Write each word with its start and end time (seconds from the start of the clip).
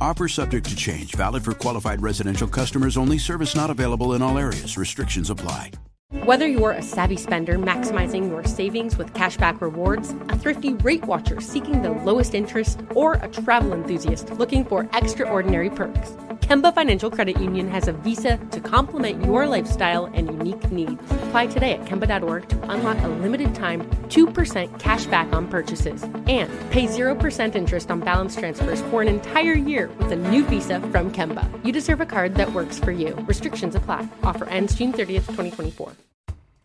Offer 0.00 0.28
subject 0.28 0.68
to 0.68 0.76
change, 0.76 1.14
valid 1.14 1.44
for 1.44 1.52
qualified 1.54 2.02
residential 2.02 2.48
customers 2.48 2.96
only. 2.96 3.18
Service 3.18 3.54
not 3.54 3.70
available 3.70 4.14
in 4.14 4.22
all 4.22 4.38
areas. 4.38 4.76
Restrictions 4.76 5.30
apply. 5.30 5.72
Whether 6.22 6.46
you're 6.46 6.70
a 6.70 6.82
savvy 6.82 7.16
spender 7.16 7.58
maximizing 7.58 8.28
your 8.28 8.44
savings 8.44 8.96
with 8.96 9.12
cashback 9.14 9.60
rewards, 9.60 10.14
a 10.28 10.38
thrifty 10.38 10.74
rate 10.74 11.04
watcher 11.06 11.40
seeking 11.40 11.82
the 11.82 11.90
lowest 11.90 12.34
interest, 12.34 12.80
or 12.94 13.14
a 13.14 13.28
travel 13.28 13.72
enthusiast 13.72 14.30
looking 14.30 14.64
for 14.64 14.88
extraordinary 14.92 15.70
perks, 15.70 16.16
Kemba 16.44 16.74
Financial 16.74 17.10
Credit 17.10 17.40
Union 17.40 17.68
has 17.68 17.88
a 17.88 17.94
visa 17.94 18.36
to 18.50 18.60
complement 18.60 19.24
your 19.24 19.46
lifestyle 19.46 20.10
and 20.12 20.26
unique 20.26 20.70
needs. 20.70 21.02
Apply 21.22 21.46
today 21.46 21.72
at 21.72 21.86
Kemba.org 21.86 22.46
to 22.50 22.70
unlock 22.70 23.02
a 23.02 23.08
limited 23.08 23.54
time 23.54 23.88
2% 24.08 24.78
cash 24.78 25.06
back 25.06 25.32
on 25.32 25.48
purchases 25.48 26.02
and 26.02 26.52
pay 26.70 26.86
0% 26.86 27.54
interest 27.54 27.90
on 27.90 28.00
balance 28.00 28.36
transfers 28.36 28.82
for 28.82 29.00
an 29.00 29.08
entire 29.08 29.54
year 29.54 29.88
with 29.98 30.12
a 30.12 30.16
new 30.16 30.44
visa 30.44 30.80
from 30.92 31.10
Kemba. 31.10 31.48
You 31.64 31.72
deserve 31.72 32.02
a 32.02 32.06
card 32.06 32.34
that 32.34 32.52
works 32.52 32.78
for 32.78 32.92
you. 32.92 33.14
Restrictions 33.26 33.74
apply. 33.74 34.06
Offer 34.22 34.44
ends 34.50 34.74
June 34.74 34.92
30th, 34.92 35.26
2024. 35.28 35.94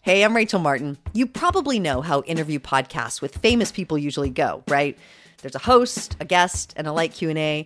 Hey, 0.04 0.26
I'm 0.26 0.36
Rachel 0.36 0.60
Martin. 0.60 0.98
You 1.14 1.26
probably 1.26 1.80
know 1.80 2.02
how 2.02 2.22
interview 2.24 2.60
podcasts 2.60 3.22
with 3.22 3.38
famous 3.38 3.72
people 3.72 3.98
usually 3.98 4.30
go, 4.30 4.62
right? 4.68 4.98
There's 5.42 5.56
a 5.56 5.60
host, 5.60 6.18
a 6.20 6.26
guest, 6.26 6.74
and 6.76 6.86
a 6.86 6.92
light 6.92 7.14
Q&A. 7.14 7.66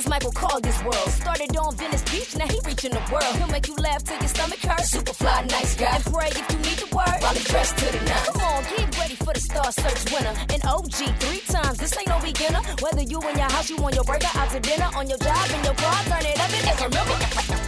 This 0.00 0.06
is 0.06 0.10
Michael 0.16 0.32
Colyar's 0.32 0.82
world. 0.82 1.10
Started 1.12 1.54
on 1.58 1.76
Venice 1.76 2.00
Beach, 2.08 2.34
now 2.34 2.46
he 2.46 2.58
reaching 2.64 2.90
the 2.90 3.04
world. 3.12 3.36
He'll 3.36 3.52
make 3.52 3.68
you 3.68 3.76
laugh 3.76 4.02
till 4.02 4.16
your 4.16 4.28
stomach 4.28 4.58
hurts. 4.60 4.92
Super 4.92 5.12
fly, 5.12 5.44
nice 5.50 5.76
guy. 5.76 5.92
And 5.94 6.04
pray 6.04 6.28
if 6.28 6.40
you 6.48 6.56
need 6.56 6.78
the 6.80 6.88
word. 6.96 7.20
While 7.20 7.34
dressed 7.36 7.76
to 7.76 7.84
the 7.92 8.00
nine. 8.08 8.24
Come 8.32 8.40
on, 8.40 8.64
get 8.64 8.96
ready 8.96 9.16
for 9.16 9.34
the 9.34 9.40
Star 9.40 9.70
Search 9.70 10.00
winner. 10.08 10.32
An 10.56 10.60
OG 10.64 11.20
three 11.20 11.44
times. 11.52 11.76
This 11.76 11.92
ain't 11.98 12.08
no 12.08 12.18
beginner. 12.18 12.62
Whether 12.80 13.02
you 13.02 13.20
in 13.28 13.36
your 13.36 13.50
house, 13.52 13.68
you 13.68 13.76
on 13.76 13.92
your 13.92 14.04
burger, 14.04 14.32
out 14.40 14.48
to 14.48 14.60
dinner, 14.60 14.88
on 14.96 15.06
your 15.06 15.18
job, 15.18 15.50
in 15.52 15.64
your 15.68 15.76
car, 15.76 16.00
turn 16.08 16.24
it 16.24 16.40
up 16.40 16.48
and 16.48 16.64
just 16.64 16.80
remember. 16.80 17.16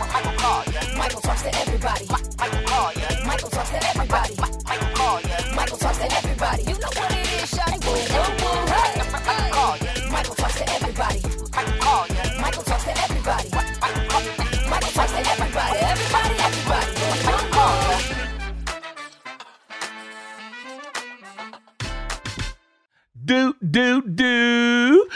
Michael 0.00 0.36
Colyar's. 0.40 0.96
Michael 0.96 1.20
talks 1.20 1.42
to 1.42 1.52
everybody. 1.60 2.06
Michael 2.08 2.64
Colyar's. 2.64 3.26
Michael 3.28 3.50
talks 3.50 3.70
to 3.76 3.80
everybody. 3.92 4.34
Michael 4.40 4.92
Colyar's. 4.96 5.52
Michael 5.52 5.76
talks 5.76 5.98
to 5.98 6.08
everybody. 6.16 6.62
You 6.64 6.80
know 6.80 6.92
what 6.96 7.11
do, 23.24 23.54
do, 23.70 24.02
do. 24.02 25.08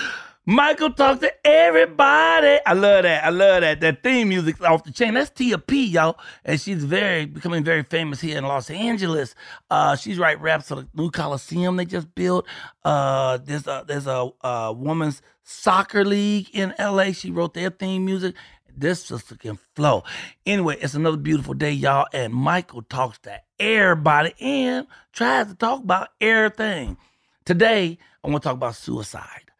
Michael 0.49 0.93
talks 0.93 1.21
to 1.23 1.33
everybody. 1.45 2.61
I 2.65 2.73
love 2.73 3.03
that. 3.03 3.25
I 3.25 3.31
love 3.31 3.63
that. 3.63 3.81
That 3.81 4.05
theme 4.05 4.29
music's 4.29 4.61
off 4.61 4.85
the 4.85 4.93
chain. 4.93 5.15
That's 5.15 5.29
Tia 5.31 5.59
P, 5.59 5.87
y'all. 5.87 6.21
And 6.45 6.61
she's 6.61 6.85
very 6.85 7.27
becoming 7.27 7.65
very 7.65 7.83
famous 7.83 8.21
here 8.21 8.39
in 8.39 8.45
Los 8.45 8.71
Angeles. 8.71 9.35
Uh, 9.71 9.97
she's 9.97 10.21
write 10.21 10.41
raps 10.41 10.69
for 10.69 10.77
the 10.77 10.89
new 10.95 11.11
Coliseum 11.11 11.75
they 11.77 11.85
just 11.85 12.15
built. 12.15 12.47
Uh, 12.85 13.39
there's 13.39 13.67
a 13.67 13.85
there's 13.89 14.07
a, 14.07 14.31
a 14.43 14.73
women's 14.73 15.21
soccer 15.43 16.05
league 16.05 16.49
in 16.53 16.73
LA. 16.79 17.11
She 17.11 17.33
wrote 17.33 17.55
their 17.55 17.71
theme 17.71 18.05
music. 18.05 18.37
This 18.77 19.05
sister 19.05 19.35
can 19.35 19.59
flow. 19.75 20.05
Anyway, 20.45 20.77
it's 20.81 20.95
another 20.95 21.17
beautiful 21.17 21.55
day, 21.55 21.73
y'all. 21.73 22.07
And 22.13 22.33
Michael 22.33 22.83
talks 22.83 23.19
to 23.21 23.41
everybody 23.59 24.35
and 24.41 24.87
tries 25.13 25.49
to 25.49 25.57
talk 25.57 25.83
about 25.83 26.11
everything. 26.21 26.99
Today, 27.47 27.97
I 28.25 28.29
want 28.29 28.43
to 28.43 28.49
talk 28.49 28.57
about 28.57 28.75
suicide. 28.75 29.53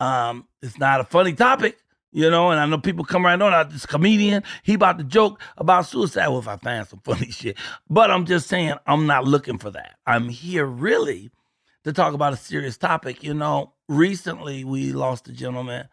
Um, 0.00 0.48
it's 0.60 0.76
not 0.76 1.00
a 1.00 1.04
funny 1.04 1.32
topic, 1.32 1.78
you 2.10 2.28
know, 2.28 2.50
and 2.50 2.58
I 2.58 2.66
know 2.66 2.78
people 2.78 3.04
come 3.04 3.24
right 3.24 3.40
on. 3.40 3.54
I 3.54 3.62
this 3.62 3.86
comedian, 3.86 4.42
he 4.64 4.74
about 4.74 4.98
to 4.98 5.04
joke 5.04 5.40
about 5.56 5.86
suicide. 5.86 6.26
Well, 6.28 6.40
if 6.40 6.48
I 6.48 6.56
find 6.56 6.86
some 6.86 7.00
funny 7.04 7.30
shit. 7.30 7.56
But 7.88 8.10
I'm 8.10 8.26
just 8.26 8.48
saying, 8.48 8.74
I'm 8.86 9.06
not 9.06 9.24
looking 9.24 9.58
for 9.58 9.70
that. 9.70 9.98
I'm 10.04 10.28
here 10.28 10.66
really 10.66 11.30
to 11.84 11.92
talk 11.92 12.12
about 12.12 12.32
a 12.32 12.36
serious 12.36 12.76
topic. 12.76 13.22
You 13.22 13.34
know, 13.34 13.72
recently 13.88 14.64
we 14.64 14.92
lost 14.92 15.28
a 15.28 15.32
gentleman. 15.32 15.88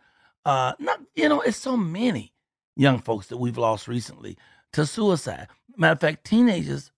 Uh, 0.46 0.74
not, 0.80 1.00
you 1.16 1.30
know, 1.30 1.42
it's 1.42 1.58
so 1.58 1.78
many 1.78 2.34
young 2.76 3.00
folks 3.00 3.28
that 3.28 3.38
we've 3.38 3.58
lost 3.58 3.88
recently 3.88 4.38
to 4.74 4.86
suicide. 4.86 5.48
Matter 5.78 5.94
of 5.94 6.00
fact, 6.00 6.26
teenagers, 6.26 6.92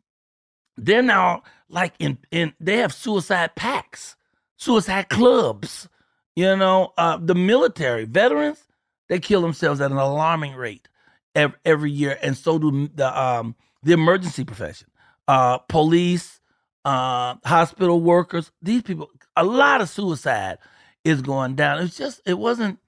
they're 0.78 1.02
now 1.02 1.44
like 1.70 1.94
in 2.00 2.18
in 2.32 2.54
they 2.60 2.78
have 2.78 2.94
suicide 2.94 3.56
packs, 3.56 4.17
suicide 4.58 5.10
clubs. 5.10 5.88
You 6.36 6.56
know, 6.56 6.94
uh, 6.98 7.18
the 7.18 7.34
military 7.34 8.06
veterans 8.06 8.64
they 9.08 9.20
kill 9.20 9.42
themselves 9.42 9.82
at 9.82 9.92
an 9.92 9.98
alarming 9.98 10.56
rate 10.56 10.88
every, 11.34 11.58
every 11.66 11.92
year, 11.92 12.18
and 12.22 12.38
so 12.38 12.60
do 12.60 12.90
the 12.94 13.20
um, 13.22 13.56
the 13.84 13.94
emergency 13.94 14.44
profession, 14.44 14.90
uh, 15.28 15.60
police, 15.60 16.42
uh, 16.86 17.36
hospital 17.46 18.02
workers. 18.02 18.52
These 18.62 18.84
people, 18.84 19.10
a 19.36 19.44
lot 19.44 19.82
of 19.82 19.90
suicide 19.90 20.58
is 21.04 21.22
going 21.22 21.56
down. 21.56 21.82
It's 21.82 21.98
just 21.98 22.22
it 22.26 22.38
wasn't 22.38 22.80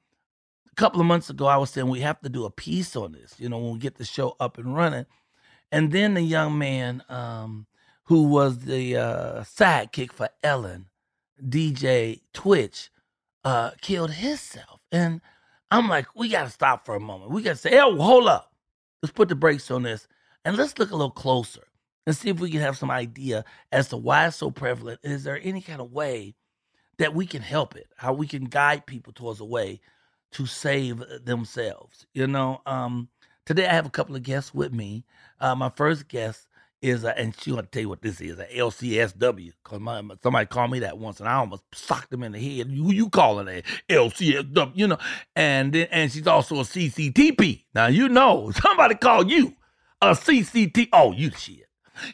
a 0.71 0.75
couple 0.75 0.99
of 0.99 1.07
months 1.07 1.29
ago. 1.29 1.45
I 1.45 1.57
was 1.57 1.69
saying 1.69 1.87
we 1.87 2.01
have 2.01 2.19
to 2.21 2.29
do 2.29 2.45
a 2.45 2.51
piece 2.51 2.95
on 2.95 3.13
this. 3.13 3.35
You 3.39 3.49
know, 3.49 3.57
when 3.57 3.73
we 3.73 3.79
get 3.79 3.95
the 3.95 4.05
show 4.05 4.35
up 4.39 4.57
and 4.57 4.75
running, 4.75 5.05
and 5.71 5.91
then 5.91 6.15
the 6.15 6.21
young 6.21 6.57
man 6.57 7.01
um, 7.07 7.65
who 8.05 8.23
was 8.23 8.59
the 8.59 8.97
uh, 8.97 9.43
sidekick 9.43 10.11
for 10.11 10.29
Ellen, 10.43 10.87
DJ 11.47 12.21
Twitch 12.33 12.89
uh, 13.43 13.71
killed 13.81 14.11
himself. 14.11 14.81
And 14.91 15.21
I'm 15.71 15.87
like, 15.87 16.07
we 16.15 16.29
got 16.29 16.43
to 16.43 16.49
stop 16.49 16.85
for 16.85 16.95
a 16.95 16.99
moment. 16.99 17.31
We 17.31 17.41
got 17.41 17.51
to 17.51 17.57
say, 17.57 17.71
hey, 17.71 17.79
hold 17.79 18.27
up. 18.27 18.53
Let's 19.01 19.13
put 19.13 19.29
the 19.29 19.35
brakes 19.35 19.71
on 19.71 19.83
this 19.83 20.07
and 20.43 20.57
let's 20.57 20.77
look 20.77 20.91
a 20.91 20.95
little 20.95 21.11
closer 21.11 21.63
and 22.05 22.15
see 22.15 22.29
if 22.29 22.39
we 22.39 22.49
can 22.49 22.59
have 22.59 22.77
some 22.77 22.91
idea 22.91 23.45
as 23.71 23.89
to 23.89 23.97
why 23.97 24.27
it's 24.27 24.35
so 24.35 24.51
prevalent. 24.51 24.99
Is 25.03 25.23
there 25.23 25.39
any 25.41 25.61
kind 25.61 25.79
of 25.79 25.91
way 25.91 26.35
that 26.97 27.13
we 27.13 27.25
can 27.25 27.41
help 27.41 27.75
it? 27.75 27.87
How 27.95 28.13
we 28.13 28.27
can 28.27 28.45
guide 28.45 28.85
people 28.85 29.13
towards 29.13 29.39
a 29.39 29.45
way 29.45 29.79
to 30.33 30.45
save 30.45 31.01
themselves? 31.23 32.05
You 32.13 32.27
know, 32.27 32.61
um, 32.65 33.07
today 33.45 33.67
I 33.67 33.73
have 33.73 33.85
a 33.85 33.91
couple 33.91 34.15
of 34.17 34.23
guests 34.23 34.53
with 34.53 34.73
me. 34.73 35.05
Uh, 35.39 35.55
my 35.55 35.69
first 35.69 36.09
guest 36.09 36.48
is, 36.81 37.03
a, 37.03 37.17
and 37.17 37.35
she 37.39 37.51
gonna 37.51 37.63
tell 37.63 37.81
you 37.81 37.89
what 37.89 38.01
this 38.01 38.21
is, 38.21 38.39
a 38.39 38.45
LCSW. 38.45 39.53
Cause 39.63 39.79
my, 39.79 40.01
somebody 40.21 40.45
called 40.45 40.71
me 40.71 40.79
that 40.79 40.97
once, 40.97 41.19
and 41.19 41.27
I 41.27 41.33
almost 41.35 41.63
socked 41.73 42.09
them 42.09 42.23
in 42.23 42.31
the 42.31 42.39
head. 42.39 42.67
Who 42.67 42.91
you 42.91 43.09
calling 43.09 43.47
it 43.47 43.65
LCSW? 43.89 44.71
You 44.75 44.87
know, 44.87 44.97
and 45.35 45.73
then, 45.73 45.87
and 45.91 46.11
she's 46.11 46.27
also 46.27 46.55
a 46.55 46.63
CCTP. 46.63 47.65
Now 47.73 47.87
you 47.87 48.09
know 48.09 48.51
somebody 48.61 48.95
called 48.95 49.29
you 49.29 49.55
a 50.01 50.11
CCT. 50.11 50.89
Oh, 50.93 51.11
you 51.11 51.31
shit. 51.31 51.67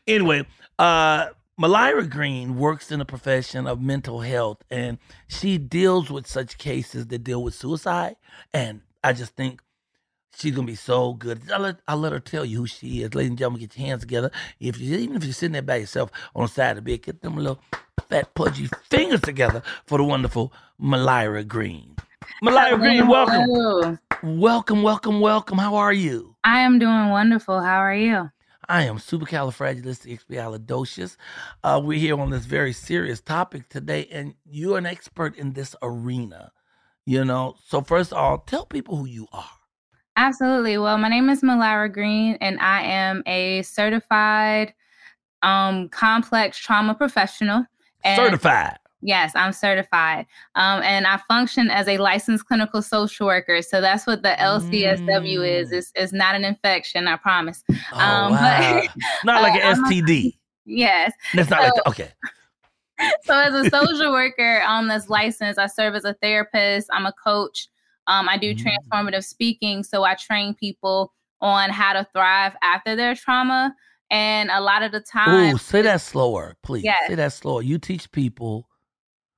Anyway, 0.08 0.46
uh, 0.80 1.28
Mylira 1.60 2.10
Green 2.10 2.58
works 2.58 2.92
in 2.92 3.00
the 3.00 3.06
profession 3.06 3.68
of 3.68 3.82
mental 3.82 4.22
health, 4.22 4.64
and 4.70 4.98
she 5.28 5.58
deals 5.58 6.10
with 6.10 6.28
such 6.28 6.58
cases 6.58 7.08
that 7.08 7.24
deal 7.24 7.44
with 7.44 7.54
suicide. 7.54 8.16
And 8.54 8.82
I 9.04 9.14
just 9.14 9.36
think 9.36 9.62
she's 10.36 10.56
gonna 10.56 10.68
be 10.68 10.76
so 10.76 11.14
good. 11.14 11.42
I'll 11.52 11.60
let, 11.60 11.78
I'll 11.88 11.98
let 11.98 12.12
her 12.12 12.20
tell 12.20 12.46
you 12.46 12.58
who 12.60 12.68
she 12.68 13.02
is, 13.02 13.16
ladies 13.16 13.30
and 13.32 13.38
gentlemen. 13.38 13.62
Get 13.62 13.78
your 13.78 13.88
hands 13.88 14.02
together. 14.02 14.32
If 14.60 14.80
you 14.80 14.98
even 14.98 15.16
if 15.16 15.24
you're 15.24 15.34
sitting 15.34 15.54
there 15.54 15.62
by 15.62 15.78
yourself 15.78 16.12
on 16.36 16.44
the 16.44 16.50
side 16.50 16.78
of 16.78 16.84
the 16.84 16.92
bed, 16.92 17.04
get 17.04 17.22
them 17.22 17.38
little 17.38 17.60
fat 18.10 18.34
pudgy 18.36 18.68
fingers 18.90 19.22
together 19.22 19.64
for 19.86 19.98
the 19.98 20.04
wonderful 20.04 20.52
Mylira 20.82 21.48
Green. 21.48 21.96
Mylira 22.44 22.78
Green, 22.78 23.08
welcome, 23.08 23.42
Hello. 23.44 23.98
welcome, 24.24 24.84
welcome, 24.84 25.20
welcome. 25.20 25.58
How 25.58 25.76
are 25.76 25.94
you? 25.94 26.36
I 26.44 26.60
am 26.60 26.80
doing 26.80 27.10
wonderful. 27.10 27.62
How 27.62 27.78
are 27.78 27.96
you? 27.96 28.30
I 28.68 28.84
am 28.84 28.98
supercalifragilisticexpialidocious. 28.98 31.18
Uh, 31.64 31.80
we're 31.84 32.00
here 32.00 32.20
on 32.20 32.32
this 32.32 32.46
very 32.46 32.74
serious 32.74 33.22
topic 33.22 33.70
today, 33.70 34.08
and 34.12 34.34
you're 34.44 34.78
an 34.80 34.88
expert 34.88 35.36
in 35.38 35.54
this 35.54 35.76
arena. 35.82 36.52
You 37.06 37.24
know, 37.26 37.56
so 37.64 37.82
first 37.82 38.12
of 38.12 38.18
all, 38.18 38.40
tell 38.40 38.66
people 38.66 38.96
who 38.96 39.06
you 39.06 39.28
are. 39.32 39.50
Absolutely. 40.18 40.78
Well, 40.78 40.98
my 40.98 41.10
name 41.10 41.30
is 41.30 41.42
Mylira 41.42 41.92
Green, 41.92 42.38
and 42.42 42.60
I 42.60 42.82
am 42.84 43.22
a 43.26 43.62
certified 43.64 44.74
um, 45.42 45.90
complex 45.90 46.58
trauma 46.58 46.96
professional. 46.96 47.66
And 48.04 48.16
Certified. 48.18 48.78
Yes, 49.02 49.34
I'm 49.36 49.52
certified. 49.54 50.26
Um, 50.56 50.82
and 50.82 51.06
I 51.06 51.18
function 51.28 51.70
as 51.70 51.88
a 51.88 51.98
licensed 52.00 52.46
clinical 52.48 52.82
social 52.82 53.28
worker. 53.28 53.62
So 53.62 53.80
that's 53.82 54.08
what 54.08 54.24
the 54.24 54.36
LCSW 54.40 55.48
is. 55.48 55.70
Mm. 55.70 55.74
It's, 55.74 55.92
it's 55.96 56.14
not 56.14 56.34
an 56.34 56.44
infection, 56.44 57.08
I 57.08 57.18
promise. 57.18 57.64
Oh, 57.70 58.00
Um, 58.00 58.32
wow. 58.34 58.82
but- 58.84 58.90
Not 59.26 59.42
like 59.44 59.62
uh, 59.64 59.68
an 59.68 59.80
a- 59.80 59.88
STD. 59.88 60.38
Yes. 60.66 61.12
That's 61.36 61.50
not 61.52 61.62
like 61.62 61.74
so- 61.76 61.82
that. 61.84 61.90
Okay. 61.90 62.10
so 63.26 63.38
as 63.38 63.54
a 63.54 63.70
social 63.78 64.10
worker 64.14 64.62
um 64.66 64.88
that's 64.88 65.10
licensed 65.10 65.60
i 65.60 65.68
serve 65.68 65.96
as 65.96 66.06
a 66.06 66.14
therapist 66.22 66.88
i'm 66.94 67.06
a 67.06 67.12
coach 67.22 67.68
um 68.08 68.28
i 68.30 68.38
do 68.38 68.54
Mm. 68.54 68.64
transformative 68.66 69.24
speaking 69.24 69.84
so 69.84 70.04
i 70.04 70.14
train 70.16 70.54
people 70.54 71.14
on 71.42 71.70
how 71.70 71.94
to 71.94 72.08
thrive 72.14 72.56
after 72.62 72.96
their 72.96 73.16
trauma 73.16 73.76
and 74.12 74.50
a 74.52 74.62
lot 74.62 74.84
of 74.84 74.92
the 74.92 75.00
time 75.02 75.54
Ooh, 75.56 75.58
say 75.58 75.82
that 75.82 76.00
slower, 76.02 76.56
please. 76.62 76.84
Yes. 76.86 77.08
Say 77.08 77.16
that 77.16 77.34
slower. 77.34 77.62
You 77.64 77.78
teach 77.80 78.12
people. 78.12 78.70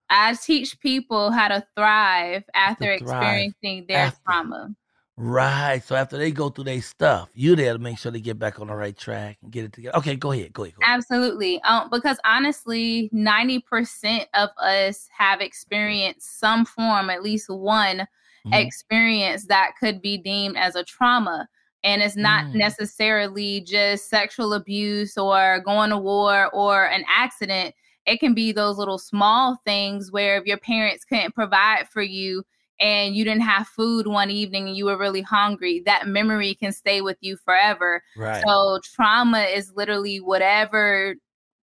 i 0.10 0.34
teach 0.36 0.80
people 0.80 1.32
how 1.32 1.48
to 1.48 1.66
thrive 1.76 2.44
after 2.54 2.98
thrive 2.98 3.02
experiencing 3.02 3.86
their 3.88 3.98
after. 4.08 4.20
trauma 4.26 4.76
Right. 5.20 5.82
So 5.84 5.96
after 5.96 6.16
they 6.16 6.30
go 6.30 6.50
through 6.50 6.66
their 6.66 6.80
stuff, 6.82 7.30
you 7.34 7.56
there 7.56 7.74
to 7.74 7.80
make 7.80 7.98
sure 7.98 8.12
they 8.12 8.20
get 8.22 8.38
back 8.38 8.60
on 8.60 8.68
the 8.68 8.76
right 8.76 8.96
track 8.96 9.40
and 9.42 9.52
get 9.52 9.66
it 9.66 9.74
together. 9.74 9.98
Okay, 9.98 10.16
go 10.16 10.32
ahead. 10.32 10.54
Go 10.54 10.62
ahead. 10.64 10.76
Go 10.76 10.84
ahead. 10.84 10.96
Absolutely. 10.96 11.60
Um, 11.64 11.90
because 11.92 12.20
honestly, 12.24 13.10
90% 13.12 14.26
of 14.36 14.50
us 14.62 15.10
have 15.18 15.42
experienced 15.42 16.40
some 16.40 16.66
form, 16.66 17.10
at 17.10 17.24
least 17.24 17.50
one 17.50 18.08
Mhm. 18.48 18.60
experience 18.60 19.46
that 19.48 19.72
could 19.80 20.02
be 20.02 20.18
deemed 20.18 20.58
as 20.58 20.76
a 20.76 20.84
trauma. 20.84 21.48
And 21.84 22.02
it's 22.02 22.16
not 22.16 22.46
Mm. 22.46 22.56
necessarily 22.56 23.62
just 23.62 24.10
sexual 24.10 24.54
abuse 24.54 25.18
or 25.18 25.60
going 25.62 25.90
to 25.92 25.98
war 25.98 26.50
or 26.54 26.86
an 26.88 27.06
accident. 27.08 27.76
It 28.06 28.20
can 28.20 28.34
be 28.34 28.52
those 28.52 28.78
little 28.78 28.98
small 28.98 29.62
things 29.66 30.12
where 30.12 30.38
if 30.38 30.46
your 30.46 30.58
parents 30.58 31.06
couldn't 31.06 31.36
provide 31.36 31.88
for 31.90 32.02
you 32.02 32.44
and 32.80 33.16
you 33.16 33.24
didn't 33.24 33.42
have 33.42 33.68
food 33.68 34.08
one 34.08 34.30
evening 34.32 34.68
and 34.68 34.78
you 34.78 34.86
were 34.86 34.98
really 34.98 35.22
hungry, 35.22 35.82
that 35.86 36.08
memory 36.08 36.56
can 36.56 36.72
stay 36.72 37.02
with 37.02 37.18
you 37.22 37.38
forever. 37.38 38.04
Right. 38.16 38.44
So 38.48 38.80
trauma 38.96 39.42
is 39.44 39.74
literally 39.76 40.20
whatever 40.20 41.16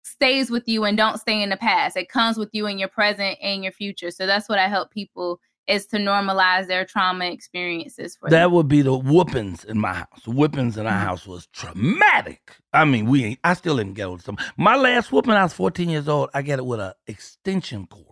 stays 0.02 0.50
with 0.50 0.66
you 0.68 0.84
and 0.84 0.96
don't 0.96 1.18
stay 1.20 1.42
in 1.42 1.50
the 1.50 1.56
past. 1.56 1.96
It 1.96 2.08
comes 2.08 2.36
with 2.38 2.50
you 2.52 2.66
in 2.66 2.78
your 2.78 2.88
present 2.88 3.38
and 3.42 3.62
your 3.62 3.72
future. 3.72 4.10
So 4.10 4.26
that's 4.26 4.48
what 4.48 4.58
I 4.58 4.68
help 4.68 4.90
people 4.90 5.40
is 5.66 5.86
to 5.86 5.98
normalize 5.98 6.66
their 6.66 6.84
trauma 6.84 7.26
experiences 7.26 8.16
for 8.16 8.28
That 8.30 8.44
them. 8.44 8.52
would 8.52 8.66
be 8.68 8.82
the 8.82 8.96
whoopings 8.96 9.64
in 9.64 9.78
my 9.78 9.94
house. 9.94 10.26
Whoopings 10.26 10.76
in 10.76 10.86
our 10.86 10.92
Mhm. 10.92 11.04
house 11.04 11.26
was 11.26 11.46
traumatic. 11.48 12.56
I 12.72 12.84
mean, 12.84 13.06
we 13.06 13.24
ain't, 13.24 13.40
I 13.44 13.54
still 13.54 13.76
didn't 13.76 13.94
get 13.94 14.10
with 14.10 14.22
some. 14.22 14.36
My 14.56 14.76
last 14.76 15.12
whooping, 15.12 15.32
I 15.32 15.42
was 15.42 15.52
14 15.52 15.88
years 15.88 16.08
old. 16.08 16.30
I 16.34 16.42
got 16.42 16.58
it 16.58 16.66
with 16.66 16.80
a 16.80 16.94
extension 17.06 17.86
cord. 17.86 18.06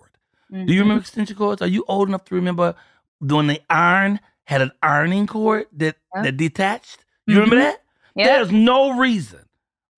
Do 0.50 0.72
you 0.72 0.80
remember 0.80 1.00
extension 1.02 1.36
cords? 1.36 1.60
Are 1.60 1.66
you 1.66 1.84
old 1.88 2.08
enough 2.08 2.24
to 2.26 2.34
remember 2.34 2.74
when 3.20 3.48
the 3.48 3.60
iron 3.68 4.18
had 4.44 4.62
an 4.62 4.70
ironing 4.82 5.26
cord 5.26 5.66
that, 5.72 5.96
that 6.22 6.36
detached? 6.38 7.04
You 7.26 7.34
remember 7.34 7.56
Mhm. 7.56 7.60
that? 7.60 7.82
Yeah. 8.14 8.24
There's 8.26 8.50
no 8.50 8.96
reason 8.96 9.40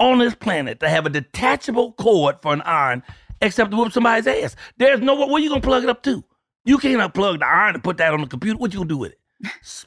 on 0.00 0.18
this 0.18 0.34
planet 0.34 0.80
to 0.80 0.88
have 0.88 1.06
a 1.06 1.10
detachable 1.10 1.92
cord 1.92 2.36
for 2.42 2.52
an 2.52 2.62
iron 2.62 3.02
except 3.40 3.70
to 3.70 3.76
whoop 3.76 3.92
somebody's 3.92 4.26
ass. 4.26 4.56
There's 4.76 5.00
no 5.00 5.26
where 5.26 5.40
you 5.40 5.48
gonna 5.50 5.60
plug 5.60 5.84
it 5.84 5.88
up 5.88 6.02
to. 6.04 6.24
You 6.64 6.78
can't 6.78 7.00
unplug 7.00 7.40
the 7.40 7.46
iron 7.46 7.74
and 7.74 7.84
put 7.84 7.96
that 7.98 8.12
on 8.12 8.20
the 8.20 8.26
computer. 8.26 8.58
What 8.58 8.72
you 8.72 8.80
gonna 8.80 8.88
do 8.88 8.98
with 8.98 9.12
it? 9.12 9.18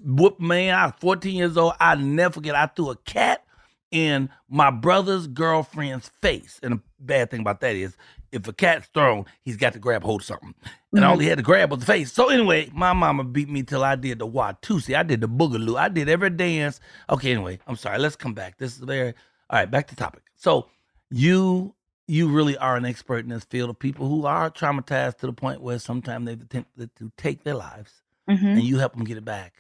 Whoop 0.03 0.39
man, 0.39 0.73
I 0.73 0.85
was 0.85 0.95
14 0.99 1.35
years 1.35 1.57
old. 1.57 1.73
I 1.79 1.95
never 1.95 2.33
forget. 2.33 2.55
I 2.55 2.65
threw 2.67 2.89
a 2.89 2.95
cat 2.95 3.43
in 3.91 4.29
my 4.49 4.71
brother's 4.71 5.27
girlfriend's 5.27 6.09
face. 6.21 6.59
And 6.63 6.73
the 6.73 6.81
bad 6.99 7.29
thing 7.29 7.41
about 7.41 7.61
that 7.61 7.75
is 7.75 7.95
if 8.31 8.47
a 8.47 8.53
cat's 8.53 8.87
thrown, 8.87 9.25
he's 9.45 9.55
got 9.55 9.73
to 9.73 9.79
grab 9.79 10.03
hold 10.03 10.21
of 10.21 10.25
something. 10.25 10.55
And 10.93 11.05
all 11.05 11.15
he 11.17 11.21
mm-hmm. 11.21 11.29
had 11.29 11.37
to 11.37 11.43
grab 11.43 11.69
was 11.69 11.79
the 11.79 11.85
face. 11.85 12.11
So 12.11 12.29
anyway, 12.29 12.71
my 12.73 12.93
mama 12.93 13.23
beat 13.23 13.49
me 13.49 13.61
till 13.61 13.83
I 13.83 13.95
did 13.95 14.17
the 14.17 14.27
Watusi. 14.27 14.97
I 14.97 15.03
did 15.03 15.21
the 15.21 15.27
boogaloo. 15.27 15.77
I 15.77 15.89
did 15.89 16.09
every 16.09 16.31
dance. 16.31 16.79
Okay, 17.09 17.31
anyway, 17.31 17.59
I'm 17.67 17.75
sorry. 17.75 17.99
Let's 17.99 18.15
come 18.15 18.33
back. 18.33 18.57
This 18.57 18.73
is 18.75 18.79
very 18.79 19.13
all 19.49 19.59
right, 19.59 19.69
back 19.69 19.87
to 19.87 19.95
topic. 19.95 20.23
So 20.35 20.67
you 21.11 21.75
you 22.07 22.27
really 22.29 22.57
are 22.57 22.75
an 22.75 22.85
expert 22.85 23.19
in 23.19 23.29
this 23.29 23.45
field 23.45 23.69
of 23.69 23.79
people 23.79 24.07
who 24.09 24.25
are 24.25 24.49
traumatized 24.51 25.17
to 25.19 25.27
the 25.27 25.33
point 25.33 25.61
where 25.61 25.79
sometimes 25.79 26.25
they've 26.25 26.41
attempted 26.41 26.95
to 26.97 27.11
take 27.17 27.43
their 27.43 27.55
lives 27.55 28.01
Mhm. 28.29 28.53
and 28.53 28.63
you 28.63 28.77
help 28.77 28.93
them 28.93 29.03
get 29.05 29.17
it 29.17 29.25
back 29.25 29.53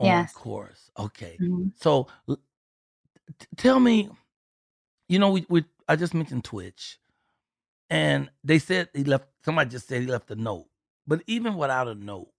on 0.00 0.06
Yes. 0.06 0.32
course. 0.32 0.90
Okay. 0.98 1.38
Mhm. 1.40 1.72
So 1.80 2.08
t- 3.38 3.46
tell 3.56 3.80
me, 3.80 4.10
you 5.08 5.18
know, 5.18 5.30
we, 5.30 5.46
we 5.48 5.64
I 5.88 5.96
just 5.96 6.14
mentioned 6.14 6.44
Twitch, 6.44 6.98
and 7.90 8.30
they 8.42 8.58
said 8.58 8.88
he 8.92 9.04
left. 9.04 9.26
Somebody 9.44 9.70
just 9.70 9.86
said 9.88 10.00
he 10.02 10.06
left 10.08 10.30
a 10.30 10.34
note, 10.36 10.66
but 11.06 11.22
even 11.28 11.54
without 11.56 11.86
a 11.88 11.94
note, 11.94 12.32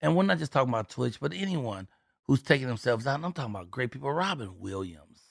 and 0.00 0.16
we're 0.16 0.24
not 0.24 0.38
just 0.38 0.50
talking 0.52 0.70
about 0.70 0.88
Twitch, 0.90 1.20
but 1.20 1.32
anyone 1.32 1.86
who's 2.26 2.42
taking 2.42 2.66
themselves 2.66 3.06
out. 3.06 3.14
And 3.16 3.24
I'm 3.26 3.32
talking 3.32 3.54
about 3.54 3.70
great 3.70 3.92
people. 3.92 4.12
Robin 4.12 4.58
Williams, 4.58 5.22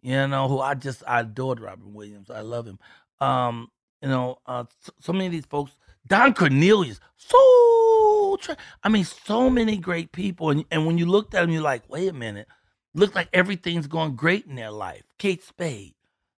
you 0.00 0.26
know, 0.28 0.48
who 0.48 0.60
I 0.60 0.74
just 0.74 1.02
I 1.06 1.20
adored. 1.20 1.58
Robin 1.60 1.92
Williams, 1.94 2.30
I 2.30 2.40
love 2.42 2.66
him. 2.66 2.78
Um, 3.20 3.70
you 4.02 4.08
know, 4.08 4.38
uh, 4.46 4.64
so, 4.80 4.92
so 5.00 5.12
many 5.12 5.26
of 5.26 5.32
these 5.32 5.46
folks. 5.46 5.72
Don 6.06 6.34
Cornelius, 6.34 7.00
so 7.16 8.36
tra- 8.40 8.56
I 8.84 8.88
mean, 8.88 9.04
so 9.04 9.50
many 9.50 9.76
great 9.76 10.12
people, 10.12 10.50
and 10.50 10.64
and 10.70 10.86
when 10.86 10.98
you 10.98 11.06
looked 11.06 11.34
at 11.34 11.40
them, 11.40 11.50
you're 11.50 11.62
like, 11.62 11.88
wait 11.88 12.08
a 12.08 12.12
minute, 12.12 12.46
look 12.94 13.14
like 13.14 13.28
everything's 13.32 13.88
going 13.88 14.14
great 14.14 14.46
in 14.46 14.54
their 14.54 14.70
life. 14.70 15.02
Kate 15.18 15.42
Spade, 15.42 15.94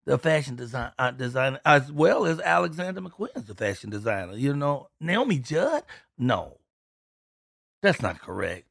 the 0.06 0.18
fashion 0.18 0.56
design 0.56 0.92
uh, 0.98 1.12
designer, 1.12 1.60
as 1.66 1.92
well 1.92 2.26
as 2.26 2.40
Alexander 2.40 3.02
McQueen's 3.02 3.44
the 3.46 3.56
fashion 3.56 3.90
designer. 3.90 4.36
You 4.36 4.56
know, 4.56 4.88
Naomi 5.02 5.40
Judd, 5.40 5.84
no, 6.18 6.60
that's 7.82 8.02
not 8.02 8.22
correct. 8.22 8.68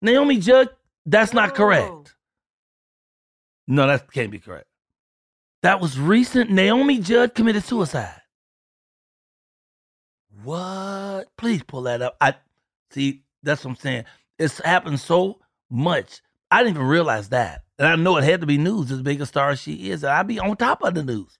Naomi 0.00 0.38
Judd, 0.38 0.70
that's 1.04 1.32
not 1.32 1.56
correct. 1.56 2.14
No, 3.66 3.86
that 3.88 4.12
can't 4.12 4.30
be 4.30 4.38
correct. 4.38 4.67
That 5.62 5.80
was 5.80 5.98
recent. 5.98 6.50
Naomi 6.50 6.98
Judd 7.00 7.34
committed 7.34 7.64
suicide. 7.64 8.20
What? 10.44 11.26
Please 11.36 11.62
pull 11.62 11.82
that 11.82 12.02
up. 12.02 12.16
I 12.20 12.34
see. 12.90 13.22
That's 13.42 13.64
what 13.64 13.72
I'm 13.72 13.76
saying. 13.76 14.04
It's 14.38 14.58
happened 14.60 15.00
so 15.00 15.40
much. 15.68 16.20
I 16.50 16.62
didn't 16.62 16.76
even 16.76 16.86
realize 16.88 17.28
that, 17.30 17.64
and 17.78 17.86
I 17.86 17.96
know 17.96 18.16
it 18.16 18.24
had 18.24 18.40
to 18.40 18.46
be 18.46 18.56
news 18.56 18.90
as 18.90 19.02
big 19.02 19.20
a 19.20 19.26
star 19.26 19.50
as 19.50 19.60
she 19.60 19.90
is. 19.90 20.02
And 20.02 20.12
I'd 20.12 20.26
be 20.26 20.38
on 20.38 20.56
top 20.56 20.82
of 20.82 20.94
the 20.94 21.02
news. 21.02 21.38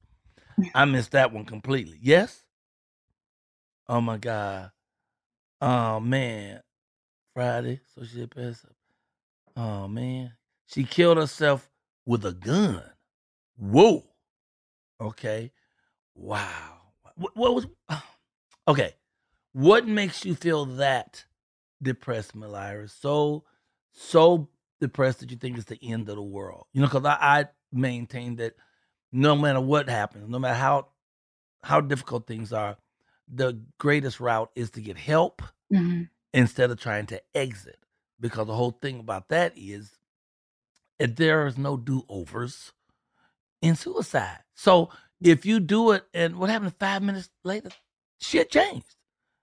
I 0.74 0.84
missed 0.84 1.12
that 1.12 1.32
one 1.32 1.44
completely. 1.44 1.98
Yes. 2.02 2.44
Oh 3.88 4.00
my 4.00 4.18
God. 4.18 4.70
Oh 5.60 6.00
man. 6.00 6.60
Friday. 7.34 7.80
So 7.94 8.04
she 8.04 8.26
passed 8.26 8.64
up. 8.64 8.72
Oh 9.56 9.88
man. 9.88 10.32
She 10.66 10.84
killed 10.84 11.16
herself 11.16 11.70
with 12.04 12.24
a 12.26 12.32
gun. 12.32 12.82
Whoa. 13.58 14.04
Okay. 15.00 15.52
Wow. 16.14 16.80
What, 17.16 17.36
what 17.36 17.54
was 17.54 17.66
okay? 18.68 18.94
What 19.52 19.86
makes 19.88 20.24
you 20.24 20.34
feel 20.34 20.66
that 20.66 21.24
depressed, 21.82 22.36
Mylira? 22.36 22.90
So, 22.90 23.44
so 23.92 24.48
depressed 24.80 25.20
that 25.20 25.30
you 25.30 25.36
think 25.36 25.56
it's 25.56 25.66
the 25.66 25.78
end 25.82 26.08
of 26.08 26.16
the 26.16 26.22
world? 26.22 26.66
You 26.72 26.82
know, 26.82 26.88
because 26.88 27.04
I, 27.06 27.18
I 27.20 27.46
maintain 27.72 28.36
that 28.36 28.54
no 29.12 29.36
matter 29.36 29.60
what 29.60 29.88
happens, 29.88 30.28
no 30.28 30.38
matter 30.38 30.58
how 30.58 30.88
how 31.64 31.80
difficult 31.80 32.26
things 32.26 32.52
are, 32.52 32.76
the 33.32 33.60
greatest 33.78 34.20
route 34.20 34.50
is 34.56 34.70
to 34.72 34.80
get 34.80 34.96
help 34.98 35.42
Mhm. 35.72 36.08
instead 36.34 36.70
of 36.70 36.80
trying 36.80 37.06
to 37.06 37.22
exit. 37.34 37.78
Because 38.20 38.46
the 38.48 38.54
whole 38.54 38.72
thing 38.72 39.00
about 39.00 39.28
that 39.30 39.52
is 39.56 39.98
if 40.98 41.16
there 41.16 41.46
is 41.46 41.58
no 41.58 41.76
do 41.76 42.04
overs, 42.08 42.72
in 43.62 43.74
suicide. 43.76 44.38
So 44.54 44.90
if 45.20 45.44
you 45.46 45.60
do 45.60 45.92
it 45.92 46.04
and 46.14 46.36
what 46.36 46.50
happened 46.50 46.74
five 46.78 47.02
minutes 47.02 47.30
later, 47.44 47.70
shit 48.20 48.50
changed. 48.50 48.94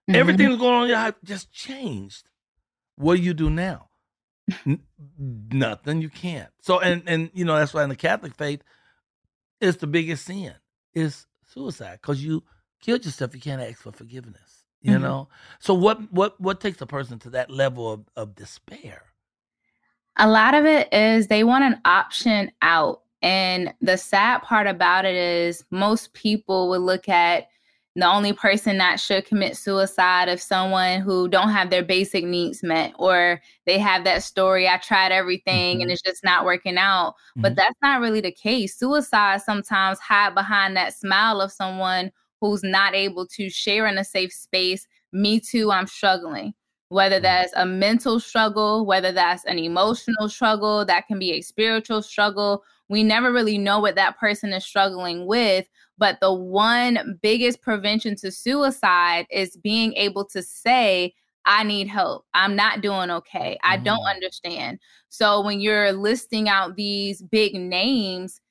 Mhm. 0.10 0.16
Everything 0.16 0.48
that's 0.50 0.60
going 0.60 0.74
on 0.74 0.84
in 0.84 0.90
your 0.90 0.98
life 0.98 1.16
just 1.24 1.52
changed. 1.52 2.30
What 2.96 3.16
do 3.18 3.22
you 3.22 3.34
do 3.34 3.50
now? 3.50 3.90
N- 4.66 4.84
nothing. 5.52 6.02
You 6.02 6.10
can't. 6.10 6.52
So 6.62 6.80
and 6.80 7.04
and 7.08 7.30
you 7.34 7.44
know 7.46 7.56
that's 7.58 7.74
why 7.74 7.84
in 7.84 7.90
the 7.90 7.96
Catholic 7.96 8.36
faith, 8.36 8.62
it's 9.60 9.78
the 9.78 9.88
biggest 9.88 10.26
sin 10.26 10.54
is 10.94 11.26
suicide 11.48 12.00
because 12.02 12.24
you 12.24 12.44
killed 12.82 13.04
yourself. 13.06 13.34
You 13.34 13.42
can't 13.42 13.62
ask 13.62 13.82
for 13.82 13.92
forgiveness. 13.92 14.66
You 14.82 14.98
Mhm. 14.98 15.02
know. 15.02 15.30
So 15.60 15.74
what 15.74 16.12
what 16.12 16.40
what 16.40 16.62
takes 16.62 16.80
a 16.82 16.86
person 16.86 17.18
to 17.20 17.30
that 17.32 17.50
level 17.50 17.92
of, 17.92 18.06
of 18.16 18.36
despair? 18.36 19.04
A 20.18 20.30
lot 20.30 20.54
of 20.54 20.66
it 20.66 20.94
is 20.94 21.28
they 21.28 21.44
want 21.44 21.64
an 21.66 21.82
option 21.84 22.52
out. 22.62 23.02
And 23.26 23.74
the 23.82 23.98
sad 23.98 24.44
part 24.44 24.68
about 24.68 25.04
it 25.04 25.16
is 25.16 25.66
most 25.72 26.14
people 26.14 26.70
would 26.70 26.82
look 26.82 27.10
at 27.10 27.48
the 27.96 28.06
only 28.06 28.34
person 28.34 28.78
that 28.78 29.00
should 29.00 29.26
commit 29.26 29.58
suicide 29.58 30.30
if 30.30 30.40
someone 30.40 31.00
who 31.02 31.28
don't 31.28 31.50
have 31.50 31.72
their 31.72 31.82
basic 31.84 32.24
needs 32.24 32.62
met 32.62 32.94
or 33.00 33.42
they 33.66 33.80
have 33.80 34.04
that 34.04 34.22
story 34.22 34.68
I 34.68 34.78
tried 34.78 35.12
everything 35.12 35.82
and 35.82 35.90
Mhm. 35.90 35.94
it's 35.94 36.04
just 36.04 36.24
not 36.24 36.46
working 36.46 36.78
out. 36.78 37.16
But 37.42 37.54
Mhm. 37.54 37.56
that's 37.56 37.76
not 37.82 38.00
really 38.02 38.22
the 38.22 38.32
case. 38.32 38.78
Suicide 38.78 39.42
sometimes 39.42 39.98
hide 40.00 40.36
behind 40.36 40.78
that 40.78 40.94
smile 40.94 41.42
of 41.42 41.52
someone 41.52 42.12
who's 42.42 42.62
not 42.64 42.94
able 42.94 43.26
to 43.28 43.50
share 43.50 43.88
in 43.88 43.98
a 43.98 44.04
safe 44.04 44.34
space. 44.34 44.86
Me 45.14 45.40
too, 45.40 45.72
I'm 45.72 45.88
struggling 45.88 46.54
whether 46.90 47.20
Mhm. 47.20 47.24
that's 47.24 47.54
a 47.56 47.66
mental 47.66 48.20
struggle, 48.20 48.86
whether 48.86 49.12
that's 49.12 49.44
an 49.46 49.58
emotional 49.58 50.30
struggle, 50.30 50.86
that 50.86 51.08
can 51.08 51.18
be 51.18 51.32
a 51.32 51.42
spiritual 51.42 52.02
struggle. 52.04 52.64
We 52.90 53.04
never 53.04 53.32
really 53.32 53.58
know 53.58 53.80
what 53.80 53.96
that 53.96 54.18
person 54.18 54.54
is 54.54 54.66
struggling 54.66 55.26
with. 55.26 55.66
But 55.98 56.20
the 56.22 56.34
one 56.34 57.20
biggest 57.22 57.62
prevention 57.62 58.16
to 58.18 58.32
suicide 58.32 59.26
is 59.32 59.58
being 59.58 59.94
able 59.94 60.26
to 60.26 60.44
say, 60.44 61.14
I 61.46 61.64
need 61.64 61.88
help. 61.88 62.26
I'm 62.34 62.56
not 62.56 62.82
doing 62.82 63.12
okay. 63.12 63.58
I 63.64 63.78
don't 63.78 64.00
Mm. 64.00 64.16
understand. 64.16 64.80
So 65.10 65.42
when 65.42 65.62
you're 65.62 65.92
listing 65.94 66.50
out 66.50 66.76
these 66.76 67.22
big 67.22 67.54
names, 67.54 68.42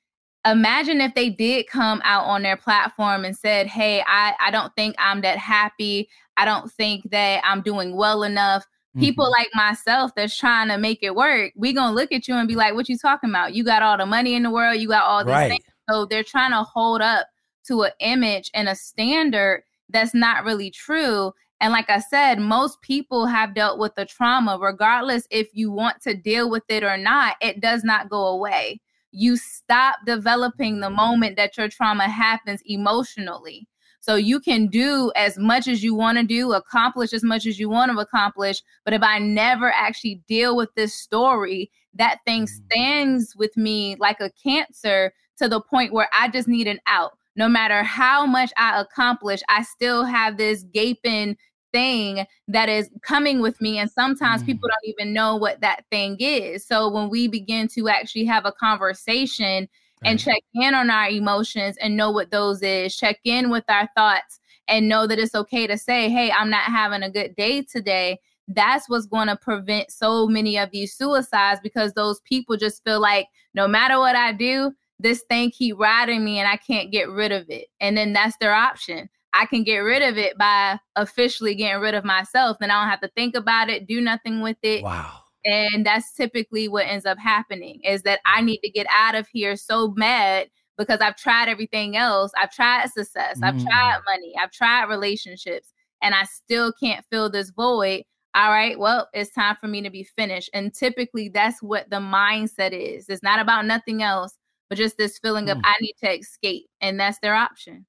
imagine 0.45 1.01
if 1.01 1.13
they 1.13 1.29
did 1.29 1.67
come 1.67 2.01
out 2.05 2.25
on 2.25 2.41
their 2.43 2.57
platform 2.57 3.25
and 3.25 3.35
said, 3.35 3.67
Hey, 3.67 4.01
I, 4.07 4.33
I 4.39 4.51
don't 4.51 4.73
think 4.75 4.95
I'm 4.97 5.21
that 5.21 5.37
happy. 5.37 6.09
I 6.37 6.45
don't 6.45 6.71
think 6.71 7.09
that 7.11 7.41
I'm 7.43 7.61
doing 7.61 7.95
well 7.95 8.23
enough. 8.23 8.65
People 8.99 9.25
Mhm. 9.25 9.31
like 9.31 9.49
myself 9.53 10.11
that's 10.15 10.37
trying 10.37 10.69
to 10.69 10.77
make 10.77 10.99
it 11.01 11.15
work, 11.15 11.51
we 11.55 11.73
gonna 11.73 11.93
look 11.95 12.11
at 12.11 12.27
you 12.27 12.35
and 12.35 12.47
be 12.47 12.55
like, 12.55 12.73
What 12.73 12.87
you 12.89 12.97
talking 12.97 13.29
about? 13.29 13.53
You 13.53 13.63
got 13.63 13.81
all 13.83 13.97
the 13.97 14.05
money 14.05 14.35
in 14.35 14.43
the 14.43 14.51
world, 14.51 14.79
you 14.79 14.87
got 14.87 15.03
all 15.03 15.23
these 15.23 15.33
right. 15.33 15.49
things. 15.49 15.63
So 15.89 16.05
they're 16.05 16.23
trying 16.23 16.51
to 16.51 16.63
hold 16.63 17.01
up 17.01 17.27
to 17.67 17.83
an 17.83 17.91
image 17.99 18.49
and 18.53 18.69
a 18.69 18.75
standard 18.75 19.63
that's 19.89 20.13
not 20.13 20.43
really 20.45 20.71
true. 20.71 21.33
And 21.61 21.71
like 21.71 21.89
I 21.89 21.99
said, 21.99 22.39
most 22.39 22.81
people 22.81 23.25
have 23.25 23.53
dealt 23.55 23.79
with 23.79 23.95
the 23.95 24.05
trauma, 24.05 24.57
regardless 24.59 25.27
if 25.31 25.49
you 25.53 25.71
want 25.71 26.01
to 26.01 26.13
deal 26.13 26.49
with 26.49 26.63
it 26.69 26.83
or 26.83 26.97
not, 26.97 27.35
it 27.41 27.61
does 27.61 27.83
not 27.83 28.09
go 28.09 28.27
away. 28.27 28.81
You 29.11 29.37
stop 29.37 29.97
developing 30.05 30.79
the 30.79 30.89
moment 30.89 31.37
that 31.37 31.57
your 31.57 31.69
trauma 31.69 32.07
happens 32.09 32.61
emotionally. 32.65 33.67
So 34.05 34.13
you 34.13 34.39
can 34.39 34.67
do 34.67 35.11
as 35.15 35.35
much 35.35 35.67
as 35.67 35.83
you 35.83 35.95
want 35.95 36.19
to 36.19 36.23
do, 36.23 36.53
accomplish 36.53 37.11
as 37.11 37.23
much 37.23 37.47
as 37.47 37.57
you 37.59 37.69
want 37.69 37.91
to 37.91 37.97
accomplish. 37.97 38.61
But 38.83 38.93
if 38.93 39.01
I 39.01 39.17
never 39.17 39.71
actually 39.71 40.21
deal 40.27 40.55
with 40.55 40.69
this 40.75 40.93
story, 40.93 41.71
that 41.95 42.19
thing 42.23 42.43
Mhm. 42.43 42.49
stands 42.49 43.35
with 43.35 43.57
me 43.57 43.95
like 43.99 44.19
a 44.19 44.29
cancer 44.43 45.11
to 45.39 45.47
the 45.49 45.59
point 45.59 45.91
where 45.91 46.07
I 46.13 46.27
just 46.27 46.47
need 46.47 46.67
an 46.67 46.79
out. 46.85 47.17
No 47.35 47.49
matter 47.49 47.81
how 47.81 48.27
much 48.27 48.51
I 48.57 48.79
accomplish, 48.79 49.41
I 49.49 49.63
still 49.63 50.03
have 50.03 50.37
this 50.37 50.61
gaping 50.71 51.35
thing 51.73 52.27
that 52.47 52.69
is 52.69 52.91
coming 53.01 53.41
with 53.41 53.59
me. 53.59 53.79
And 53.79 53.89
sometimes 53.89 54.43
Mm. 54.43 54.45
people 54.45 54.69
don't 54.69 54.93
even 54.93 55.13
know 55.13 55.35
what 55.35 55.61
that 55.61 55.83
thing 55.89 56.15
is. 56.19 56.63
So 56.63 56.89
when 56.89 57.09
we 57.09 57.27
begin 57.27 57.67
to 57.69 57.89
actually 57.89 58.25
have 58.25 58.45
a 58.45 58.51
conversation 58.51 59.67
and 60.03 60.19
check 60.19 60.41
in 60.53 60.73
on 60.75 60.89
our 60.89 61.09
emotions 61.09 61.77
and 61.77 61.97
know 61.97 62.11
what 62.11 62.31
those 62.31 62.61
is, 62.61 62.95
check 62.95 63.19
in 63.23 63.49
with 63.49 63.63
our 63.69 63.89
thoughts 63.95 64.39
and 64.67 64.89
know 64.89 65.07
that 65.07 65.19
it's 65.19 65.35
okay 65.35 65.67
to 65.67 65.77
say, 65.77 66.09
hey, 66.09 66.31
I'm 66.31 66.49
not 66.49 66.63
having 66.63 67.03
a 67.03 67.09
good 67.09 67.35
day 67.35 67.61
today. 67.61 68.19
That's 68.47 68.89
what's 68.89 69.05
going 69.05 69.27
to 69.27 69.35
prevent 69.35 69.91
so 69.91 70.27
many 70.27 70.57
of 70.57 70.71
these 70.71 70.93
suicides 70.93 71.59
because 71.61 71.93
those 71.93 72.19
people 72.21 72.57
just 72.57 72.83
feel 72.83 72.99
like 72.99 73.27
no 73.53 73.67
matter 73.67 73.97
what 73.97 74.15
I 74.15 74.33
do, 74.33 74.73
this 74.99 75.23
thing 75.29 75.51
keep 75.51 75.77
riding 75.77 76.23
me 76.23 76.39
and 76.39 76.47
I 76.47 76.57
can't 76.57 76.91
get 76.91 77.09
rid 77.09 77.31
of 77.31 77.49
it. 77.49 77.67
And 77.79 77.97
then 77.97 78.13
that's 78.13 78.37
their 78.37 78.53
option. 78.53 79.09
I 79.33 79.45
can 79.45 79.63
get 79.63 79.79
rid 79.79 80.01
of 80.01 80.17
it 80.17 80.37
by 80.37 80.79
officially 80.95 81.55
getting 81.55 81.81
rid 81.81 81.93
of 81.93 82.05
myself. 82.05 82.57
Then 82.59 82.71
I 82.71 82.79
don't 82.79 82.89
have 82.89 83.01
to 83.01 83.09
think 83.09 83.35
about 83.35 83.69
it, 83.69 83.87
do 83.87 83.99
nothing 83.99 84.41
with 84.41 84.57
it. 84.61 84.83
Wow. 84.83 85.24
And 85.45 85.85
that's 85.85 86.11
typically 86.13 86.67
what 86.67 86.87
ends 86.87 87.05
up 87.05 87.19
happening 87.19 87.79
is 87.83 88.01
that 88.01 88.19
I 88.25 88.41
need 88.41 88.59
to 88.63 88.69
get 88.69 88.87
out 88.89 89.13
of 89.13 89.27
here 89.27 89.55
so 89.55 89.93
mad 89.95 90.49
because 90.77 90.99
I've 90.99 91.15
tried 91.15 91.47
everything 91.47 91.95
else. 91.95 92.31
I've 92.37 92.51
tried 92.51 92.89
success, 92.89 93.39
I've 93.43 93.61
tried 93.63 93.99
Mm. 93.99 94.05
money, 94.05 94.33
I've 94.41 94.51
tried 94.51 94.85
relationships, 94.89 95.71
and 96.01 96.13
I 96.15 96.23
still 96.23 96.73
can't 96.73 97.05
fill 97.11 97.29
this 97.29 97.51
void. 97.51 98.03
All 98.33 98.49
right, 98.49 98.77
well, 98.77 99.07
it's 99.13 99.31
time 99.31 99.55
for 99.61 99.67
me 99.67 99.81
to 99.83 99.89
be 99.89 100.03
finished. 100.03 100.49
And 100.53 100.73
typically 100.73 101.29
that's 101.29 101.61
what 101.61 101.89
the 101.89 101.97
mindset 101.97 102.71
is. 102.73 103.07
It's 103.07 103.23
not 103.23 103.39
about 103.39 103.65
nothing 103.65 104.01
else, 104.01 104.37
but 104.67 104.77
just 104.77 104.97
this 104.97 105.19
feeling 105.19 105.49
of 105.49 105.59
Mm. 105.59 105.61
I 105.63 105.75
need 105.79 105.95
to 106.03 106.17
escape. 106.19 106.65
And 106.81 106.99
that's 106.99 107.19
their 107.19 107.35
option. 107.35 107.85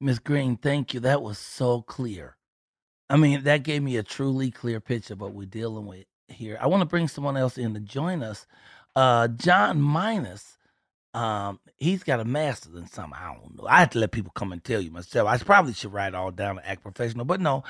Miss 0.00 0.18
Green, 0.18 0.56
thank 0.56 0.94
you. 0.94 1.00
That 1.00 1.22
was 1.22 1.38
so 1.38 1.82
clear. 1.82 2.36
I 3.08 3.16
mean, 3.16 3.44
that 3.44 3.62
gave 3.62 3.82
me 3.82 3.96
a 3.98 4.02
truly 4.02 4.50
clear 4.50 4.80
picture 4.80 5.12
of 5.12 5.20
what 5.20 5.34
we're 5.34 5.46
dealing 5.46 5.86
with 5.86 6.06
here. 6.28 6.58
I 6.60 6.66
want 6.66 6.82
to 6.82 6.86
bring 6.86 7.08
someone 7.08 7.36
else 7.36 7.58
in 7.58 7.74
to 7.74 7.80
join 7.80 8.22
us. 8.22 8.46
Uh, 8.94 9.28
John 9.28 9.80
Minus, 9.80 10.58
um, 11.14 11.60
he's 11.76 12.02
got 12.02 12.20
a 12.20 12.24
master's 12.24 12.74
in 12.74 12.86
something. 12.88 13.18
I 13.20 13.34
don't 13.34 13.56
know. 13.56 13.66
I 13.68 13.80
have 13.80 13.90
to 13.90 13.98
let 13.98 14.12
people 14.12 14.32
come 14.34 14.52
and 14.52 14.62
tell 14.62 14.80
you 14.80 14.90
myself. 14.90 15.28
I 15.28 15.38
probably 15.38 15.74
should 15.74 15.92
write 15.92 16.14
all 16.14 16.30
down 16.30 16.58
and 16.58 16.66
act 16.66 16.82
professional, 16.82 17.24
but 17.24 17.40
no. 17.40 17.64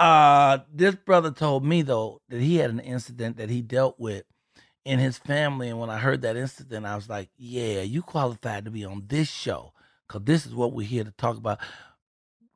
Uh, 0.00 0.58
this 0.72 0.94
brother 0.94 1.30
told 1.32 1.64
me 1.64 1.82
though 1.82 2.20
that 2.28 2.40
he 2.40 2.56
had 2.56 2.70
an 2.70 2.80
incident 2.80 3.36
that 3.36 3.50
he 3.50 3.62
dealt 3.62 3.98
with 3.98 4.24
in 4.84 4.98
his 5.00 5.18
family, 5.18 5.68
and 5.68 5.78
when 5.80 5.90
I 5.90 5.98
heard 5.98 6.22
that 6.22 6.36
incident, 6.36 6.86
I 6.86 6.94
was 6.94 7.08
like, 7.08 7.30
"Yeah, 7.36 7.82
you 7.82 8.02
qualified 8.02 8.64
to 8.66 8.70
be 8.70 8.84
on 8.84 9.04
this 9.08 9.28
show 9.28 9.72
because 10.06 10.22
this 10.24 10.46
is 10.46 10.54
what 10.54 10.72
we're 10.72 10.86
here 10.86 11.04
to 11.04 11.10
talk 11.12 11.36
about." 11.36 11.58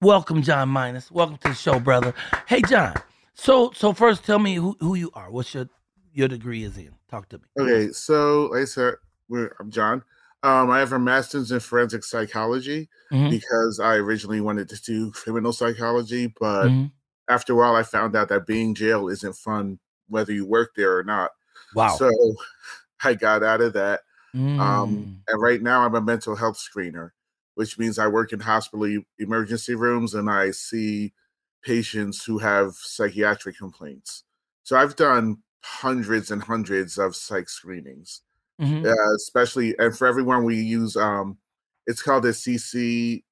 Welcome, 0.00 0.42
John 0.42 0.68
Minus. 0.68 1.10
Welcome 1.10 1.38
to 1.38 1.48
the 1.48 1.54
show, 1.54 1.80
brother. 1.80 2.14
Hey, 2.46 2.62
John. 2.62 2.94
So, 3.34 3.70
so 3.72 3.92
first, 3.92 4.24
tell 4.24 4.38
me 4.38 4.54
who, 4.54 4.76
who 4.80 4.94
you 4.94 5.10
are. 5.14 5.30
What's 5.30 5.54
your 5.54 5.68
your 6.12 6.28
degree 6.28 6.62
is 6.64 6.76
in? 6.76 6.94
Talk 7.08 7.28
to 7.30 7.38
me. 7.38 7.44
Okay, 7.58 7.92
so 7.92 8.46
like 8.52 8.62
I 8.62 8.64
said, 8.66 8.94
we're, 9.28 9.54
I'm 9.58 9.70
John. 9.70 10.04
Um, 10.42 10.70
I 10.70 10.78
have 10.80 10.92
a 10.92 10.98
master's 10.98 11.50
in 11.52 11.60
forensic 11.60 12.04
psychology 12.04 12.88
Mhm. 13.12 13.30
because 13.30 13.80
I 13.80 13.94
originally 13.96 14.40
wanted 14.40 14.68
to 14.70 14.82
do 14.82 15.10
criminal 15.12 15.52
psychology, 15.52 16.34
but 16.38 16.68
Mhm. 16.68 16.92
after 17.28 17.52
a 17.54 17.56
while, 17.56 17.74
I 17.74 17.82
found 17.84 18.14
out 18.16 18.28
that 18.28 18.46
being 18.46 18.74
jail 18.74 19.08
isn't 19.08 19.36
fun, 19.36 19.78
whether 20.08 20.32
you 20.32 20.44
work 20.44 20.72
there 20.76 20.98
or 20.98 21.04
not. 21.04 21.30
Wow. 21.74 21.96
So 21.96 22.10
I 23.04 23.14
got 23.14 23.42
out 23.42 23.60
of 23.60 23.72
that. 23.74 24.02
Mm. 24.34 24.58
Um, 24.60 25.22
and 25.28 25.40
right 25.42 25.62
now, 25.62 25.82
I'm 25.84 25.94
a 25.94 26.00
mental 26.00 26.36
health 26.36 26.58
screener, 26.58 27.10
which 27.54 27.78
means 27.78 27.98
I 27.98 28.08
work 28.08 28.32
in 28.32 28.40
hospital 28.40 29.02
emergency 29.18 29.74
rooms 29.74 30.14
and 30.14 30.28
I 30.30 30.50
see 30.50 31.14
patients 31.62 32.24
who 32.24 32.38
have 32.38 32.72
psychiatric 32.74 33.56
complaints. 33.56 34.24
So 34.64 34.76
I've 34.76 34.96
done 34.96 35.38
hundreds 35.64 36.30
and 36.30 36.42
hundreds 36.42 36.98
of 36.98 37.14
psych 37.14 37.48
screenings, 37.48 38.22
Mhm. 38.60 38.86
uh, 38.86 39.14
especially 39.16 39.76
and 39.78 39.96
for 39.96 40.06
everyone 40.06 40.44
we 40.44 40.56
use. 40.60 40.96
Um, 40.96 41.38
it's 41.86 42.02
called 42.02 42.24
a 42.26 42.32
CC 42.32 43.24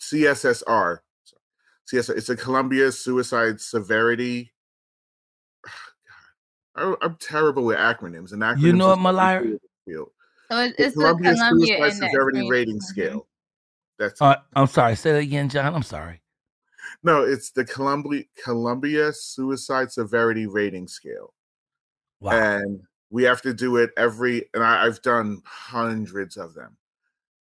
CSSR. 0.00 1.00
CS, 1.86 2.08
it's 2.10 2.28
a 2.28 2.36
Columbia 2.36 2.92
Suicide 2.92 3.60
Severity. 3.60 4.52
I- 6.76 6.96
I'm 7.02 7.16
terrible 7.16 7.64
with 7.64 7.78
acronyms 7.78 8.32
and 8.32 8.42
acronyms. 8.42 8.60
You 8.60 8.72
know 8.72 8.92
is 8.92 8.98
what, 8.98 9.14
Mylira? 9.14 9.50
my 9.52 9.58
field. 9.86 10.10
So 10.50 10.58
it- 10.60 10.74
it's 10.78 10.94
the 10.94 11.00
Columbia 11.02 11.34
Columbia 11.34 11.76
Suicide 11.78 11.94
Severity 12.10 12.40
right? 12.40 12.50
Rating 12.50 12.78
Mhm. 12.78 12.82
Scale. 12.82 13.28
That's 13.98 14.20
Uh, 14.22 14.36
I'm 14.54 14.66
sorry. 14.68 14.94
Say 14.96 15.12
that 15.12 15.18
again, 15.18 15.48
John. 15.48 15.74
I'm 15.74 15.82
sorry. 15.82 16.22
No, 17.02 17.22
it's 17.24 17.50
the 17.50 17.64
Columbia 17.64 18.24
Columbia 18.42 19.12
Suicide 19.12 19.90
Severity 19.92 20.46
Rating 20.46 20.88
Scale, 20.88 21.34
Wow. 22.20 22.32
and 22.32 22.80
we 23.10 23.22
have 23.24 23.42
to 23.42 23.54
do 23.54 23.76
it 23.76 23.90
every. 23.96 24.48
And 24.54 24.62
I, 24.62 24.84
I've 24.86 25.02
done 25.02 25.42
hundreds 25.44 26.36
of 26.36 26.54
them, 26.54 26.76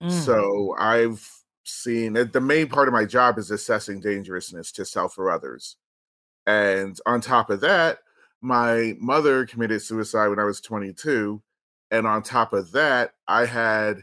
Mm. 0.03 0.11
so 0.25 0.75
I've 0.79 1.29
seen 1.65 2.12
that 2.15 2.33
the 2.33 2.41
main 2.41 2.69
part 2.69 2.87
of 2.88 2.95
my 2.95 3.05
job 3.05 3.38
is 3.38 3.50
assessing 3.50 4.00
dangerousness 4.00 4.71
to 4.73 4.85
self 4.85 5.19
or 5.19 5.31
others, 5.31 5.76
and 6.47 6.99
on 7.07 7.21
top 7.21 7.50
of 7.50 7.61
that, 7.62 7.99
my 8.43 8.95
mother 9.00 9.47
committed 9.47 9.83
suicide 9.83 10.29
when 10.29 10.38
I 10.38 10.45
was 10.45 10.61
22, 10.61 11.43
and 11.91 12.07
on 12.07 12.23
top 12.23 12.53
of 12.53 12.73
that, 12.73 13.15
I 13.29 13.47
had 13.47 14.03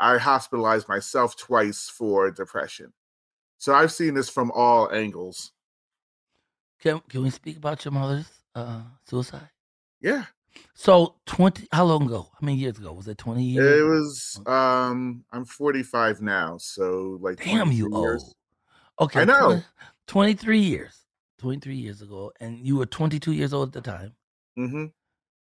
I 0.00 0.18
hospitalized 0.18 0.88
myself 0.88 1.36
twice 1.36 1.88
for 1.88 2.30
depression. 2.30 2.92
So 3.58 3.74
I've 3.74 3.92
seen 3.92 4.14
this 4.14 4.28
from 4.28 4.50
all 4.52 4.92
angles. 4.92 5.52
Can 6.80 7.00
can 7.08 7.22
we 7.22 7.30
speak 7.30 7.56
about 7.56 7.84
your 7.84 7.92
mother's 7.92 8.30
uh, 8.54 8.82
suicide? 9.08 9.48
Yeah. 10.00 10.24
So 10.74 11.16
twenty, 11.26 11.66
how 11.72 11.84
long 11.84 12.06
ago? 12.06 12.28
How 12.32 12.44
many 12.44 12.58
years 12.58 12.78
ago? 12.78 12.92
Was 12.92 13.08
it 13.08 13.18
twenty 13.18 13.44
years? 13.44 13.80
It 13.80 13.84
was 13.84 14.40
um 14.46 15.24
I'm 15.32 15.44
45 15.44 16.20
now, 16.20 16.58
so 16.58 17.18
like 17.20 17.42
Damn, 17.42 17.72
you 17.72 17.88
years. 17.90 18.22
old. 18.22 18.34
Okay, 19.00 19.22
I 19.22 19.24
know. 19.24 19.62
20 20.06 20.34
23 20.34 20.58
years. 20.60 21.04
23 21.38 21.74
years 21.74 22.00
ago, 22.00 22.32
and 22.40 22.64
you 22.66 22.76
were 22.76 22.86
22 22.86 23.32
years 23.32 23.52
old 23.52 23.68
at 23.68 23.84
the 23.84 23.90
time. 23.90 24.14
Mm-hmm. 24.58 24.86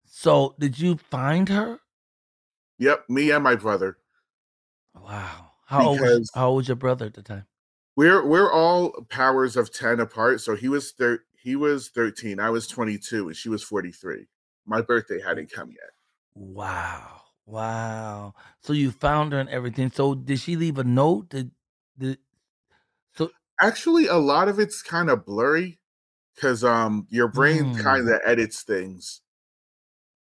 So, 0.05 0.55
did 0.59 0.79
you 0.79 0.97
find 0.97 1.49
her? 1.49 1.81
Yep, 2.79 3.09
me 3.09 3.31
and 3.31 3.43
my 3.43 3.55
brother. 3.55 3.97
Wow. 4.95 5.53
How 5.67 5.87
old, 5.87 6.01
was, 6.01 6.31
how 6.35 6.49
old 6.49 6.57
was 6.59 6.69
your 6.69 6.77
brother 6.77 7.07
at 7.07 7.15
the 7.15 7.23
time? 7.23 7.47
We're 7.99 8.25
we're 8.25 8.53
all 8.53 8.93
powers 9.09 9.57
of 9.57 9.73
10 9.73 9.99
apart. 9.99 10.41
So 10.41 10.55
he 10.55 10.69
was 10.69 10.93
thir- 10.93 11.25
he 11.37 11.57
was 11.57 11.89
13, 11.89 12.39
I 12.39 12.49
was 12.49 12.69
22, 12.69 13.27
and 13.27 13.37
she 13.37 13.49
was 13.49 13.65
43. 13.65 14.29
My 14.67 14.81
birthday 14.83 15.21
hadn't 15.21 15.51
come 15.51 15.71
yet. 15.73 15.91
Wow. 16.35 17.23
Wow. 17.47 18.35
So 18.61 18.73
you 18.73 18.93
found 18.93 19.33
her 19.33 19.41
and 19.41 19.49
everything. 19.49 19.91
So 19.91 20.15
did 20.15 20.39
she 20.39 20.55
leave 20.55 20.79
a 20.79 20.85
note? 20.85 21.31
Did, 21.31 21.51
did 21.99 22.19
so 23.15 23.31
Actually, 23.61 24.07
a 24.07 24.17
lot 24.17 24.49
of 24.49 24.61
it's 24.61 24.83
kind 24.83 25.11
of 25.11 25.25
blurry 25.27 25.81
because 26.35 26.63
um 26.65 27.07
your 27.11 27.29
brain 27.29 27.65
Mm. 27.65 27.83
kind 27.83 28.09
of 28.09 28.21
edits 28.25 28.63
things. 28.63 29.23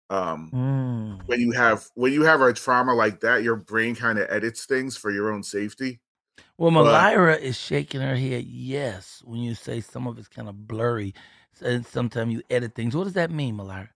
Um 0.10 0.54
mm, 0.54 1.22
when 1.26 1.42
you 1.42 1.52
have 1.54 1.88
when 1.96 2.14
you 2.14 2.24
have 2.24 2.42
a 2.42 2.54
trauma 2.54 2.94
like 2.94 3.22
that, 3.22 3.44
your 3.44 3.56
brain 3.58 3.96
kind 3.96 4.20
of 4.20 4.30
edits 4.30 4.66
things 4.66 4.98
for 4.98 5.12
your 5.12 5.32
own 5.32 5.44
safety. 5.44 6.02
Well 6.58 6.72
but- 6.72 6.86
Mylira 6.86 7.40
is 7.40 7.58
shaking 7.58 8.02
her 8.02 8.16
head 8.16 8.46
yes 8.46 9.22
when 9.26 9.40
you 9.40 9.56
say 9.56 9.82
some 9.82 10.08
of 10.08 10.18
it's 10.18 10.28
kind 10.28 10.48
of 10.48 10.68
blurry 10.68 11.14
and 11.62 11.86
sometimes 11.86 12.34
you 12.34 12.42
edit 12.50 12.76
things. 12.76 12.96
What 12.96 13.06
does 13.06 13.14
that 13.14 13.32
mean, 13.32 13.58
Mylira? 13.58 13.90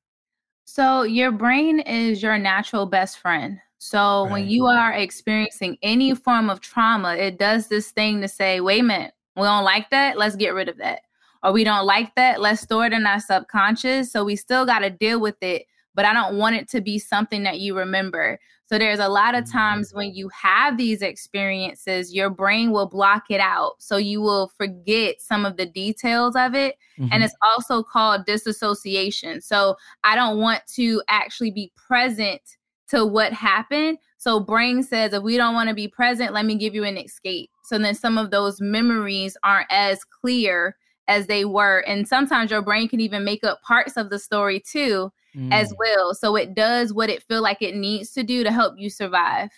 So 0.65 1.03
your 1.03 1.31
brain 1.31 1.79
is 1.79 2.21
your 2.21 2.37
natural 2.37 2.85
best 2.85 3.19
friend. 3.19 3.59
So 3.79 4.25
when 4.25 4.49
you 4.49 4.65
are 4.65 4.93
experiencing 4.93 5.77
any 5.81 6.13
form 6.15 6.49
of 6.49 6.61
trauma, 6.61 7.15
it 7.15 7.37
does 7.37 7.67
this 7.67 7.91
thing 7.91 8.21
to 8.21 8.27
say, 8.27 8.59
wait 8.59 8.81
a 8.81 8.83
minute, 8.83 9.13
we 9.35 9.43
don't 9.43 9.63
like 9.63 9.89
that, 9.91 10.17
let's 10.17 10.35
get 10.35 10.53
rid 10.53 10.67
of 10.67 10.77
that. 10.77 11.01
Or 11.43 11.51
we 11.51 11.63
don't 11.63 11.85
like 11.85 12.13
that, 12.15 12.41
let's 12.41 12.61
store 12.61 12.87
it 12.87 12.93
in 12.93 13.05
our 13.05 13.19
subconscious. 13.19 14.11
So 14.11 14.25
we 14.25 14.35
still 14.35 14.65
got 14.65 14.79
to 14.79 14.89
deal 14.89 15.19
with 15.19 15.41
it, 15.41 15.67
but 15.93 16.05
I 16.05 16.13
don't 16.13 16.37
want 16.37 16.55
it 16.55 16.67
to 16.69 16.81
be 16.81 16.97
something 16.97 17.43
that 17.43 17.59
you 17.59 17.77
remember. 17.77 18.39
So 18.67 18.77
there's 18.77 18.99
a 18.99 19.07
lot 19.07 19.33
of 19.33 19.49
times 19.49 19.93
when 19.93 20.13
you 20.13 20.29
have 20.29 20.77
these 20.77 21.01
experiences, 21.01 22.13
your 22.13 22.29
brain 22.29 22.71
will 22.71 22.87
block 22.87 23.23
it 23.29 23.39
out. 23.39 23.75
So 23.79 23.95
you 23.97 24.21
will 24.21 24.51
forget 24.57 25.21
some 25.21 25.45
of 25.45 25.55
the 25.55 25.65
details 25.65 26.35
of 26.35 26.53
it 26.53 26.75
Mhm. 26.99 27.09
and 27.11 27.23
it's 27.23 27.35
also 27.41 27.81
called 27.81 28.25
disassociation. 28.25 29.41
So 29.41 29.77
I 30.03 30.15
don't 30.15 30.37
want 30.39 30.61
to 30.75 31.01
actually 31.07 31.51
be 31.51 31.71
present 31.75 32.41
to 32.89 33.05
what 33.05 33.33
happened. 33.33 33.97
So 34.17 34.39
brain 34.39 34.83
says 34.83 35.13
if 35.13 35.23
we 35.23 35.37
don't 35.37 35.53
want 35.53 35.69
to 35.69 35.75
be 35.75 35.87
present, 35.87 36.33
let 36.33 36.45
me 36.45 36.55
give 36.55 36.75
you 36.75 36.83
an 36.83 36.97
escape. 36.97 37.49
So 37.63 37.77
then 37.77 37.95
some 37.95 38.17
of 38.17 38.31
those 38.31 38.59
memories 38.59 39.37
aren't 39.43 39.71
as 39.71 40.03
clear 40.03 40.75
as 41.07 41.27
they 41.27 41.45
were 41.45 41.85
and 41.87 42.05
sometimes 42.05 42.51
your 42.51 42.61
brain 42.61 42.89
can 42.89 42.99
even 42.99 43.23
make 43.23 43.43
up 43.45 43.61
parts 43.61 43.95
of 43.95 44.09
the 44.09 44.19
story 44.19 44.59
too 44.59 45.09
as 45.51 45.73
Mm, 45.73 45.75
well. 45.77 46.13
So 46.13 46.35
it 46.35 46.53
does 46.55 46.93
what 46.93 47.09
it 47.09 47.23
feel 47.23 47.41
like 47.41 47.61
it 47.61 47.75
needs 47.75 48.11
to 48.13 48.23
do 48.23 48.43
to 48.43 48.51
help 48.51 48.75
you 48.77 48.89
survive. 48.89 49.49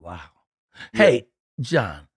Wow. 0.00 0.20
Yeah. 0.92 1.10
Hey, 1.10 1.26
John, 1.60 2.08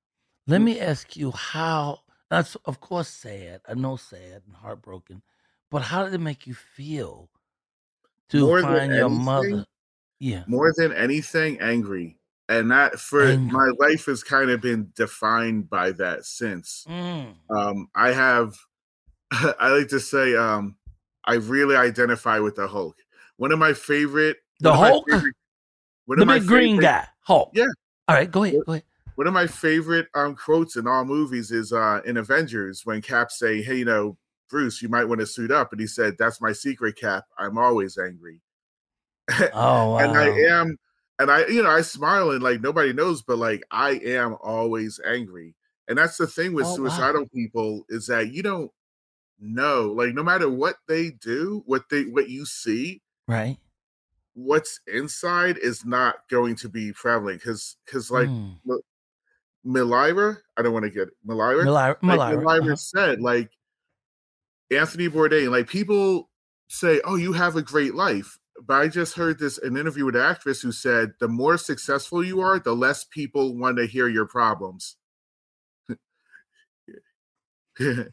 let 0.48 0.62
Mm. 0.62 0.66
me 0.66 0.80
ask 0.80 1.16
you 1.16 1.32
how 1.32 2.02
that's 2.30 2.56
of 2.66 2.80
course 2.80 3.08
sad. 3.10 3.62
I 3.68 3.74
know 3.76 3.96
sad 3.98 4.44
and 4.46 4.56
heartbroken, 4.56 5.22
but 5.72 5.82
how 5.84 6.04
did 6.06 6.14
it 6.14 6.20
make 6.20 6.48
you 6.48 6.54
feel 6.56 7.30
to 8.30 8.40
More 8.40 8.62
than 8.62 8.72
find 8.72 8.94
your 8.94 9.10
anything, 9.10 9.26
mother? 9.26 9.66
Yeah. 10.20 10.44
More 10.48 10.74
than 10.76 10.94
anything, 10.94 11.60
angry. 11.60 12.18
And 12.50 12.72
that 12.72 13.00
for 13.00 13.38
my 13.40 13.72
life 13.80 14.06
has 14.06 14.24
kind 14.24 14.50
of 14.50 14.62
been 14.62 14.92
defined 14.96 15.70
by 15.70 15.92
that 15.94 16.26
since. 16.26 16.86
Mm. 16.88 17.36
Um, 17.50 17.90
I 17.96 18.12
have, 18.12 18.56
I 19.32 19.70
like 19.70 19.90
to 19.90 20.00
say, 20.00 20.36
um, 20.36 20.78
I 21.28 21.36
really 21.36 21.76
identify 21.76 22.40
with 22.40 22.56
the 22.56 22.68
Hulk. 22.68 22.98
One 23.36 23.52
of 23.52 23.60
my 23.60 23.74
favorite, 23.74 24.38
The 24.62 24.70
one 24.72 24.76
of 24.78 24.82
my 24.82 24.88
Hulk? 24.90 25.10
favorite- 25.12 25.36
one 26.06 26.18
The 26.18 26.22
of 26.24 26.28
my 26.28 26.40
big 26.40 26.48
green 26.48 26.76
favorite- 26.78 26.82
guy, 26.86 27.08
Hulk. 27.22 27.52
Yeah. 27.54 27.66
All 28.08 28.16
right, 28.16 28.32
go 28.32 28.44
ahead. 28.44 28.62
Go 28.66 28.72
ahead. 28.72 28.84
One 29.16 29.28
of 29.28 29.34
my 29.34 29.46
favorite 29.48 30.08
um 30.16 30.36
quotes 30.36 30.76
in 30.78 30.88
all 30.88 31.04
movies 31.06 31.52
is 31.52 31.74
uh 31.74 32.02
in 32.06 32.18
Avengers 32.18 32.86
when 32.86 33.02
Cap 33.02 33.30
say, 33.32 33.62
"Hey, 33.62 33.80
you 33.80 33.86
know, 33.86 34.18
Bruce, 34.50 34.82
you 34.82 34.88
might 34.90 35.04
want 35.06 35.20
to 35.20 35.26
suit 35.28 35.52
up," 35.52 35.72
and 35.74 35.82
he 35.82 35.88
said, 35.88 36.16
"That's 36.18 36.40
my 36.40 36.54
secret, 36.54 36.96
Cap. 36.96 37.26
I'm 37.38 37.58
always 37.58 37.98
angry." 37.98 38.42
Oh 39.54 39.92
wow. 39.92 39.98
and 39.98 40.18
I 40.18 40.30
am, 40.30 40.78
and 41.20 41.30
I, 41.32 41.46
you 41.48 41.62
know, 41.64 41.70
I 41.70 41.82
smile 41.82 42.32
and 42.32 42.42
like 42.42 42.62
nobody 42.62 42.94
knows, 42.94 43.22
but 43.24 43.38
like 43.38 43.64
I 43.72 44.00
am 44.04 44.38
always 44.42 45.00
angry, 45.06 45.56
and 45.90 45.98
that's 45.98 46.16
the 46.18 46.28
thing 46.28 46.54
with 46.54 46.66
Oh, 46.68 46.70
wow. 46.70 46.76
suicidal 46.76 47.28
people 47.28 47.86
is 47.90 48.08
that 48.08 48.32
you 48.32 48.42
don't 48.44 48.72
know, 49.40 49.94
like 49.96 50.14
no 50.14 50.24
matter 50.24 50.50
what 50.50 50.76
they 50.88 51.12
do, 51.12 51.64
what 51.66 51.84
they 51.90 52.04
what 52.04 52.30
you 52.30 52.46
see, 52.46 53.02
right. 53.28 53.58
what's 54.34 54.80
inside 54.88 55.58
is 55.58 55.86
not 55.86 56.28
going 56.30 56.56
to 56.58 56.70
be 56.70 56.94
prevalent 56.94 57.40
because 57.40 57.78
because 57.86 58.12
like 58.12 58.30
Mm. 58.30 58.58
Melira, 59.66 60.38
I 60.56 60.62
don't 60.62 60.74
want 60.74 60.86
to 60.86 60.92
get 60.92 61.10
Melira. 61.28 61.66
Mylira, 61.66 62.00
like 62.02 62.20
Mylira, 62.20 62.44
Melira 62.44 62.62
uh-huh. 62.62 62.76
said, 62.76 63.20
like 63.22 63.52
Anthony 64.72 65.10
Bourdain, 65.10 65.52
like 65.52 65.68
people 65.68 66.30
say, 66.70 67.02
"Oh, 67.04 67.16
you 67.16 67.34
have 67.34 67.56
a 67.56 67.62
great 67.62 67.94
life," 67.96 68.38
but 68.66 68.82
I 68.82 68.88
just 68.88 69.16
heard 69.16 69.40
this 69.40 69.58
an 69.58 69.78
interview 69.78 70.06
with 70.06 70.16
an 70.16 70.22
actress 70.22 70.62
who 70.62 70.72
said, 70.72 71.12
"The 71.20 71.28
more 71.28 71.58
successful 71.58 72.24
you 72.24 72.40
are, 72.42 72.60
the 72.60 72.76
less 72.76 73.04
people 73.06 73.58
want 73.58 73.78
to 73.78 73.86
hear 73.86 74.08
your 74.08 74.26
problems." 74.26 74.96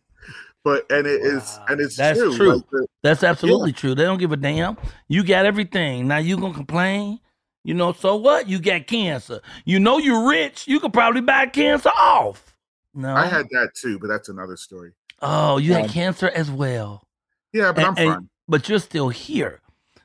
but 0.64 0.90
and 0.90 1.06
it 1.06 1.20
is, 1.22 1.42
Wow, 1.42 1.66
and 1.68 1.80
it's 1.80 1.96
that's 1.96 2.18
true. 2.18 2.36
true. 2.36 2.54
like, 2.56 2.70
the- 2.70 2.86
That's 3.02 3.22
absolutely 3.22 3.72
true. 3.72 3.94
They 3.94 4.02
don't 4.04 4.18
give 4.18 4.32
a 4.32 4.36
damn. 4.36 4.76
You 5.08 5.22
got 5.22 5.46
everything. 5.46 6.08
Now 6.08 6.16
you 6.18 6.36
gonna 6.36 6.54
complain? 6.54 7.20
You 7.62 7.74
know, 7.74 7.92
so 7.92 8.16
what? 8.16 8.48
You 8.48 8.58
got 8.58 8.86
cancer. 8.86 9.40
You 9.64 9.78
know 9.80 9.98
you're 9.98 10.28
rich. 10.28 10.66
You 10.66 10.80
could 10.80 10.92
probably 10.92 11.20
buy 11.20 11.46
cancer 11.46 11.90
off. 11.96 12.54
No. 12.94 13.14
I 13.14 13.26
had 13.26 13.46
that 13.50 13.70
too, 13.74 13.98
but 13.98 14.08
that's 14.08 14.28
another 14.28 14.56
story. 14.56 14.92
Oh, 15.22 15.58
you 15.58 15.72
had 15.72 15.84
Um, 15.84 15.88
cancer 15.90 16.28
as 16.28 16.50
well. 16.50 17.06
Yeah, 17.52 17.72
but 17.72 17.84
And- 17.84 17.86
I'm 17.98 18.04
and- 18.06 18.14
fine. 18.14 18.28
But 18.46 18.68
you're 18.68 18.78
still 18.78 19.08
here. 19.08 19.60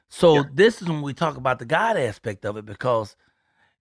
So 0.07 0.35
Yeah. 0.35 0.43
this 0.53 0.81
is 0.81 0.87
when 0.87 1.01
we 1.01 1.13
talk 1.13 1.35
about 1.35 1.59
the 1.59 1.65
God 1.65 1.97
aspect 1.97 2.45
of 2.45 2.55
it 2.57 2.65
because 2.65 3.15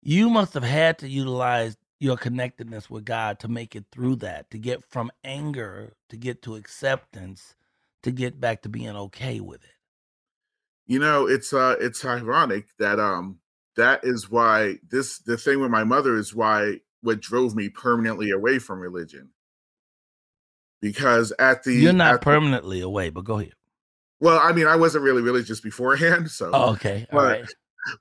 you 0.02 0.28
must 0.28 0.52
have 0.54 0.64
had 0.64 0.98
to 0.98 1.08
utilize 1.08 1.76
your 2.00 2.16
connectedness 2.16 2.88
with 2.88 3.04
God 3.04 3.38
to 3.40 3.48
make 3.48 3.74
it 3.74 3.84
through 3.90 4.16
that, 4.16 4.50
to 4.50 4.58
get 4.58 4.84
from 4.88 5.10
anger 5.24 5.94
to 6.10 6.16
get 6.16 6.42
to 6.42 6.54
acceptance, 6.54 7.54
to 8.02 8.10
get 8.12 8.40
back 8.40 8.62
to 8.62 8.68
being 8.68 8.90
okay 8.96 9.40
with 9.40 9.62
it. 9.64 9.70
you 10.86 10.98
know 10.98 11.26
it's 11.26 11.52
uh 11.52 11.74
it's 11.80 12.04
ironic 12.04 12.66
that 12.78 12.98
um 13.00 13.38
that 13.76 14.00
is 14.04 14.30
why 14.30 14.76
this 14.88 15.18
the 15.20 15.36
thing 15.36 15.60
with 15.60 15.70
my 15.70 15.84
mother 15.84 16.16
is 16.16 16.34
why 16.34 16.76
what 17.02 17.20
drove 17.20 17.54
me 17.54 17.68
permanently 17.68 18.30
away 18.30 18.58
from 18.58 18.78
religion 18.80 19.30
because 20.80 21.32
at 21.38 21.62
the 21.64 21.74
You're 21.74 21.92
not 21.92 22.14
at 22.14 22.20
the- 22.20 22.24
permanently 22.24 22.80
away, 22.80 23.10
but 23.10 23.24
go 23.24 23.38
ahead. 23.38 23.52
well 24.20 24.38
i 24.42 24.52
mean 24.52 24.66
i 24.66 24.76
wasn't 24.76 25.04
really 25.04 25.22
religious 25.22 25.60
beforehand 25.60 26.30
so 26.30 26.50
Oh, 26.54 26.70
okay. 26.72 27.06
All 27.12 27.18
but- 27.18 27.40
right. 27.40 27.48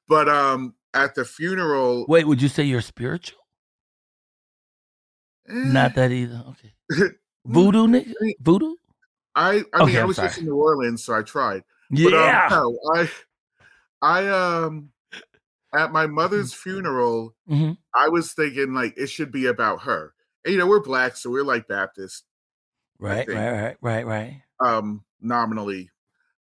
but 0.08 0.30
um 0.30 0.76
at 0.94 1.16
the 1.16 1.26
funeral 1.26 2.06
Wait, 2.08 2.26
would 2.28 2.42
you 2.42 2.48
say 2.48 2.64
you're 2.64 2.82
spiritual? 2.82 3.40
Eh, 5.50 5.54
Not 5.74 5.96
that 5.96 6.12
either. 6.12 6.44
Okay. 6.50 6.74
Voodoo, 7.46 7.88
nigga? 7.88 8.14
Voodoo? 8.42 8.76
i 9.36 9.62
i 9.74 9.82
Okay, 9.82 9.86
mean 9.94 9.98
i 9.98 10.04
was 10.06 10.18
just 10.18 10.40
in 10.40 10.46
new 10.46 10.56
orleans 10.56 11.04
so 11.04 11.14
i 11.14 11.22
tried 11.22 11.64
But, 11.92 12.14
um, 12.14 12.20
Yeah. 12.20 12.48
no, 12.50 12.80
I, 12.96 13.10
I 14.02 14.28
um, 14.28 14.92
at 15.74 15.92
my 15.92 16.08
mother's 16.08 16.54
funeral, 16.54 17.36
hmm 17.48 17.74
I 17.94 18.10
was 18.10 18.34
thinking 18.34 18.74
like 18.74 18.96
it 18.98 19.08
should 19.08 19.32
be 19.32 19.46
about 19.48 19.82
her. 19.84 20.14
And, 20.44 20.54
you 20.54 20.60
know, 20.60 20.68
we're 20.68 20.82
black, 20.82 21.16
so 21.18 21.30
we're 21.30 21.44
like 21.44 21.68
Baptist, 21.68 22.26
Right, 23.00 23.28
right, 23.28 23.52
right, 23.52 23.78
right, 23.82 24.06
right. 24.06 24.42
um, 24.60 25.04
nominally. 25.22 25.90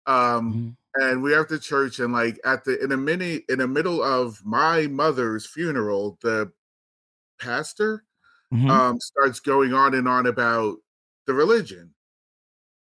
Um, 0.07 0.53
Mhm. 0.55 0.77
and 0.97 1.23
we 1.23 1.33
have 1.33 1.49
the 1.49 1.59
church, 1.59 1.99
and 2.01 2.13
like 2.13 2.41
at 2.45 2.65
the 2.65 2.83
in 2.83 2.93
a 2.93 2.97
mini 2.97 3.43
in 3.49 3.59
the 3.59 3.69
middle 3.69 4.03
of 4.03 4.45
my 4.45 4.87
mother's 4.87 5.47
funeral, 5.47 6.19
the 6.23 6.51
pastor 7.41 8.05
Mhm. 8.55 8.71
um 8.71 9.01
starts 9.01 9.41
going 9.41 9.73
on 9.75 9.95
and 9.95 10.07
on 10.09 10.27
about 10.27 10.77
the 11.27 11.35
religion 11.35 11.93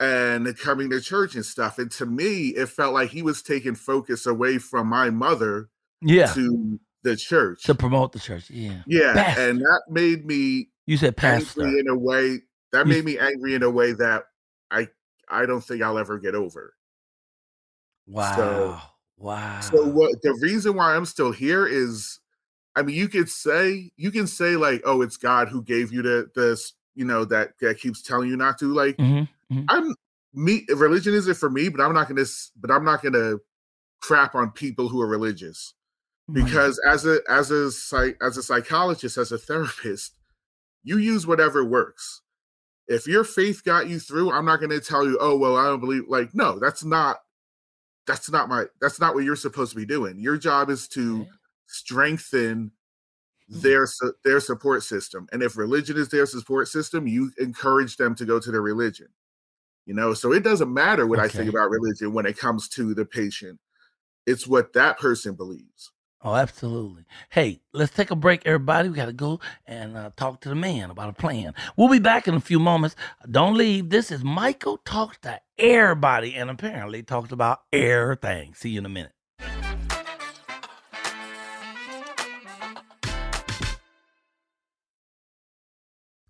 and 0.00 0.58
coming 0.58 0.90
to 0.90 1.00
church 1.00 1.36
and 1.36 1.44
stuff. 1.46 1.78
And 1.78 1.88
to 1.92 2.06
me, 2.06 2.48
it 2.48 2.68
felt 2.68 2.92
like 2.94 3.10
he 3.10 3.22
was 3.22 3.40
taking 3.42 3.76
focus 3.76 4.26
away 4.26 4.58
from 4.58 4.88
my 4.88 5.10
mother 5.10 5.68
yeah. 6.00 6.32
to 6.34 6.80
the 7.04 7.14
church 7.16 7.62
to 7.64 7.74
promote 7.76 8.10
the 8.12 8.18
church. 8.18 8.50
Yeah, 8.50 8.82
yeah, 8.86 9.12
Pastor. 9.14 9.48
and 9.50 9.60
that 9.60 9.82
made 9.88 10.26
me 10.26 10.70
you 10.86 10.96
said 10.96 11.16
pastor. 11.16 11.62
angry 11.62 11.78
in 11.80 11.88
a 11.88 11.96
way 11.96 12.40
that 12.72 12.86
You- 12.86 12.92
made 12.94 13.04
me 13.04 13.18
angry 13.18 13.54
in 13.54 13.62
a 13.62 13.70
way 13.70 13.92
that 13.92 14.24
I 14.70 14.88
I 15.28 15.46
don't 15.46 15.60
think 15.62 15.82
I'll 15.82 15.98
ever 15.98 16.18
get 16.18 16.34
over. 16.34 16.74
Wow, 18.06 18.36
So, 18.36 18.80
wow. 19.18 19.60
So 19.60 19.86
what 19.86 20.20
the 20.22 20.34
reason 20.42 20.74
why 20.74 20.96
I'm 20.96 21.06
still 21.06 21.30
here 21.30 21.66
is 21.66 22.18
I 22.74 22.82
mean 22.82 22.96
you 22.96 23.08
could 23.08 23.28
say 23.28 23.90
you 23.96 24.10
can 24.10 24.26
say 24.26 24.56
like 24.56 24.82
oh 24.84 25.02
it's 25.02 25.16
God 25.16 25.48
who 25.48 25.62
gave 25.62 25.92
you 25.92 26.02
the 26.02 26.30
this 26.34 26.74
you 26.94 27.04
know 27.04 27.24
that 27.26 27.52
that 27.60 27.78
keeps 27.78 28.02
telling 28.02 28.28
you 28.28 28.36
not 28.36 28.58
to 28.58 28.72
like 28.72 28.96
Mhm, 28.96 29.28
mhm. 29.50 29.64
I'm 29.68 29.94
me 30.34 30.64
religion 30.74 31.14
isn't 31.14 31.34
for 31.34 31.50
me 31.50 31.68
but 31.68 31.80
I'm 31.80 31.92
not 31.92 32.08
going 32.08 32.24
to 32.24 32.30
but 32.56 32.70
I'm 32.70 32.84
not 32.84 33.02
to 33.02 33.40
crap 34.00 34.34
on 34.34 34.50
people 34.50 34.88
who 34.88 35.00
are 35.00 35.06
religious 35.06 35.74
because 36.32 36.80
as 36.86 37.04
a 37.04 37.18
as 37.28 37.50
a 37.50 37.70
psych 37.70 38.16
as 38.22 38.36
a 38.36 38.42
psychologist 38.42 39.18
as 39.18 39.32
a 39.32 39.38
therapist 39.38 40.14
you 40.82 40.98
use 40.98 41.26
whatever 41.26 41.64
works 41.64 42.22
if 42.88 43.06
your 43.06 43.24
faith 43.24 43.62
got 43.64 43.88
you 43.88 44.00
through 44.00 44.32
i'm 44.32 44.44
not 44.44 44.58
going 44.58 44.70
to 44.70 44.80
tell 44.80 45.04
you 45.04 45.18
oh 45.20 45.36
well 45.36 45.56
i 45.56 45.64
don't 45.64 45.80
believe 45.80 46.04
like 46.08 46.34
no 46.34 46.58
that's 46.58 46.84
not 46.84 47.18
that's 48.06 48.30
not 48.30 48.48
my 48.48 48.64
that's 48.80 48.98
not 48.98 49.14
what 49.14 49.24
you're 49.24 49.36
supposed 49.36 49.70
to 49.70 49.76
be 49.76 49.86
doing 49.86 50.18
your 50.18 50.36
job 50.36 50.70
is 50.70 50.88
to. 50.88 51.26
Strengthen 51.72 52.70
Mhm. 53.50 53.60
their 53.62 53.86
su- 53.86 54.14
their 54.24 54.40
support 54.40 54.82
system 54.82 55.26
and 55.32 55.42
if 55.42 55.56
religion 55.56 55.96
is 55.96 56.08
their 56.08 56.26
support 56.26 56.68
system 56.68 57.06
you 57.06 57.32
encourage 57.38 57.96
them 57.96 58.14
to 58.14 58.24
go 58.24 58.38
to 58.38 58.50
their 58.52 58.62
religion 58.62 59.08
you 59.84 59.94
know 59.94 60.14
so 60.14 60.32
it 60.32 60.44
doesn't 60.44 60.72
matter 60.72 61.06
what 61.06 61.18
i 61.18 61.26
think 61.28 61.48
about 61.50 61.68
religion 61.70 62.12
when 62.12 62.24
it 62.24 62.38
comes 62.38 62.68
to 62.68 62.94
the 62.94 63.04
patient 63.04 63.58
it's 64.26 64.46
what 64.46 64.72
that 64.72 64.98
person 64.98 65.34
believes 65.34 65.90
Oh, 66.24 66.36
absolutely. 66.36 67.04
Hey, 67.30 67.62
let's 67.72 67.92
take 67.92 68.12
a 68.12 68.14
break, 68.14 68.42
everybody. 68.46 68.88
We 68.88 68.94
got 68.94 69.06
to 69.06 69.12
go 69.12 69.40
and 69.66 69.96
uh, 69.96 70.10
talk 70.16 70.40
to 70.42 70.48
the 70.50 70.54
man 70.54 70.88
about 70.88 71.08
a 71.08 71.12
plan. 71.12 71.52
We'll 71.76 71.88
be 71.88 71.98
back 71.98 72.28
in 72.28 72.34
a 72.34 72.40
few 72.40 72.60
moments. 72.60 72.94
Don't 73.28 73.56
leave. 73.56 73.90
This 73.90 74.12
is 74.12 74.22
Michael 74.22 74.76
Talks 74.84 75.18
to 75.22 75.40
Everybody 75.58 76.36
and 76.36 76.48
apparently 76.48 77.02
talks 77.02 77.32
about 77.32 77.62
air 77.72 78.14
things. 78.14 78.58
See 78.58 78.70
you 78.70 78.78
in 78.78 78.86
a 78.86 78.88
minute. 78.88 79.10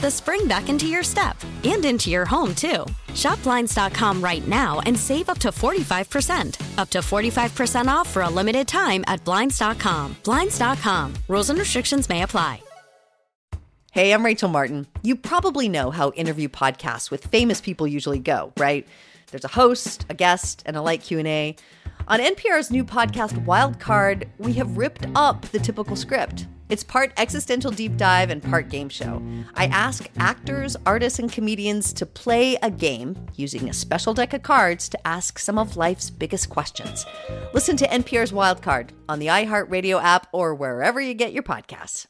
the 0.00 0.10
spring 0.10 0.46
back 0.48 0.68
into 0.68 0.86
your 0.86 1.02
step 1.02 1.36
and 1.64 1.84
into 1.84 2.10
your 2.10 2.24
home, 2.24 2.54
too. 2.54 2.84
Shop 3.14 3.42
Blinds.com 3.42 4.22
right 4.22 4.46
now 4.48 4.80
and 4.80 4.98
save 4.98 5.28
up 5.28 5.38
to 5.38 5.48
45%. 5.48 6.78
Up 6.78 6.90
to 6.90 6.98
45% 6.98 7.86
off 7.88 8.08
for 8.08 8.22
a 8.22 8.28
limited 8.30 8.66
time 8.66 9.04
at 9.06 9.24
Blinds.com. 9.24 10.16
Blinds.com. 10.24 11.14
Rules 11.28 11.50
and 11.50 11.58
restrictions 11.58 12.08
may 12.08 12.22
apply. 12.22 12.62
Hey, 13.92 14.12
I'm 14.12 14.22
Rachel 14.26 14.50
Martin. 14.50 14.86
You 15.02 15.16
probably 15.16 15.70
know 15.70 15.90
how 15.90 16.10
interview 16.10 16.48
podcasts 16.50 17.10
with 17.10 17.24
famous 17.28 17.62
people 17.62 17.86
usually 17.86 18.18
go, 18.18 18.52
right? 18.58 18.86
There's 19.30 19.46
a 19.46 19.48
host, 19.48 20.04
a 20.10 20.14
guest, 20.14 20.62
and 20.66 20.76
a 20.76 20.82
light 20.82 21.00
Q&A. 21.00 21.56
On 22.06 22.20
NPR's 22.20 22.70
new 22.70 22.84
podcast 22.84 23.42
Wildcard, 23.46 24.28
we 24.36 24.52
have 24.52 24.76
ripped 24.76 25.06
up 25.14 25.46
the 25.46 25.58
typical 25.58 25.96
script. 25.96 26.46
It's 26.68 26.82
part 26.82 27.12
existential 27.16 27.70
deep 27.70 27.96
dive 27.96 28.30
and 28.30 28.42
part 28.42 28.68
game 28.68 28.88
show. 28.88 29.22
I 29.54 29.66
ask 29.66 30.08
actors, 30.18 30.76
artists, 30.84 31.20
and 31.20 31.30
comedians 31.30 31.92
to 31.92 32.06
play 32.06 32.56
a 32.60 32.70
game 32.70 33.16
using 33.36 33.68
a 33.68 33.72
special 33.72 34.14
deck 34.14 34.32
of 34.32 34.42
cards 34.42 34.88
to 34.88 35.06
ask 35.06 35.38
some 35.38 35.58
of 35.58 35.76
life's 35.76 36.10
biggest 36.10 36.50
questions. 36.50 37.06
Listen 37.54 37.76
to 37.76 37.86
NPR's 37.86 38.32
Wildcard 38.32 38.90
on 39.08 39.20
the 39.20 39.28
iHeartRadio 39.28 40.02
app 40.02 40.26
or 40.32 40.54
wherever 40.56 41.00
you 41.00 41.14
get 41.14 41.32
your 41.32 41.44
podcasts. 41.44 42.06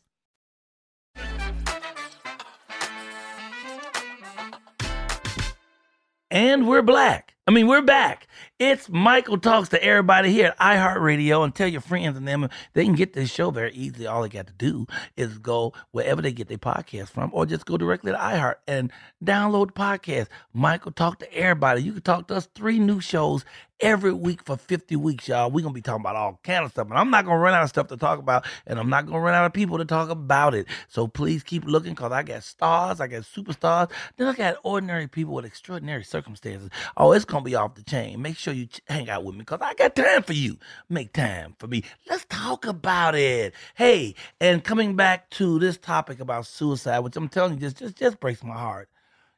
And 6.31 6.67
we're 6.67 6.83
black. 6.83 7.35
I 7.47 7.53
mean, 7.53 7.67
we're 7.67 7.83
back. 7.83 8.27
It's 8.59 8.89
Michael 8.89 9.37
Talks 9.37 9.69
to 9.69 9.85
everybody 9.85 10.33
here 10.33 10.47
at 10.47 10.59
iHeartRadio 10.59 11.45
and 11.45 11.55
tell 11.55 11.69
your 11.69 11.83
friends 11.83 12.17
and 12.17 12.27
them 12.27 12.49
they 12.73 12.87
can 12.87 12.95
get 12.95 13.13
this 13.13 13.31
show 13.31 13.51
very 13.51 13.71
easily. 13.75 14.07
All 14.07 14.23
they 14.23 14.31
got 14.31 14.47
to 14.47 14.55
do 14.55 14.87
is 15.15 15.37
go 15.37 15.75
wherever 15.91 16.23
they 16.23 16.33
get 16.33 16.49
their 16.49 16.57
podcast 16.57 17.09
from 17.09 17.29
or 17.35 17.45
just 17.45 17.67
go 17.67 17.77
directly 17.77 18.13
to 18.13 18.19
iHeart 18.19 18.55
and 18.67 18.91
download 19.23 19.67
the 19.67 19.73
podcast. 19.75 20.29
Michael 20.55 20.93
Talk 20.93 21.19
to 21.19 21.31
everybody. 21.35 21.83
You 21.83 21.93
can 21.93 22.01
talk 22.01 22.29
to 22.29 22.35
us 22.37 22.49
three 22.55 22.79
new 22.79 22.99
shows 22.99 23.45
every 23.81 24.13
week 24.13 24.43
for 24.45 24.57
50 24.57 24.97
weeks, 24.97 25.29
y'all. 25.29 25.51
We're 25.51 25.63
going 25.63 25.75
to 25.75 25.79
be 25.79 25.83
talking 25.83 26.01
about 26.01 26.17
all 26.17 26.41
kind 26.43 26.65
of 26.65 26.71
stuff. 26.71 26.89
And 26.89 26.99
I'm 26.99 27.11
not 27.11 27.25
going 27.25 27.37
to 27.37 27.41
run 27.41 27.55
out 27.55 27.63
of 27.63 27.69
stuff 27.69 27.89
to 27.89 27.97
talk 27.97 28.19
about, 28.19 28.47
and 28.67 28.79
I'm 28.79 28.89
not 28.89 29.07
going 29.07 29.15
to 29.15 29.21
run 29.21 29.35
out 29.35 29.45
of 29.45 29.53
people 29.53 29.79
to 29.79 29.85
talk 29.85 30.09
about 30.09 30.55
it. 30.55 30.67
So 30.89 31.07
please 31.07 31.43
keep 31.43 31.65
looking 31.65 31.93
because 31.93 32.13
I 32.13 32.23
got 32.23 32.43
stars, 32.43 33.01
I 33.01 33.07
got 33.07 33.23
superstars, 33.23 33.91
then 34.17 34.29
I 34.29 34.35
got 34.35 34.57
ordinary 34.63 35.07
people 35.07 35.35
with 35.35 35.45
extraordinary 35.45 36.05
circumstances. 36.05 36.71
Oh, 36.97 37.13
it's 37.13 37.25
going 37.25 37.45
to 37.45 37.51
be 37.51 37.55
off 37.55 37.75
the 37.75 37.83
chain. 37.83 38.23
Make 38.23 38.37
sure 38.37 38.55
you 38.55 38.69
hang 38.89 39.11
out 39.11 39.25
with 39.25 39.35
me 39.35 39.41
because 39.41 39.61
I 39.61 39.75
got 39.75 39.95
time 39.95 40.23
for 40.23 40.33
you. 40.33 40.59
Make 40.89 41.13
time 41.13 41.55
for 41.59 41.67
me. 41.67 41.83
Let's 42.09 42.25
talk 42.29 42.67
about 42.67 43.15
it. 43.15 43.55
Hey, 43.75 44.15
and 44.41 44.65
coming 44.65 44.97
back 44.97 45.31
to 45.31 45.59
this 45.59 45.77
topic 45.77 46.21
about 46.21 46.47
suicide, 46.47 47.01
which 47.01 47.17
I'm 47.17 47.29
telling 47.29 47.55
you, 47.55 47.61
just, 47.61 47.79
just, 47.79 47.97
just 47.97 48.21
breaks 48.21 48.43
my 48.43 48.55
heart. 48.55 48.89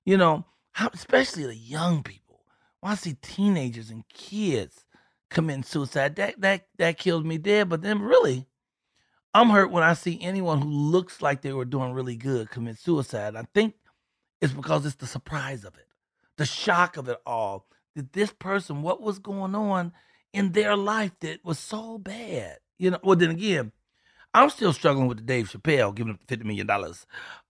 You 0.04 0.16
know, 0.16 0.44
especially 0.94 1.44
the 1.44 1.54
young 1.54 2.02
people. 2.02 2.27
When 2.80 2.92
I 2.92 2.96
see 2.96 3.14
teenagers 3.14 3.90
and 3.90 4.08
kids 4.08 4.84
committing 5.30 5.64
suicide, 5.64 6.16
that 6.16 6.40
that 6.40 6.66
that 6.78 6.98
kills 6.98 7.24
me 7.24 7.38
dead. 7.38 7.68
But 7.68 7.82
then 7.82 8.00
really, 8.00 8.46
I'm 9.34 9.50
hurt 9.50 9.70
when 9.70 9.82
I 9.82 9.94
see 9.94 10.18
anyone 10.20 10.60
who 10.60 10.68
looks 10.70 11.20
like 11.20 11.42
they 11.42 11.52
were 11.52 11.64
doing 11.64 11.92
really 11.92 12.16
good 12.16 12.50
commit 12.50 12.78
suicide. 12.78 13.36
I 13.36 13.44
think 13.54 13.74
it's 14.40 14.52
because 14.52 14.86
it's 14.86 14.96
the 14.96 15.06
surprise 15.06 15.64
of 15.64 15.74
it, 15.76 15.88
the 16.36 16.46
shock 16.46 16.96
of 16.96 17.08
it 17.08 17.18
all. 17.26 17.66
That 17.96 18.12
this 18.12 18.32
person, 18.32 18.82
what 18.82 19.02
was 19.02 19.18
going 19.18 19.54
on 19.54 19.92
in 20.32 20.52
their 20.52 20.76
life 20.76 21.12
that 21.20 21.44
was 21.44 21.58
so 21.58 21.98
bad. 21.98 22.58
You 22.78 22.92
know, 22.92 23.00
well 23.02 23.16
then 23.16 23.30
again, 23.30 23.72
I'm 24.32 24.50
still 24.50 24.72
struggling 24.72 25.08
with 25.08 25.18
the 25.18 25.24
Dave 25.24 25.50
Chappelle 25.50 25.94
giving 25.94 26.12
up 26.14 26.20
fifty 26.28 26.44
million 26.44 26.66
dollars. 26.66 27.06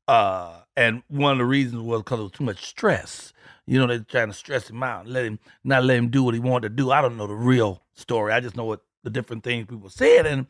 Uh, 0.09 0.63
and 0.77 1.03
one 1.09 1.33
of 1.33 1.39
the 1.39 1.45
reasons 1.45 1.83
was 1.83 2.01
because 2.01 2.19
it 2.19 2.23
was 2.23 2.33
too 2.33 2.45
much 2.45 2.65
stress. 2.65 3.33
You 3.67 3.79
know, 3.79 3.87
they're 3.87 3.99
trying 3.99 4.29
to 4.29 4.35
stress 4.35 4.71
him 4.71 4.83
out, 4.83 5.07
let 5.07 5.27
him 5.27 5.39
not 5.63 5.85
let 5.85 5.99
him 5.99 6.09
do 6.09 6.23
what 6.23 6.33
he 6.35 6.41
wanted 6.41 6.71
to 6.71 6.75
do. 6.75 6.91
I 6.91 7.03
don't 7.03 7.19
know 7.19 7.27
the 7.27 7.35
real 7.35 7.83
story. 7.95 8.33
I 8.33 8.41
just 8.41 8.57
know 8.57 8.65
what 8.65 8.81
the 9.05 9.11
different 9.11 9.45
things 9.45 9.67
people 9.67 9.91
said. 9.91 10.25
And 10.25 10.47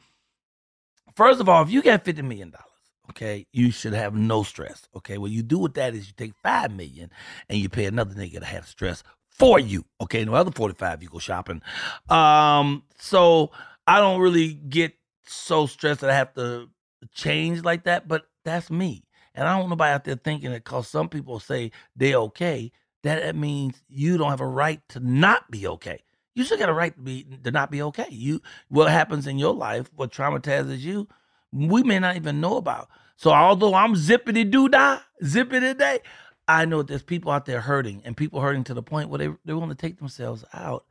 first 1.17 1.41
of 1.41 1.49
all, 1.49 1.63
if 1.63 1.71
you 1.71 1.83
got 1.83 2.05
fifty 2.05 2.23
million 2.23 2.51
dollars, 2.51 2.65
okay, 3.11 3.47
you 3.53 3.73
should 3.73 3.95
have 3.95 4.15
no 4.15 4.45
stress. 4.45 4.89
Okay, 4.95 5.19
what 5.19 5.33
you 5.33 5.43
do 5.43 5.59
with 5.59 5.75
that 5.75 5.95
is 5.95 6.07
you 6.07 6.13
take 6.17 6.35
five 6.43 6.71
million 6.73 7.11
and 7.49 7.59
you 7.59 7.69
pay 7.69 7.87
another 7.87 8.15
nigga 8.15 8.39
to 8.39 8.47
have 8.47 8.69
stress 8.69 9.03
for 9.29 9.59
you. 9.59 9.85
Okay, 10.01 10.25
no 10.25 10.35
other 10.35 10.53
forty 10.53 10.75
five 10.75 11.03
you 11.03 11.09
go 11.09 11.19
shopping. 11.19 11.61
Um, 12.09 12.85
so 12.99 13.51
I 13.89 13.99
don't 13.99 14.21
really 14.21 14.55
get 14.55 14.95
so 15.27 15.67
stressed 15.67 16.03
that 16.03 16.11
I 16.11 16.15
have 16.15 16.35
to 16.35 16.69
change 17.13 17.65
like 17.65 17.85
that, 17.85 18.07
but 18.07 18.29
that's 18.45 18.71
me. 18.71 19.03
And 19.39 19.47
I 19.47 19.53
don't 19.53 19.61
want 19.61 19.71
nobody 19.71 19.93
out 19.93 20.05
there 20.05 20.17
thinking 20.17 20.51
that 20.51 20.65
because 20.65 20.89
some 20.89 21.09
people 21.09 21.39
say 21.39 21.71
they're 21.95 22.17
okay, 22.17 22.73
that 23.05 23.23
that 23.23 23.37
means 23.37 23.81
you 23.89 24.19
don't 24.19 24.31
have 24.31 24.41
a 24.41 24.47
right 24.47 24.81
to 24.89 24.99
not 24.99 25.49
be 25.49 25.69
okay. 25.69 26.03
You 26.35 26.43
still 26.43 26.59
got 26.59 26.69
a 26.69 26.75
right 26.75 26.93
to 26.93 27.01
be 27.01 27.25
to 27.45 27.53
not 27.53 27.71
be 27.71 27.81
okay. 27.83 28.09
You 28.11 28.43
what 28.69 28.91
happens 28.91 29.29
in 29.29 29.39
your 29.39 29.55
life, 29.55 29.93
what 29.95 30.11
traumatizes 30.11 30.81
you, 30.81 31.07
we 31.53 31.85
may 31.85 32.01
not 32.01 32.17
even 32.17 32.41
know 32.41 32.57
about. 32.57 32.89
So 33.15 33.31
although 33.31 33.75
I'm 33.75 33.95
zippity 33.95 34.51
doo 34.51 34.69
dah, 34.69 34.99
zippity 35.23 35.79
day, 35.79 36.01
I 36.49 36.65
know 36.65 36.83
there's 36.83 37.05
people 37.05 37.31
out 37.31 37.47
there 37.47 37.61
hurting 37.61 38.03
and 38.05 38.17
people 38.17 38.41
hurting 38.41 38.65
to 38.65 38.75
the 38.75 38.83
point 38.83 39.09
where 39.09 39.19
they 39.19 39.29
they 39.45 39.55
want 39.55 39.71
to 39.71 39.77
take 39.77 39.99
themselves 39.99 40.45
out. 40.53 40.85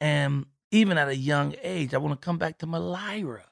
And 0.00 0.46
even 0.70 0.96
at 0.96 1.08
a 1.08 1.16
young 1.16 1.56
age, 1.60 1.92
I 1.92 1.98
want 1.98 2.20
to 2.20 2.24
come 2.24 2.38
back 2.38 2.58
to 2.58 2.68
Mylira 2.68 3.42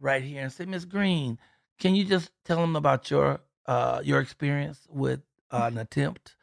right 0.00 0.24
here 0.24 0.42
and 0.42 0.52
say, 0.52 0.64
Miss 0.64 0.84
Green, 0.84 1.38
can 1.78 1.94
you 1.94 2.04
just 2.04 2.32
tell 2.44 2.60
them 2.60 2.74
about 2.74 3.08
your 3.08 3.40
uh 3.68 4.00
your 4.02 4.18
experience 4.20 4.86
with 4.90 5.20
uh, 5.52 5.68
an 5.70 5.78
attempt? 5.78 6.34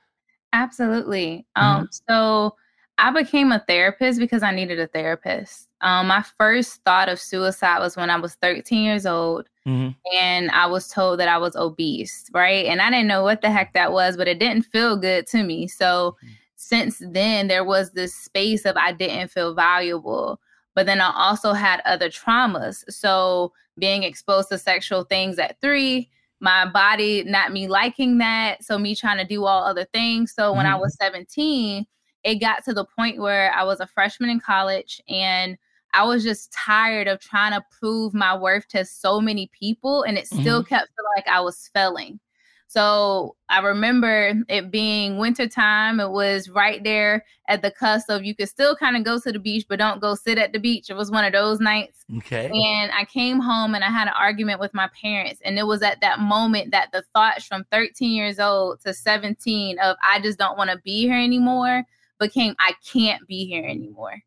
Absolutely. 0.54 1.46
Um, 1.58 1.90
so 2.08 2.56
I 2.98 3.12
became 3.12 3.52
a 3.52 3.60
therapist 3.68 4.20
because 4.20 4.42
I 4.42 4.52
needed 4.52 4.80
a 4.80 4.88
therapist. 4.88 5.68
Um, 5.82 6.08
my 6.08 6.24
first 6.38 6.82
thought 6.86 7.10
of 7.10 7.20
suicide 7.20 7.80
was 7.80 7.98
when 7.98 8.10
I 8.10 8.16
was 8.18 8.36
13 8.36 8.84
years 8.84 9.06
old 9.06 9.50
Mhm. 9.68 9.94
and 10.14 10.50
I 10.52 10.66
was 10.68 10.88
told 10.88 11.20
that 11.20 11.28
I 11.28 11.38
was 11.38 11.56
obese, 11.58 12.30
right? 12.34 12.66
And 12.68 12.82
I 12.82 12.90
didn't 12.90 13.08
know 13.08 13.24
what 13.24 13.42
the 13.42 13.52
heck 13.52 13.74
that 13.74 13.92
was, 13.92 14.16
but 14.16 14.30
it 14.30 14.40
didn't 14.40 14.64
feel 14.64 14.96
good 14.96 15.28
to 15.28 15.44
me. 15.44 15.68
So 15.68 16.16
since 16.56 17.02
then, 17.06 17.48
there 17.50 17.66
was 17.66 17.92
this 17.92 18.16
space 18.16 18.66
of 18.66 18.78
I 18.78 18.94
didn't 18.94 19.32
feel 19.32 19.54
valuable. 19.54 20.40
But 20.74 20.86
then 20.86 21.02
I 21.02 21.12
also 21.16 21.52
had 21.54 21.82
other 21.86 22.10
traumas. 22.10 22.84
So 22.90 23.52
being 23.78 24.04
exposed 24.04 24.50
to 24.50 24.58
sexual 24.58 25.04
things 25.04 25.38
at 25.38 25.60
three, 25.60 26.10
my 26.42 26.66
body 26.66 27.24
not 27.26 27.52
me 27.54 27.68
liking 27.68 28.18
that, 28.20 28.64
so 28.64 28.78
me 28.78 28.96
trying 28.96 29.18
to 29.18 29.26
do 29.26 29.46
all 29.46 29.64
other 29.64 29.86
things. 29.94 30.34
So 30.36 30.54
when 30.54 30.66
I 30.66 30.76
Mhm. 30.76 30.80
was 30.82 30.96
17, 31.00 31.86
it 32.24 32.36
got 32.36 32.64
to 32.66 32.74
the 32.74 32.86
point 32.86 33.20
where 33.20 33.52
I 33.54 33.64
was 33.64 33.80
a 33.80 33.88
freshman 33.88 34.30
in 34.30 34.40
college 34.40 35.02
and 35.08 35.58
I 35.94 36.04
was 36.04 36.24
just 36.24 36.52
tired 36.52 37.08
of 37.08 37.20
trying 37.22 37.54
to 37.54 37.64
prove 37.80 38.14
my 38.14 38.36
worth 38.36 38.68
to 38.70 38.84
so 38.86 39.22
many 39.22 39.50
people 39.58 40.04
and 40.04 40.18
it 40.18 40.28
still 40.28 40.62
Mhm. 40.62 40.68
kept 40.68 40.90
feeling 40.96 41.12
like 41.16 41.28
I 41.28 41.40
was 41.42 41.70
failing. 41.74 42.20
So 42.68 43.36
I 43.50 43.60
remember 43.60 44.34
it 44.50 44.72
being 44.72 45.18
wintertime. 45.18 46.00
It 46.00 46.10
was 46.10 46.50
right 46.50 46.84
there 46.84 47.24
at 47.48 47.62
the 47.62 47.72
cusp 47.72 48.10
of 48.10 48.26
you 48.26 48.36
could 48.36 48.50
still 48.50 48.76
kind 48.76 48.98
of 48.98 49.04
go 49.04 49.20
to 49.20 49.32
the 49.32 49.40
beach, 49.40 49.66
but 49.70 49.80
don't 49.80 50.02
go 50.02 50.16
sit 50.16 50.38
at 50.38 50.52
the 50.52 50.60
beach. 50.60 50.90
It 50.90 50.96
was 50.96 51.12
one 51.12 51.24
of 51.24 51.32
those 51.32 51.60
nights. 51.60 52.04
Okay. 52.18 52.48
And 52.48 52.92
I 52.92 53.06
came 53.06 53.40
home 53.40 53.76
and 53.76 53.84
I 53.84 53.90
had 53.90 54.08
an 54.08 54.14
argument 54.18 54.60
with 54.60 54.74
my 54.74 54.90
parents. 55.00 55.42
And 55.46 55.58
it 55.58 55.68
was 55.68 55.82
at 55.84 56.02
that 56.02 56.20
moment 56.20 56.72
that 56.72 56.92
the 56.92 57.04
thoughts 57.14 57.46
from 57.46 57.66
13 57.72 58.12
years 58.12 58.40
old 58.40 58.82
to 58.82 58.94
17 58.94 59.80
of 59.80 59.96
I 60.04 60.20
just 60.20 60.38
don't 60.38 60.58
want 60.58 60.72
to 60.72 60.78
be 60.84 61.02
here 61.02 61.20
anymore 61.20 61.84
became 62.20 62.56
I 62.60 62.74
can't 62.92 63.26
be 63.28 63.46
here 63.46 63.66
anymore. 63.66 64.22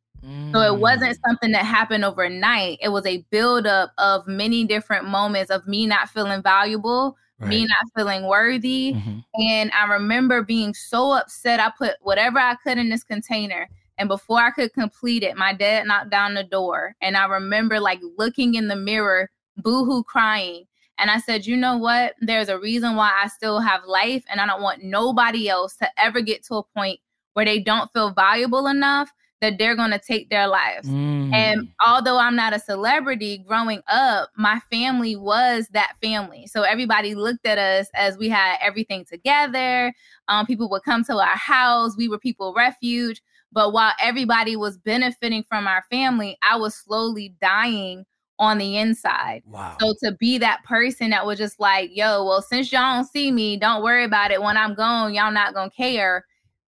So 0.53 0.61
it 0.61 0.81
wasn't 0.81 1.16
mm. 1.16 1.20
something 1.27 1.53
that 1.53 1.64
happened 1.64 2.05
overnight. 2.05 2.79
It 2.83 2.88
was 2.88 3.07
a 3.07 3.24
buildup 3.31 3.92
of 3.98 4.27
many 4.27 4.64
different 4.64 5.07
moments 5.07 5.51
of 5.51 5.66
me 5.66 5.87
not 5.87 6.09
feeling 6.09 6.42
valuable, 6.42 7.16
me 7.40 7.66
not 7.66 7.92
feeling 7.96 8.24
worthy. 8.24 8.94
Mm-hmm. 8.94 9.18
And 9.48 9.70
I 9.72 9.87
remember 9.87 10.42
being 10.42 10.74
so 10.74 11.12
upset. 11.12 11.61
I 11.61 11.70
put 11.77 11.96
whatever 12.01 12.38
I 12.38 12.57
could 12.57 12.79
in 12.79 12.88
this 12.88 13.05
container. 13.05 13.68
And 13.98 14.09
before 14.09 14.40
I 14.40 14.51
could 14.51 14.72
complete 14.72 15.22
it, 15.22 15.37
my 15.37 15.53
dad 15.53 15.87
knocked 15.87 16.11
down 16.11 16.35
the 16.35 16.44
door. 16.44 16.94
And 17.01 17.16
I 17.16 17.27
remember 17.27 17.81
like 17.81 18.01
looking 18.16 18.55
in 18.55 18.68
the 18.68 18.77
mirror, 18.77 19.31
boohoo 19.57 20.05
crying. 20.05 20.64
And 20.98 21.11
I 21.11 21.18
said, 21.18 21.46
you 21.46 21.57
know 21.57 21.77
what? 21.77 22.14
There's 22.20 22.48
a 22.48 22.59
reason 22.59 22.96
why 22.96 23.12
I 23.22 23.29
still 23.29 23.61
have 23.61 23.85
life. 23.85 24.24
And 24.29 24.40
I 24.40 24.46
don't 24.46 24.62
want 24.62 24.83
nobody 24.83 25.48
else 25.48 25.77
to 25.77 25.88
ever 25.96 26.20
get 26.20 26.44
to 26.46 26.57
a 26.57 26.62
point 26.62 26.98
where 27.35 27.44
they 27.44 27.61
don't 27.61 27.92
feel 27.92 28.11
valuable 28.11 28.66
enough 28.66 29.12
that 29.40 29.59
they're 29.59 29.77
going 29.77 29.90
to 29.90 29.98
take 29.98 30.31
their 30.31 30.48
lives. 30.48 30.88
Mm. 30.88 31.33
And 31.33 31.68
although 31.87 32.18
I'm 32.18 32.35
not 32.35 32.55
a 32.55 32.59
celebrity 32.59 33.38
growing 33.46 33.83
up, 33.88 34.31
my 34.37 34.61
family 34.70 35.16
was 35.16 35.68
that 35.68 35.94
family. 36.03 36.46
So 36.46 36.62
everybody 36.62 37.14
looked 37.14 37.46
at 37.46 37.59
us 37.59 37.88
as 37.94 38.18
we 38.18 38.29
had 38.29 38.57
everything 38.61 39.05
together. 39.05 39.92
Um, 40.29 40.46
people 40.46 40.68
would 40.70 40.83
come 40.83 41.05
to 41.05 41.18
our 41.18 41.37
house. 41.37 41.96
We 41.96 42.09
were 42.09 42.18
people 42.18 42.53
refuge. 42.57 43.22
But 43.53 43.72
while 43.72 43.92
everybody 44.01 44.57
was 44.57 44.77
benefiting 44.77 45.42
from 45.42 45.66
our 45.66 45.85
family, 45.90 46.37
I 46.42 46.57
was 46.57 46.74
slowly 46.74 47.35
dying 47.40 48.05
on 48.38 48.59
the 48.59 48.77
inside. 48.77 49.42
Wow. 49.46 49.77
So 49.81 49.94
to 50.05 50.12
be 50.12 50.38
that 50.38 50.62
person 50.64 51.11
that 51.11 51.27
was 51.27 51.38
just 51.38 51.59
like, 51.59 51.90
yo, 51.92 52.24
well, 52.24 52.42
since 52.42 52.70
y'all 52.70 52.96
don't 52.96 53.05
see 53.05 53.33
me, 53.33 53.57
don't 53.57 53.83
worry 53.83 54.05
about 54.05 54.31
it. 54.31 54.42
When 54.42 54.57
I'm 54.57 54.74
gone, 54.74 55.14
y'all 55.14 55.33
not 55.33 55.55
gonna 55.55 55.70
care. 55.70 56.24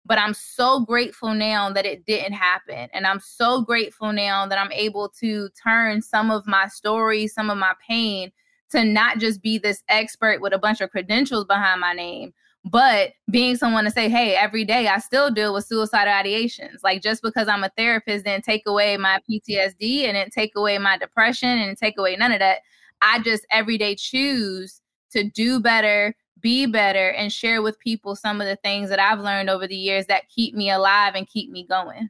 But 0.08 0.18
I'm 0.18 0.34
so 0.34 0.80
grateful 0.80 1.34
now 1.34 1.70
that 1.72 1.86
it 1.86 2.06
didn't 2.06 2.34
happen. 2.34 2.90
And 2.94 3.06
I'm 3.06 3.20
so 3.20 3.62
grateful 3.62 4.14
now 4.14 4.48
that 4.48 4.58
I'm 4.58 4.72
able 4.72 5.10
to 5.20 5.50
turn 5.62 6.02
some 6.02 6.32
of 6.32 6.48
my 6.48 6.68
stories, 6.68 7.34
some 7.34 7.50
of 7.50 7.58
my 7.58 7.74
pain 7.86 8.32
to 8.72 8.84
not 8.84 9.20
just 9.20 9.42
be 9.42 9.58
this 9.58 9.84
expert 9.90 10.42
with 10.42 10.54
a 10.54 10.58
bunch 10.58 10.82
of 10.82 10.90
credentials 10.90 11.46
behind 11.46 11.82
my 11.82 11.94
name, 11.94 12.34
but 12.66 13.14
being 13.32 13.56
someone 13.56 13.86
to 13.86 13.92
say, 13.92 14.10
hey, 14.10 14.36
every 14.36 14.66
day 14.66 14.88
I 14.88 15.00
still 15.00 15.32
deal 15.32 15.54
with 15.54 15.66
suicidal 15.66 16.14
ideations. 16.14 16.84
Like 16.84 17.02
just 17.02 17.22
because 17.22 17.48
I'm 17.48 17.64
a 17.64 17.72
therapist 17.78 18.26
didn't 18.26 18.44
take 18.44 18.64
away 18.66 18.98
my 18.98 19.20
PTSD 19.30 20.04
and 20.04 20.16
didn't 20.16 20.34
take 20.34 20.54
away 20.56 20.78
my 20.78 20.98
depression 20.98 21.50
and 21.50 21.78
take 21.78 21.98
away 21.98 22.16
none 22.16 22.32
of 22.32 22.40
that. 22.40 22.60
I 23.02 23.20
just 23.20 23.46
every 23.52 23.78
day 23.78 23.96
choose 23.96 24.82
to 25.12 25.24
do 25.24 25.60
better, 25.60 26.16
be 26.42 26.66
better, 26.66 27.10
and 27.10 27.32
share 27.32 27.62
with 27.62 27.80
people 27.80 28.16
some 28.16 28.42
of 28.42 28.48
the 28.48 28.56
things 28.58 28.90
that 28.90 29.00
I've 29.00 29.20
learned 29.20 29.50
over 29.50 29.68
the 29.68 29.76
years 29.76 30.06
that 30.08 30.30
keep 30.30 30.56
me 30.56 30.70
alive 30.70 31.16
and 31.16 31.28
keep 31.28 31.52
me 31.52 31.66
going. 31.66 32.10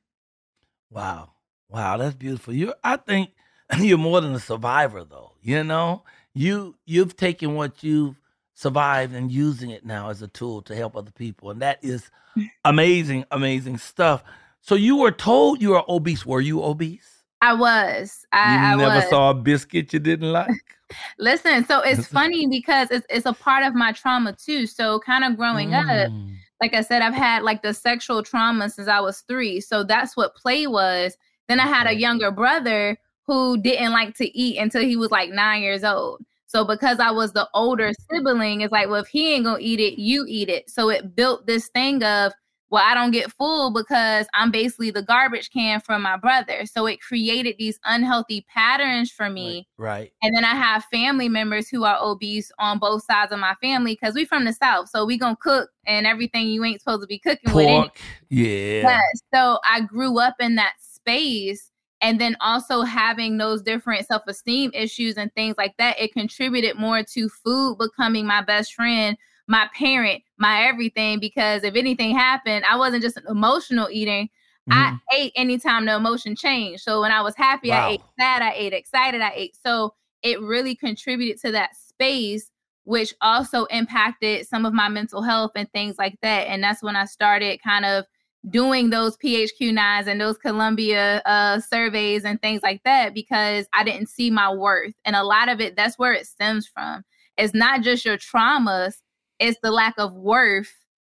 Wow. 0.89 1.31
Wow, 1.69 1.97
that's 1.97 2.15
beautiful. 2.15 2.53
You 2.53 2.73
I 2.83 2.97
think 2.97 3.31
you're 3.79 3.97
more 3.97 4.21
than 4.21 4.33
a 4.33 4.39
survivor 4.39 5.03
though. 5.03 5.33
You 5.41 5.63
know? 5.63 6.03
You 6.33 6.75
you've 6.85 7.15
taken 7.17 7.55
what 7.55 7.83
you've 7.83 8.19
survived 8.53 9.13
and 9.13 9.31
using 9.31 9.69
it 9.69 9.85
now 9.85 10.09
as 10.09 10.21
a 10.21 10.27
tool 10.27 10.61
to 10.63 10.75
help 10.75 10.95
other 10.95 11.11
people. 11.11 11.51
And 11.51 11.61
that 11.61 11.79
is 11.83 12.09
amazing, 12.65 13.25
amazing 13.31 13.77
stuff. 13.77 14.23
So 14.61 14.75
you 14.75 14.97
were 14.97 15.11
told 15.11 15.61
you 15.61 15.71
were 15.71 15.83
obese. 15.89 16.25
Were 16.25 16.41
you 16.41 16.63
obese? 16.63 17.23
I 17.41 17.53
was. 17.53 18.25
I, 18.31 18.53
you 18.53 18.59
I 18.59 18.75
never 18.75 18.95
was. 18.95 19.09
saw 19.09 19.29
a 19.29 19.33
biscuit 19.33 19.93
you 19.93 19.99
didn't 19.99 20.31
like? 20.31 20.76
Listen, 21.19 21.65
so 21.65 21.81
it's 21.81 22.07
funny 22.19 22.47
because 22.47 22.89
it's 22.91 23.05
it's 23.09 23.25
a 23.25 23.33
part 23.33 23.63
of 23.63 23.75
my 23.75 23.91
trauma 23.91 24.33
too. 24.33 24.65
So 24.67 24.99
kind 24.99 25.23
of 25.23 25.37
growing 25.37 25.73
up, 25.73 25.85
Mm. 25.85 26.35
like 26.61 26.73
I 26.73 26.81
said, 26.81 27.01
I've 27.01 27.13
had 27.13 27.43
like 27.43 27.61
the 27.61 27.73
sexual 27.73 28.23
trauma 28.23 28.69
since 28.69 28.87
I 28.87 28.99
was 28.99 29.21
three. 29.21 29.59
So 29.59 29.83
that's 29.83 30.15
what 30.17 30.35
play 30.35 30.67
was. 30.67 31.15
Then 31.47 31.59
I 31.59 31.67
had 31.67 31.87
a 31.87 31.93
younger 31.95 32.31
brother 32.31 32.97
who 33.25 33.57
didn't 33.57 33.91
like 33.91 34.15
to 34.17 34.37
eat 34.37 34.57
until 34.57 34.81
he 34.81 34.95
was 34.95 35.11
like 35.11 35.29
nine 35.29 35.61
years 35.61 35.83
old. 35.83 36.23
So 36.45 36.63
because 36.63 36.99
I 36.99 37.11
was 37.11 37.33
the 37.33 37.47
older 37.53 37.91
sibling, 38.09 38.61
it's 38.61 38.71
like, 38.71 38.87
well, 38.87 39.01
if 39.01 39.07
he 39.07 39.33
ain't 39.33 39.43
gonna 39.45 39.59
eat 39.59 39.81
it, 39.81 39.99
you 39.99 40.25
eat 40.27 40.47
it. 40.49 40.69
So 40.69 40.89
it 40.89 41.13
built 41.15 41.45
this 41.45 41.67
thing 41.67 42.01
of, 42.03 42.31
well, 42.69 42.83
I 42.85 42.93
don't 42.93 43.11
get 43.11 43.31
full 43.31 43.71
because 43.71 44.27
I'm 44.33 44.51
basically 44.51 44.91
the 44.91 45.01
garbage 45.01 45.49
can 45.51 45.79
for 45.79 45.97
my 45.97 46.17
brother. 46.17 46.65
So 46.65 46.85
it 46.85 47.01
created 47.01 47.55
these 47.57 47.79
unhealthy 47.85 48.45
patterns 48.53 49.09
for 49.09 49.29
me. 49.29 49.67
Right. 49.77 50.11
And 50.21 50.35
then 50.35 50.43
I 50.43 50.53
have 50.53 50.83
family 50.85 51.29
members 51.29 51.69
who 51.69 51.85
are 51.85 51.97
obese 52.01 52.51
on 52.59 52.79
both 52.79 53.05
sides 53.05 53.31
of 53.31 53.39
my 53.39 53.55
family 53.61 53.93
because 53.93 54.15
we 54.15 54.25
from 54.25 54.43
the 54.43 54.51
south. 54.51 54.89
So 54.89 55.05
we 55.05 55.17
gonna 55.17 55.37
cook 55.37 55.69
and 55.85 56.05
everything 56.05 56.47
you 56.47 56.63
ain't 56.65 56.81
supposed 56.81 57.01
to 57.01 57.07
be 57.07 57.19
cooking 57.19 57.53
with. 57.53 57.65
anyway. 57.65 57.81
Pork. 57.83 57.99
Yeah. 58.29 58.81
Yes. 58.81 59.21
So 59.33 59.59
I 59.63 59.81
grew 59.81 60.19
up 60.19 60.35
in 60.39 60.55
that 60.55 60.73
space. 60.79 61.71
And 61.99 62.21
then 62.21 62.37
also 62.41 62.83
having 62.83 63.37
those 63.37 63.63
different 63.63 64.05
self 64.05 64.21
esteem 64.27 64.69
issues 64.75 65.17
and 65.17 65.33
things 65.33 65.55
like 65.57 65.75
that, 65.77 65.99
it 65.99 66.13
contributed 66.13 66.77
more 66.77 67.01
to 67.01 67.27
food 67.27 67.79
becoming 67.79 68.27
my 68.27 68.43
best 68.43 68.75
friend, 68.75 69.17
my 69.47 69.69
parent, 69.75 70.23
my 70.37 70.67
everything. 70.67 71.19
Because 71.19 71.63
if 71.63 71.75
anything 71.75 72.15
happened, 72.15 72.65
I 72.65 72.77
wasn't 72.77 73.03
just 73.03 73.17
an 73.17 73.25
emotional 73.27 73.87
eating. 73.91 74.29
I 74.69 74.97
ate 75.13 75.31
anytime 75.35 75.85
the 75.85 75.95
emotion 75.95 76.35
changed. 76.35 76.83
So 76.83 77.01
when 77.01 77.11
I 77.11 77.21
was 77.21 77.35
happy, 77.35 77.71
I 77.71 77.91
ate 77.91 78.01
sad, 78.19 78.41
I 78.41 78.51
ate 78.53 78.73
excited, 78.73 79.21
I 79.21 79.31
ate. 79.33 79.55
So 79.65 79.93
it 80.23 80.41
really 80.41 80.75
contributed 80.75 81.39
to 81.41 81.51
that 81.53 81.75
space, 81.75 82.51
which 82.83 83.13
also 83.21 83.65
impacted 83.65 84.45
some 84.45 84.65
of 84.65 84.73
my 84.73 84.89
mental 84.89 85.21
health 85.21 85.51
and 85.55 85.71
things 85.71 85.97
like 85.97 86.17
that. 86.21 86.47
And 86.47 86.61
that's 86.61 86.83
when 86.83 86.97
I 86.97 87.05
started 87.05 87.63
kind 87.63 87.85
of 87.85 88.05
doing 88.49 88.89
those 88.89 89.17
PHQ9s 89.17 90.07
and 90.07 90.19
those 90.19 90.37
Columbia 90.37 91.21
uh, 91.25 91.59
surveys 91.59 92.25
and 92.25 92.41
things 92.41 92.61
like 92.61 92.81
that 92.83 93.13
because 93.13 93.67
I 93.73 93.83
didn't 93.83 94.09
see 94.09 94.29
my 94.29 94.51
worth. 94.51 94.93
And 95.05 95.15
a 95.15 95.23
lot 95.23 95.49
of 95.49 95.61
it, 95.61 95.75
that's 95.75 95.97
where 95.97 96.13
it 96.13 96.27
stems 96.27 96.67
from. 96.67 97.03
It's 97.37 97.53
not 97.53 97.81
just 97.81 98.05
your 98.05 98.17
traumas, 98.17 98.95
it's 99.39 99.59
the 99.61 99.71
lack 99.71 99.95
of 99.97 100.13
worth 100.13 100.73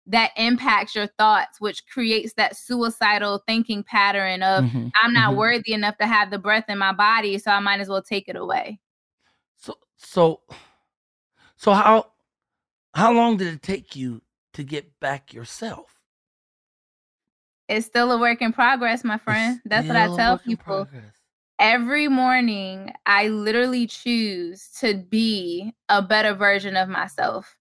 that 0.08 0.32
impacts 0.36 0.96
your 0.96 1.08
thoughts, 1.08 1.62
which 1.62 1.86
creates 1.88 2.34
that 2.34 2.56
suicidal 2.58 3.44
thinking 3.48 3.84
pattern 3.84 4.44
of 4.44 4.66
Mhm, 4.66 4.92
I'm 4.96 5.14
not 5.14 5.34
mhm. 5.34 5.38
worthy 5.38 5.74
enough 5.74 5.98
to 5.98 6.08
have 6.08 6.32
the 6.32 6.40
breath 6.40 6.66
in 6.70 6.78
my 6.78 6.92
body, 6.94 7.38
so 7.38 7.52
I 7.52 7.60
might 7.60 7.80
as 7.80 7.88
well 7.90 8.02
take 8.02 8.28
it 8.28 8.36
away. 8.36 8.80
So 9.58 9.78
so 9.98 10.42
so 11.56 11.74
how 11.74 12.12
how 12.94 13.14
long 13.14 13.38
did 13.38 13.54
it 13.54 13.62
take 13.62 13.96
you 13.96 14.22
to 14.54 14.64
get 14.64 15.00
back 15.00 15.34
yourself? 15.34 16.00
It's 17.68 17.86
still 17.86 18.12
a 18.12 18.20
work 18.20 18.42
in 18.42 18.52
progress, 18.54 19.04
my 19.04 19.18
friend. 19.18 19.62
That's 19.66 19.88
what 19.88 19.98
I 19.98 20.08
tell 20.10 20.38
people. 20.38 20.88
Every 21.60 22.08
morning, 22.08 22.92
I 23.06 23.28
literally 23.30 23.88
choose 23.88 24.70
to 24.80 24.96
be 24.96 25.74
a 25.90 26.02
better 26.02 26.34
version 26.34 26.76
of 26.76 26.90
myself. 26.90 27.56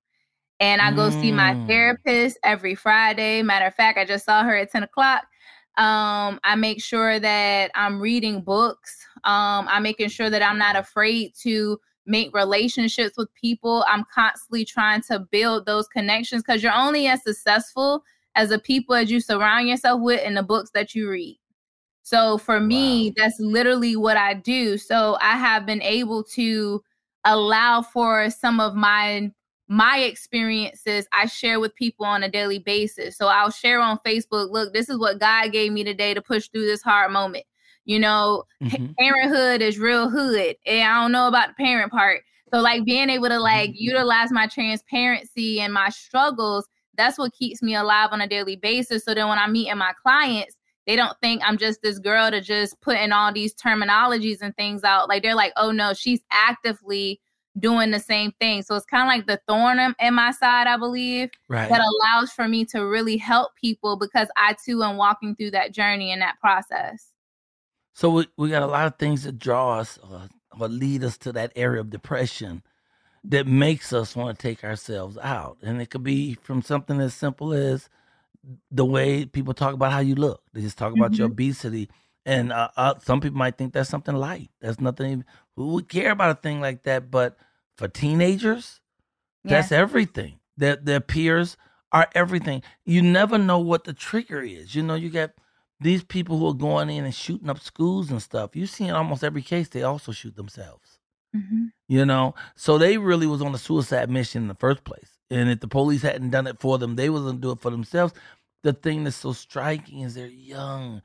And 0.60 0.80
I 0.82 0.92
go 0.92 1.10
see 1.10 1.32
my 1.32 1.54
Mm. 1.54 1.66
therapist 1.66 2.38
every 2.44 2.74
Friday. 2.74 3.42
Matter 3.42 3.66
of 3.66 3.74
fact, 3.74 3.98
I 3.98 4.04
just 4.04 4.24
saw 4.26 4.42
her 4.44 4.54
at 4.56 4.70
10 4.70 4.82
o'clock. 4.82 5.24
Um, 5.78 6.38
I 6.44 6.54
make 6.56 6.82
sure 6.82 7.18
that 7.18 7.70
I'm 7.74 8.00
reading 8.00 8.42
books. 8.42 8.94
Um, 9.24 9.66
I'm 9.68 9.82
making 9.82 10.10
sure 10.10 10.28
that 10.30 10.42
I'm 10.42 10.58
not 10.58 10.76
afraid 10.76 11.32
to 11.42 11.78
make 12.06 12.34
relationships 12.34 13.16
with 13.16 13.32
people. 13.34 13.84
I'm 13.88 14.04
constantly 14.12 14.64
trying 14.64 15.00
to 15.02 15.20
build 15.30 15.66
those 15.66 15.86
connections 15.88 16.42
because 16.42 16.62
you're 16.62 16.74
only 16.74 17.06
as 17.06 17.22
successful 17.22 18.02
as 18.34 18.50
the 18.50 18.58
people 18.58 18.94
as 18.94 19.10
you 19.10 19.20
surround 19.20 19.68
yourself 19.68 20.00
with 20.02 20.20
and 20.24 20.36
the 20.36 20.42
books 20.42 20.70
that 20.74 20.94
you 20.94 21.08
read. 21.08 21.38
So 22.02 22.38
for 22.38 22.60
me, 22.60 23.12
that's 23.16 23.38
literally 23.40 23.96
what 23.96 24.16
I 24.16 24.34
do. 24.34 24.76
So 24.78 25.16
I 25.20 25.36
have 25.36 25.66
been 25.66 25.82
able 25.82 26.24
to 26.34 26.82
allow 27.24 27.82
for 27.82 28.30
some 28.30 28.60
of 28.60 28.74
my 28.74 29.30
my 29.70 29.98
experiences 29.98 31.06
I 31.12 31.26
share 31.26 31.60
with 31.60 31.76
people 31.76 32.04
on 32.04 32.24
a 32.24 32.28
daily 32.28 32.58
basis. 32.58 33.16
So 33.16 33.28
I'll 33.28 33.52
share 33.52 33.80
on 33.80 34.00
Facebook, 34.04 34.50
look, 34.50 34.74
this 34.74 34.88
is 34.88 34.98
what 34.98 35.20
God 35.20 35.52
gave 35.52 35.70
me 35.70 35.84
today 35.84 36.12
to 36.12 36.20
push 36.20 36.48
through 36.48 36.66
this 36.66 36.82
hard 36.82 37.12
moment. 37.12 37.44
You 37.84 38.00
know, 38.00 38.44
Mhm. 38.60 38.94
parenthood 38.98 39.62
is 39.62 39.78
real 39.78 40.10
hood. 40.10 40.56
And 40.66 40.82
I 40.82 41.00
don't 41.00 41.12
know 41.12 41.28
about 41.28 41.50
the 41.50 41.54
parent 41.54 41.92
part. 41.92 42.22
So 42.52 42.60
like 42.60 42.84
being 42.84 43.08
able 43.08 43.28
to 43.28 43.38
like 43.38 43.70
utilize 43.74 44.32
my 44.32 44.48
transparency 44.48 45.60
and 45.60 45.72
my 45.72 45.88
struggles, 45.90 46.68
that's 46.96 47.16
what 47.16 47.32
keeps 47.32 47.62
me 47.62 47.76
alive 47.76 48.08
on 48.10 48.20
a 48.20 48.26
daily 48.26 48.56
basis. 48.56 49.04
So 49.04 49.14
then 49.14 49.28
when 49.28 49.38
I'm 49.38 49.52
meeting 49.52 49.78
my 49.78 49.92
clients, 50.02 50.56
they 50.88 50.96
don't 50.96 51.16
think 51.22 51.42
I'm 51.44 51.56
just 51.56 51.80
this 51.80 52.00
girl 52.00 52.28
to 52.32 52.40
just 52.40 52.80
put 52.80 52.96
in 52.98 53.12
all 53.12 53.32
these 53.32 53.54
terminologies 53.54 54.38
and 54.42 54.54
things 54.56 54.82
out. 54.82 55.08
Like 55.08 55.22
they're 55.22 55.36
like, 55.36 55.52
oh 55.56 55.70
no, 55.70 55.94
she's 55.94 56.22
actively 56.32 57.20
doing 57.58 57.90
the 57.90 57.98
same 57.98 58.32
thing. 58.40 58.62
So 58.62 58.74
it's 58.76 58.86
kind 58.86 59.02
of 59.02 59.08
like 59.08 59.26
the 59.26 59.40
thorn 59.48 59.78
in- 59.98 60.14
my 60.14 60.30
side, 60.30 60.66
I 60.66 60.76
believe, 60.76 61.30
Right. 61.48 61.68
that 61.68 61.80
allows 61.80 62.30
for 62.32 62.46
me 62.48 62.64
to 62.66 62.80
really 62.86 63.16
help 63.16 63.52
people 63.56 63.96
because 63.96 64.28
I 64.36 64.56
too 64.64 64.82
am 64.82 64.96
walking 64.96 65.34
through 65.34 65.50
that 65.52 65.72
journey 65.72 66.12
and 66.12 66.22
that 66.22 66.38
process. 66.40 67.08
So 67.92 68.10
we, 68.10 68.26
we 68.36 68.48
got 68.50 68.62
a 68.62 68.66
lot 68.66 68.86
of 68.86 68.96
things 68.98 69.24
that 69.24 69.38
draw 69.38 69.78
us 69.78 69.98
or, 69.98 70.28
or 70.58 70.68
lead 70.68 71.02
us 71.04 71.18
to 71.18 71.32
that 71.32 71.52
area 71.56 71.80
of 71.80 71.90
depression 71.90 72.62
that 73.24 73.46
makes 73.46 73.92
us 73.92 74.16
want 74.16 74.38
to 74.38 74.42
take 74.42 74.64
ourselves 74.64 75.18
out. 75.18 75.58
And 75.62 75.82
it 75.82 75.90
could 75.90 76.04
be 76.04 76.34
from 76.42 76.62
something 76.62 77.00
as 77.00 77.14
simple 77.14 77.52
as 77.52 77.88
the 78.70 78.86
way 78.86 79.26
people 79.26 79.52
talk 79.52 79.74
about 79.74 79.92
how 79.92 79.98
you 79.98 80.14
look. 80.14 80.42
They 80.54 80.62
just 80.62 80.78
talk 80.78 80.94
about 80.94 81.18
your 81.18 81.28
Mhm. 81.28 81.32
obesity. 81.32 81.90
And 82.26 82.52
uh, 82.52 82.68
uh, 82.76 82.94
some 83.02 83.20
people 83.20 83.38
might 83.38 83.56
think 83.56 83.72
that's 83.72 83.88
something 83.88 84.14
light. 84.14 84.50
That's 84.60 84.80
nothing. 84.80 85.10
Even, 85.10 85.24
who 85.56 85.68
would 85.68 85.88
care 85.88 86.10
about 86.10 86.30
a 86.30 86.40
thing 86.40 86.60
like 86.60 86.82
that? 86.84 87.10
But 87.10 87.36
for 87.76 87.88
teenagers, 87.88 88.80
that's 89.44 89.72
everything. 89.72 90.38
Their 90.56 90.76
their 90.76 91.00
peers 91.00 91.56
are 91.92 92.08
everything. 92.14 92.62
You 92.84 93.02
never 93.02 93.38
know 93.38 93.58
what 93.58 93.84
the 93.84 93.92
trigger 93.94 94.42
is. 94.42 94.74
You 94.74 94.82
know, 94.82 94.94
you 94.94 95.08
got 95.10 95.30
these 95.80 96.04
people 96.04 96.38
who 96.38 96.46
are 96.48 96.54
going 96.54 96.90
in 96.90 97.04
and 97.04 97.14
shooting 97.14 97.48
up 97.48 97.58
schools 97.58 98.10
and 98.10 98.20
stuff. 98.22 98.54
You 98.54 98.66
see 98.66 98.84
in 98.84 98.94
almost 98.94 99.24
every 99.24 99.42
case 99.42 99.68
they 99.68 99.82
also 99.82 100.12
shoot 100.12 100.36
themselves. 100.36 100.98
Mhm. 101.34 101.70
You 101.88 102.04
know, 102.04 102.34
so 102.54 102.76
they 102.76 102.98
really 102.98 103.26
was 103.26 103.40
on 103.40 103.54
a 103.54 103.58
suicide 103.58 104.10
mission 104.10 104.42
in 104.42 104.48
the 104.48 104.54
first 104.54 104.84
place. 104.84 105.18
And 105.30 105.48
if 105.48 105.60
the 105.60 105.68
police 105.68 106.02
hadn't 106.02 106.30
done 106.30 106.46
it 106.46 106.60
for 106.60 106.76
them, 106.76 106.96
they 106.96 107.08
was 107.08 107.22
gonna 107.22 107.38
do 107.38 107.52
it 107.52 107.60
for 107.60 107.70
themselves. 107.70 108.12
The 108.62 108.74
thing 108.74 109.04
that's 109.04 109.16
so 109.16 109.32
striking 109.32 110.00
is 110.00 110.14
they're 110.14 110.26
young 110.26 111.00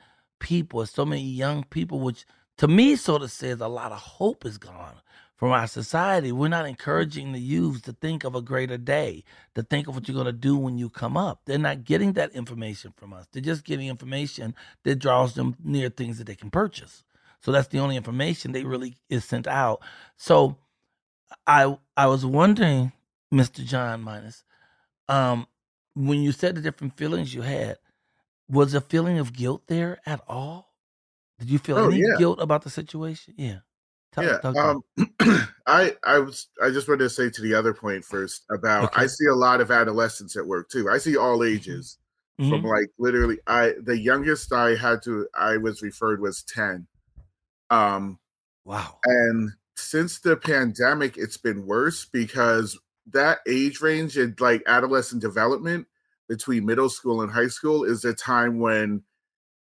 people. 0.46 0.86
So 0.86 1.06
many 1.06 1.24
young 1.24 1.64
people, 1.64 2.00
which 2.00 2.24
to 2.58 2.68
me 2.68 2.96
sort 2.96 3.24
of 3.24 3.32
says 3.32 3.62
a 3.62 3.68
lot 3.68 3.92
of 3.92 3.98
hope 3.98 4.46
is 4.46 4.60
gone 4.60 4.98
from 5.36 5.52
our 5.52 5.66
society. 5.66 6.32
We're 6.32 6.50
not 6.50 6.68
encouraging 6.68 7.32
the 7.32 7.40
youth 7.40 7.82
to 7.84 7.94
think 7.94 8.24
of 8.24 8.36
a 8.36 8.44
greater 8.44 8.78
day, 8.78 9.24
to 9.56 9.64
think 9.64 9.88
of 9.88 9.96
what 9.96 10.08
you're 10.08 10.16
gonna 10.16 10.32
do 10.32 10.56
when 10.56 10.78
you 10.78 10.88
come 10.92 11.18
up. 11.18 11.42
They're 11.46 11.58
not 11.58 11.84
getting 11.84 12.14
that 12.14 12.32
information 12.34 12.94
from 12.96 13.12
us. 13.12 13.28
They're 13.32 13.42
just 13.42 13.66
getting 13.66 13.88
information 13.88 14.54
that 14.84 15.00
draws 15.00 15.34
them 15.34 15.56
near 15.64 15.90
things 15.90 16.20
that 16.20 16.28
they 16.28 16.36
can 16.36 16.52
purchase. 16.52 17.04
So 17.42 17.52
that's 17.52 17.70
the 17.70 17.80
only 17.80 17.98
information 17.98 18.52
they 18.52 18.64
really 18.64 18.98
is 19.10 19.26
sent 19.26 19.48
out. 19.48 19.82
So 20.16 20.58
I 21.48 21.76
I 21.98 22.06
was 22.06 22.24
wondering, 22.24 22.92
Mr. 23.34 23.66
John 23.66 24.04
Minus, 24.04 24.44
um, 25.10 25.48
when 25.96 26.22
you 26.22 26.32
said 26.32 26.54
the 26.54 26.62
different 26.62 26.98
feelings 26.98 27.34
you 27.34 27.42
had, 27.42 27.80
was 28.50 28.74
a 28.74 28.82
feeling 28.82 29.18
of 29.18 29.34
guilt 29.34 29.64
there 29.68 30.00
at 30.06 30.22
all? 30.28 30.74
Did 31.40 31.50
you 31.50 31.60
feel 31.60 31.78
Oh, 31.78 31.88
any 31.90 31.98
yeah. 32.02 32.16
guilt 32.18 32.40
about 32.42 32.64
the 32.64 32.70
situation? 32.70 33.34
Yeah. 33.38 33.60
Tell- 34.14 34.24
yeah 34.24 34.38
talk 34.38 34.56
um 34.56 34.82
i 35.68 35.94
i 36.06 36.18
was 36.20 36.48
i 36.64 36.70
just 36.70 36.88
wanted 36.88 37.00
to 37.04 37.10
say 37.10 37.30
to 37.30 37.42
the 37.42 37.54
other 37.54 37.74
point 37.74 38.06
first 38.06 38.46
about 38.50 38.98
i 38.98 39.06
see 39.08 39.26
a 39.26 39.36
lot 39.36 39.60
of 39.60 39.72
adolescents 39.72 40.38
at 40.38 40.46
work 40.48 40.70
too 40.70 40.90
i 40.90 40.98
see 40.98 41.18
all 41.18 41.44
ages 41.44 41.98
from 42.38 42.62
Mhm. 42.62 42.64
like 42.64 42.88
literally 42.98 43.40
i 43.48 43.74
the 43.84 43.98
youngest 43.98 44.54
i 44.54 44.74
had 44.74 45.02
to 45.04 45.28
i 45.38 45.58
was 45.58 45.82
referred 45.82 46.22
was 46.22 46.44
10 46.44 46.88
um 47.72 48.18
Wow. 48.64 49.00
and 49.04 49.52
since 49.76 50.20
the 50.20 50.38
pandemic 50.38 51.18
it's 51.18 51.36
been 51.38 51.66
worse 51.66 52.06
because 52.06 52.80
that 53.12 53.40
age 53.50 53.82
range 53.82 54.16
and 54.18 54.40
like 54.40 54.64
adolescent 54.66 55.22
development 55.22 55.88
between 56.28 56.66
middle 56.66 56.90
school 56.90 57.22
and 57.22 57.32
high 57.32 57.48
school 57.48 57.84
is 57.84 58.06
a 58.06 58.14
time 58.14 58.60
when 58.60 59.04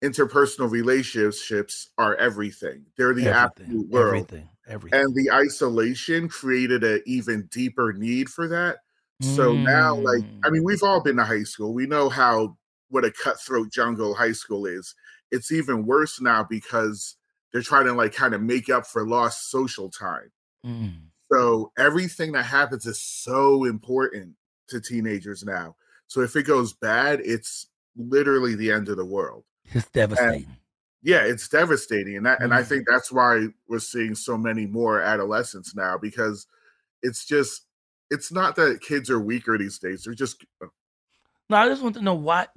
interpersonal 0.03 0.71
relationships 0.71 1.91
are 1.99 2.17
everything. 2.17 2.87
They're 2.97 3.15
the 3.15 3.31
everything, 3.31 3.69
absolute 3.69 3.89
world. 3.89 4.31
everything, 4.31 4.49
everything. 4.67 5.01
and 5.01 5.15
the 5.17 5.31
isolation 5.33 6.29
created 6.29 6.85
an 6.85 7.03
even 7.07 7.47
deeper 7.49 7.93
need 7.93 8.29
for 8.31 8.49
that. 8.49 8.79
So 9.21 9.57
now 9.69 9.97
like 9.97 10.25
i 10.45 10.51
Mm. 10.51 10.53
mean 10.53 10.65
we've 10.65 10.83
all 10.83 11.03
been 11.03 11.17
to 11.17 11.25
high 11.25 11.45
school. 11.45 11.75
We 11.75 11.87
know 11.87 12.09
how 12.09 12.59
what 12.89 13.05
a 13.05 13.13
cutthroat 13.13 13.73
jungle 13.73 14.15
high 14.15 14.33
school 14.33 14.67
is. 14.67 14.95
It's 15.31 15.53
even 15.53 15.87
worse 15.87 16.21
now 16.21 16.45
because 16.45 17.17
they're 17.53 17.63
trying 17.63 17.87
to 17.87 17.93
like 17.95 18.15
kind 18.15 18.35
of 18.35 18.43
make 18.43 18.69
up 18.71 18.87
for 18.87 19.07
lost 19.07 19.51
social 19.51 19.91
time. 19.91 20.33
Mm. 20.65 21.13
so 21.33 21.73
everything 21.79 22.33
that 22.33 22.45
happens 22.45 22.87
is 22.87 23.01
so 23.01 23.65
important 23.65 24.37
to 24.69 24.81
teenagers 24.81 25.45
now 25.45 25.77
so 26.07 26.21
if 26.21 26.37
it 26.37 26.45
goes 26.45 26.73
bad 26.73 27.21
it's 27.25 27.69
literally 27.97 28.55
the 28.55 28.71
end 28.71 28.89
of 28.89 28.97
the 28.97 29.05
world 29.05 29.45
It's 29.73 29.89
devastating. 29.91 30.57
yeah 31.03 31.23
it's 31.25 31.49
devastating 31.49 32.17
and 32.17 32.27
that 32.27 32.41
and 32.43 32.53
i 32.55 32.63
Mhm. 32.63 32.67
think 32.69 32.87
that's 32.89 33.11
why 33.13 33.47
we're 33.69 33.79
seeing 33.79 34.15
so 34.15 34.37
many 34.37 34.67
more 34.67 35.01
adolescents 35.01 35.75
now 35.75 35.97
because 35.99 36.47
it's 37.03 37.25
just 37.25 37.67
it's 38.11 38.31
not 38.33 38.57
that 38.57 38.81
kids 38.81 39.11
are 39.11 39.21
weaker 39.21 39.57
these 39.59 39.79
days 39.79 40.05
they're 40.05 40.15
just 40.15 40.45
no, 41.51 41.59
I 41.59 41.69
just 41.69 41.83
want 41.83 41.95
to 41.97 42.03
know 42.03 42.15
what 42.15 42.51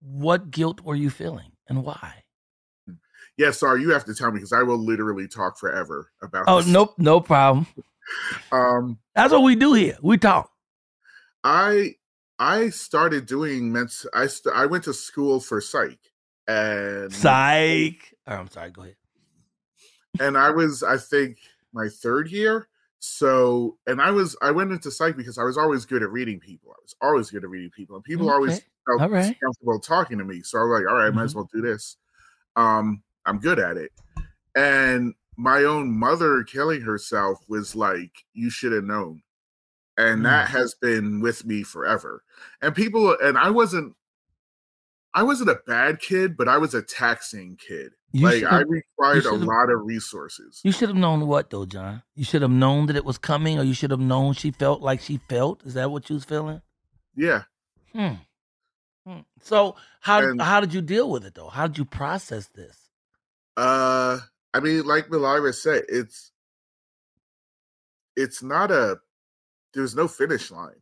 what 0.00 0.50
guilt 0.50 0.80
were 0.82 0.94
you 0.94 1.10
feeling 1.10 1.52
and 1.68 1.82
why? 1.84 2.22
yeah 3.38 3.50
sorry 3.50 3.80
you 3.82 3.90
have 3.90 4.04
to 4.04 4.14
tell 4.14 4.30
me 4.30 4.36
because 4.38 4.52
i 4.52 4.62
will 4.62 4.76
literally 4.78 5.26
talk 5.28 5.58
forever 5.58 6.10
about 6.22 6.44
Oh, 6.48 6.58
this. 6.58 6.66
nope, 6.68 6.94
no 6.98 7.20
problem. 7.20 7.66
um 8.52 8.98
That's 9.14 9.32
what 9.32 9.42
we 9.42 9.54
do 9.56 9.72
here. 9.74 9.96
We 10.02 10.18
talk. 10.18 10.50
i 11.44 11.94
i 12.40 12.68
started 12.70 13.26
doing 13.26 13.70
ment 13.70 13.92
i 14.14 14.26
st- 14.26 14.54
i 14.56 14.66
went 14.66 14.82
to 14.82 14.92
school 14.94 15.38
for 15.38 15.60
psych 15.60 16.00
and 16.48 17.12
Psych. 17.12 18.12
Oh, 18.26 18.34
I'm 18.34 18.48
sorry. 18.48 18.70
Go 18.70 18.82
ahead. 18.82 18.96
and 20.20 20.36
i 20.36 20.50
was 20.50 20.82
i 20.82 20.96
think 20.96 21.38
my 21.72 21.88
third 21.88 22.28
year 22.30 22.66
So, 23.02 23.78
and 23.86 23.98
I 24.02 24.10
was 24.10 24.36
I 24.42 24.50
went 24.50 24.72
into 24.72 24.90
psych 24.90 25.16
because 25.16 25.38
I 25.38 25.42
was 25.44 25.56
always 25.56 25.86
good 25.86 26.02
at 26.02 26.10
reading 26.12 26.38
people. 26.38 26.70
I 26.72 26.80
was 26.82 26.94
always 27.00 27.30
good 27.30 27.44
at 27.44 27.48
reading 27.48 27.70
people, 27.70 27.96
and 27.96 28.04
people 28.04 28.28
always 28.30 28.60
felt 28.84 29.00
All 29.00 29.08
right. 29.08 29.34
comfortable 29.42 29.80
talking 29.80 30.18
to 30.18 30.24
me. 30.24 30.42
So 30.42 30.58
I 30.58 30.62
was 30.64 30.72
like, 30.76 30.86
all 30.90 30.98
right, 30.98 31.06
I 31.06 31.10
might 31.10 31.24
as 31.24 31.32
Mhm. 31.32 31.36
well 31.36 31.48
do 31.50 31.62
this. 31.62 31.96
Um, 32.56 33.02
I'm 33.24 33.38
good 33.38 33.58
at 33.58 33.78
it. 33.78 33.90
And 34.54 35.14
my 35.38 35.64
own 35.64 35.96
mother 35.98 36.44
killing 36.44 36.82
herself 36.82 37.38
was 37.48 37.74
like, 37.74 38.12
you 38.34 38.50
should 38.50 38.72
have 38.72 38.84
known. 38.84 39.22
And 39.96 40.24
that 40.24 40.48
Mm. 40.48 40.52
has 40.52 40.74
been 40.80 41.20
with 41.20 41.44
me 41.44 41.62
forever. 41.62 42.22
And 42.62 42.74
people, 42.74 43.16
and 43.22 43.36
I 43.36 43.50
wasn't, 43.50 43.94
I 45.12 45.22
wasn't 45.24 45.50
a 45.50 45.60
bad 45.66 46.00
kid, 46.00 46.36
but 46.36 46.48
I 46.48 46.56
was 46.58 46.72
a 46.74 46.82
taxing 46.82 47.56
kid. 47.56 47.92
You 48.12 48.24
like 48.26 48.44
I 48.44 48.60
required 48.60 49.24
a 49.26 49.34
lot 49.34 49.70
of 49.70 49.80
resources. 49.84 50.60
You 50.64 50.72
should 50.72 50.88
have 50.88 50.96
known 50.98 51.26
what 51.26 51.50
though, 51.50 51.66
John. 51.66 52.02
You 52.14 52.24
should 52.24 52.42
have 52.42 52.50
known 52.50 52.86
that 52.86 52.96
it 52.96 53.04
was 53.04 53.18
coming, 53.18 53.58
or 53.58 53.62
you 53.64 53.74
should 53.74 53.90
have 53.90 54.00
known 54.00 54.32
she 54.34 54.50
felt 54.52 54.80
like 54.82 55.00
she 55.00 55.18
felt. 55.28 55.64
Is 55.64 55.74
that 55.74 55.90
what 55.90 56.08
you 56.08 56.14
was 56.14 56.24
feeling? 56.24 56.62
Yeah. 57.14 57.42
Hmm. 57.92 58.14
Hmm. 59.06 59.20
So 59.42 59.76
how 60.00 60.20
And- 60.22 60.40
how 60.40 60.60
did 60.60 60.72
you 60.74 60.80
deal 60.80 61.10
with 61.10 61.24
it 61.24 61.34
though? 61.34 61.48
How 61.48 61.66
did 61.66 61.78
you 61.78 61.84
process 61.84 62.46
this? 62.48 62.90
Uh, 63.56 64.20
I 64.54 64.60
mean, 64.60 64.84
like 64.86 65.08
Mylira 65.08 65.54
said, 65.54 65.84
it's 65.88 66.30
it's 68.16 68.42
not 68.42 68.70
a 68.70 68.98
there's 69.74 69.94
no 69.94 70.08
finish 70.08 70.50
line. 70.50 70.74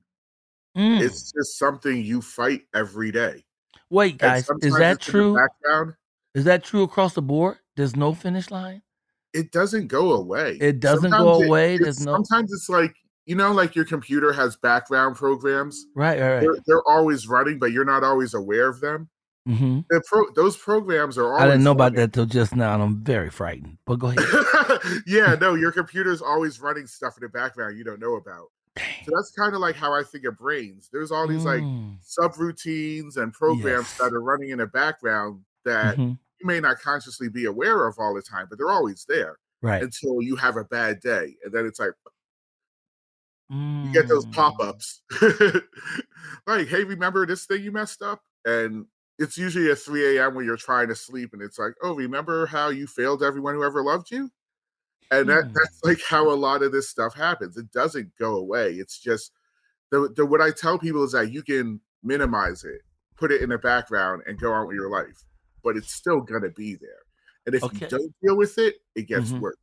Mm. 0.77 1.01
It's 1.01 1.33
just 1.33 1.59
something 1.59 2.03
you 2.03 2.21
fight 2.23 2.63
every 2.75 3.11
day. 3.11 3.45
Wait, 3.91 4.19
guys, 4.19 4.49
is 4.61 4.75
that 4.77 4.93
it's 5.01 5.09
in 5.09 5.13
the 5.13 5.39
true? 5.67 5.95
Is 6.35 6.45
that 6.45 6.63
true 6.63 6.83
across 6.83 7.15
the 7.15 7.23
board? 7.23 7.59
There's 7.77 7.97
no 7.97 8.13
finish 8.15 8.51
line. 8.51 8.83
it 9.35 9.53
doesn't 9.53 9.89
go 9.89 10.13
away. 10.13 10.57
It 10.61 10.81
doesn't 10.81 11.11
go 11.11 11.17
Sometimes 11.17 11.43
it- 11.43 11.47
away, 11.47 11.75
it's- 11.75 11.85
there's 11.85 12.07
no- 12.07 12.15
Sometimes 12.15 12.53
it's 12.53 12.69
like 12.69 12.95
you 13.27 13.35
know, 13.35 13.53
like 13.53 13.77
your 13.77 13.85
computer 13.85 14.33
has 14.33 14.57
background 14.57 15.15
programs. 15.17 15.85
Right, 15.95 16.19
right, 16.19 16.33
right. 16.37 16.41
They're, 16.41 16.57
they're 16.67 16.89
always 16.89 17.29
running, 17.29 17.59
but 17.59 17.73
you're 17.73 17.85
not 17.85 18.03
always 18.03 18.33
aware 18.33 18.69
of 18.69 18.81
them. 18.81 19.11
hmm 19.47 19.81
pro, 20.07 20.31
those 20.35 20.57
programs 20.57 21.19
are 21.19 21.29
always 21.35 21.43
I 21.43 21.47
didn't 21.47 21.63
know 21.65 21.73
about 21.73 21.95
that 21.97 22.15
till 22.15 22.25
just 22.25 22.57
now, 22.57 22.73
and 22.73 22.83
I'm 22.83 23.05
very 23.05 23.29
frightened. 23.29 23.77
But 23.85 23.97
go 23.99 24.15
ahead. 24.17 24.23
yeah, 25.07 25.35
no, 25.41 25.55
your 25.57 25.73
computer's 25.73 26.23
always 26.23 26.59
running 26.61 26.87
stuff 26.87 27.19
in 27.19 27.23
the 27.23 27.29
background 27.29 27.77
you 27.77 27.85
don't 27.85 28.01
know 28.01 28.15
about. 28.15 28.47
So 29.03 29.13
that's 29.17 29.31
kind 29.33 29.55
of 29.55 29.61
like 29.61 29.77
how 29.77 29.93
I 29.95 30.03
think 30.05 30.25
of 30.25 30.37
brains. 30.39 30.89
There's 30.93 31.11
all 31.13 31.27
these 31.29 31.45
like 31.45 31.67
Mm. 31.67 31.99
subroutines 32.03 33.17
and 33.17 33.33
programs 33.33 33.89
Yes. 33.89 34.01
that 34.01 34.13
are 34.13 34.23
running 34.23 34.51
in 34.51 34.59
the 34.59 34.67
background 34.67 35.45
that 35.65 35.99
Mhm. 35.99 36.19
you 36.41 36.47
may 36.47 36.61
not 36.61 36.79
consciously 36.81 37.29
be 37.29 37.45
aware 37.47 37.87
of 37.87 37.97
all 37.99 38.15
the 38.15 38.23
time, 38.23 38.47
but 38.49 38.59
they're 38.59 38.71
always 38.71 39.05
there 39.09 39.39
Right. 39.63 39.89
until 39.89 40.21
you 40.23 40.37
have 40.37 40.57
a 40.57 40.65
bad 40.65 41.01
day. 41.01 41.37
And 41.45 41.53
then 41.53 41.67
it's 41.67 41.79
like 41.81 41.93
you 43.83 43.91
get 43.91 44.07
those 44.09 44.27
Mm. 44.27 44.33
pop-ups. 44.35 45.03
like, 46.47 46.69
hey, 46.69 46.85
remember 46.85 47.27
this 47.27 47.47
thing 47.47 47.63
you 47.63 47.73
messed 47.73 48.03
up? 48.03 48.23
And 48.45 48.87
it's 49.19 49.39
usually 49.39 49.71
at 49.71 49.79
3 49.79 50.27
a.m. 50.27 50.35
when 50.35 50.45
you're 50.45 50.57
trying 50.57 50.89
to 50.89 50.95
sleep, 50.97 51.33
and 51.33 51.43
it's 51.43 51.59
like, 51.59 51.75
oh, 51.83 51.95
remember 51.95 52.47
how 52.47 52.69
you 52.71 52.87
failed 52.87 53.23
everyone 53.23 53.55
who 53.55 53.65
ever 53.65 53.83
loved 53.83 54.11
you? 54.11 54.31
And 55.11 55.29
that, 55.29 55.45
Hmm. 55.45 55.53
that's 55.55 55.81
like 55.85 56.01
how 56.07 56.31
a 56.31 56.35
lot 56.35 56.63
of 56.63 56.73
this 56.73 56.89
stuff 56.91 57.15
happens. 57.15 57.57
It 57.57 57.71
doesn't 57.73 58.15
go 58.19 58.37
away. 58.37 58.75
It's 58.75 58.99
just 58.99 59.33
the, 59.91 60.13
the 60.15 60.27
what 60.27 60.41
I 60.41 60.51
tell 60.51 60.79
people 60.79 61.03
is 61.05 61.13
that 61.13 61.33
you 61.33 61.43
can 61.43 61.81
minimize 62.03 62.65
it, 62.65 62.83
put 63.17 63.33
it 63.33 63.41
in 63.43 63.49
the 63.49 63.59
background, 63.59 64.23
and 64.27 64.39
go 64.39 64.53
on 64.53 64.67
with 64.67 64.75
your 64.77 64.91
life, 64.91 65.25
but 65.65 65.77
it's 65.77 65.93
still 65.93 66.21
gonna 66.21 66.51
be 66.51 66.75
there. 66.75 67.01
And 67.47 67.55
if 67.55 67.63
Okay. 67.63 67.87
you 67.87 67.89
don't 67.89 68.15
deal 68.23 68.37
with 68.37 68.59
it, 68.59 68.77
it 68.95 69.09
gets 69.09 69.31
Mhm. 69.33 69.41
worse. 69.41 69.57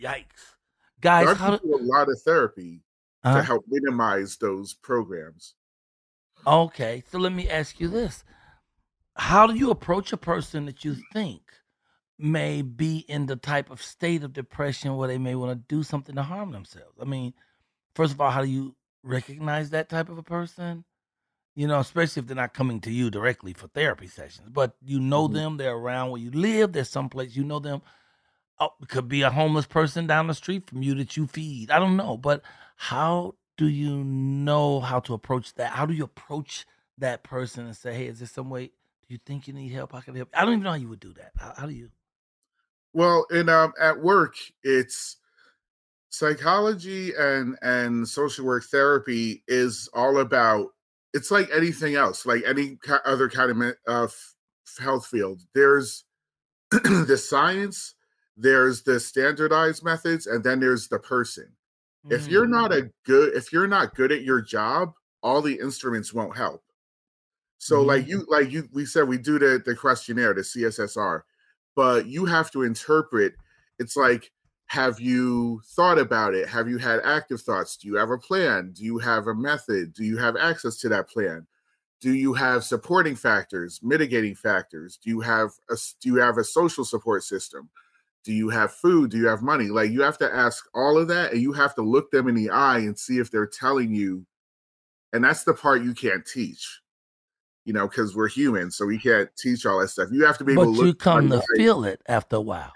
Yikes, 0.00 0.54
guys. 1.00 1.36
How 1.36 1.56
do, 1.56 1.74
a 1.74 1.82
lot 1.82 2.08
of 2.08 2.20
therapy 2.22 2.82
uh, 3.24 3.34
to 3.34 3.42
help 3.42 3.64
minimize 3.66 4.36
those 4.36 4.74
programs. 4.74 5.54
okay, 6.46 7.02
so 7.10 7.18
let 7.18 7.32
me 7.32 7.48
ask 7.48 7.80
you 7.80 7.88
this: 7.88 8.22
How 9.16 9.46
do 9.48 9.54
you 9.54 9.70
approach 9.70 10.12
a 10.12 10.16
person 10.16 10.66
that 10.66 10.84
you 10.84 10.94
think 11.12 11.43
may 12.18 12.62
be 12.62 12.98
in 13.08 13.26
the 13.26 13.36
type 13.36 13.70
of 13.70 13.82
state 13.82 14.22
of 14.22 14.32
depression 14.32 14.96
where 14.96 15.08
they 15.08 15.18
may 15.18 15.34
want 15.34 15.50
to 15.50 15.74
do 15.74 15.82
something 15.82 16.14
to 16.14 16.22
harm 16.22 16.52
themselves? 16.52 16.98
I 17.00 17.04
mean, 17.04 17.34
first 17.94 18.12
of 18.12 18.20
all, 18.20 18.30
how 18.30 18.42
do 18.42 18.48
you 18.48 18.76
recognize 19.02 19.70
that 19.70 19.88
type 19.88 20.08
of 20.08 20.18
a 20.18 20.22
person? 20.22 20.84
You 21.54 21.68
know, 21.68 21.78
especially 21.78 22.20
if 22.20 22.26
they're 22.26 22.36
not 22.36 22.54
coming 22.54 22.80
to 22.80 22.90
you 22.90 23.10
directly 23.10 23.52
for 23.52 23.68
therapy 23.68 24.08
sessions, 24.08 24.48
but 24.50 24.76
you 24.82 24.98
know 24.98 25.28
Mhm. 25.28 25.32
them, 25.34 25.56
they're 25.56 25.76
around 25.76 26.10
where 26.10 26.20
you 26.20 26.30
live, 26.32 26.72
there's 26.72 26.90
someplace 26.90 27.36
you 27.36 27.44
know 27.44 27.60
them. 27.60 27.82
Oh, 28.58 28.70
it 28.80 28.88
could 28.88 29.08
be 29.08 29.22
a 29.22 29.30
homeless 29.30 29.66
person 29.66 30.06
down 30.06 30.26
the 30.28 30.34
street 30.34 30.68
from 30.68 30.82
you 30.82 30.94
that 30.96 31.16
you 31.16 31.26
feed. 31.26 31.70
I 31.70 31.78
don't 31.78 31.96
know, 31.96 32.16
but 32.16 32.42
how 32.76 33.34
do 33.56 33.66
you 33.68 34.02
know 34.04 34.80
how 34.80 35.00
to 35.00 35.14
approach 35.14 35.54
that? 35.54 35.72
How 35.72 35.86
do 35.86 35.94
you 35.94 36.04
approach 36.04 36.66
that 36.98 37.22
person 37.24 37.66
and 37.66 37.76
say, 37.76 37.94
"Hey, 37.94 38.06
is 38.06 38.20
there 38.20 38.28
some 38.28 38.50
way? 38.50 38.66
Do 38.66 39.08
you 39.08 39.18
think 39.18 39.46
you 39.48 39.54
need 39.54 39.72
help? 39.72 39.94
I 39.94 40.00
can 40.00 40.14
help." 40.14 40.30
I 40.34 40.44
don't 40.44 40.54
even 40.54 40.62
know 40.62 40.70
how 40.70 40.76
you 40.76 40.88
would 40.88 41.00
do 41.00 41.12
that. 41.14 41.32
How, 41.36 41.54
how 41.56 41.66
do 41.66 41.72
you? 41.74 41.90
Well, 42.94 43.26
in 43.30 43.48
um 43.50 43.74
at 43.80 44.00
work, 44.00 44.36
it's 44.62 45.18
psychology 46.10 47.12
and 47.18 47.58
and 47.62 48.08
social 48.08 48.44
work 48.46 48.64
therapy 48.64 49.42
is 49.48 49.88
all 49.94 50.18
about 50.18 50.68
it's 51.14 51.30
like 51.30 51.48
anything 51.54 51.94
else, 51.96 52.26
like 52.26 52.42
any 52.46 52.78
other 53.04 53.28
kind 53.28 53.50
of 53.52 53.74
uh, 53.88 54.08
health 54.82 55.06
field. 55.06 55.42
There's 55.54 56.04
the 56.70 57.16
science, 57.18 57.94
there's 58.36 58.82
the 58.82 59.00
standardized 59.00 59.84
methods, 59.84 60.26
and 60.26 60.44
then 60.44 60.60
there's 60.60 60.88
the 60.88 60.98
person. 61.00 61.52
If 62.10 62.28
you're 62.28 62.48
not 62.48 62.72
Mm. 62.72 62.86
a 62.86 62.90
good, 63.06 63.34
if 63.34 63.52
you're 63.52 63.68
not 63.68 63.94
good 63.96 64.12
at 64.12 64.22
your 64.22 64.42
job, 64.42 64.94
all 65.22 65.42
the 65.42 65.58
instruments 65.60 66.14
won't 66.14 66.36
help. 66.36 66.62
So, 67.58 67.82
like 67.82 68.06
you, 68.06 68.26
like 68.28 68.50
you, 68.50 68.68
we 68.72 68.84
said 68.84 69.08
we 69.08 69.18
do 69.18 69.38
the 69.38 69.62
the 69.64 69.74
questionnaire, 69.74 70.34
the 70.34 70.42
CSSR, 70.42 71.22
but 71.76 72.06
you 72.06 72.24
have 72.24 72.50
to 72.52 72.62
interpret. 72.62 73.34
It's 73.78 73.96
like, 73.96 74.30
have 74.66 75.00
you 75.00 75.60
thought 75.76 75.98
about 75.98 76.34
it? 76.34 76.48
Have 76.48 76.68
you 76.68 76.78
had 76.78 77.00
active 77.04 77.40
thoughts? 77.40 77.76
Do 77.76 77.88
you 77.88 77.96
have 77.96 78.10
a 78.10 78.18
plan? 78.18 78.72
Do 78.74 78.84
you 78.84 78.98
have 78.98 79.26
a 79.26 79.34
method? 79.34 79.92
Do 79.92 80.04
you 80.04 80.16
have 80.16 80.36
access 80.36 80.78
to 80.78 80.88
that 80.88 81.08
plan? 81.08 81.46
Do 82.00 82.14
you 82.14 82.34
have 82.34 82.64
supporting 82.64 83.16
factors, 83.16 83.80
mitigating 83.82 84.34
factors? 84.34 84.98
Do 85.02 85.10
you 85.10 85.20
have 85.20 85.50
a 85.70 85.76
do 86.00 86.08
you 86.08 86.16
have 86.16 86.38
a 86.38 86.44
social 86.44 86.84
support 86.84 87.24
system? 87.24 87.70
Do 88.24 88.32
you 88.32 88.48
have 88.48 88.72
food? 88.72 89.10
Do 89.10 89.18
you 89.18 89.26
have 89.26 89.42
money? 89.42 89.66
Like 89.66 89.90
you 89.90 90.02
have 90.02 90.18
to 90.18 90.34
ask 90.34 90.64
all 90.74 90.98
of 90.98 91.08
that, 91.08 91.32
and 91.32 91.40
you 91.40 91.52
have 91.52 91.74
to 91.76 91.82
look 91.82 92.10
them 92.10 92.28
in 92.28 92.34
the 92.34 92.50
eye 92.50 92.78
and 92.78 92.98
see 92.98 93.18
if 93.18 93.30
they're 93.30 93.46
telling 93.46 93.94
you. 93.94 94.26
And 95.12 95.22
that's 95.22 95.44
the 95.44 95.54
part 95.54 95.84
you 95.84 95.94
can't 95.94 96.26
teach, 96.26 96.80
you 97.64 97.72
know, 97.72 97.88
because 97.88 98.14
we're 98.14 98.28
human, 98.28 98.70
so 98.70 98.86
we 98.86 98.98
can't 98.98 99.28
teach 99.36 99.64
all 99.66 99.80
that 99.80 99.88
stuff. 99.88 100.10
You 100.12 100.24
have 100.24 100.38
to 100.38 100.44
be 100.44 100.52
able 100.52 100.64
But 100.64 100.70
to 100.72 100.76
look. 100.76 100.86
you 100.86 100.94
come 100.94 101.28
to 101.30 101.34
somebody 101.34 101.34
in 101.34 101.40
the 101.56 101.62
eye. 101.62 101.64
feel 101.64 101.84
it 101.84 102.02
after 102.08 102.36
a 102.36 102.40
while. 102.40 102.72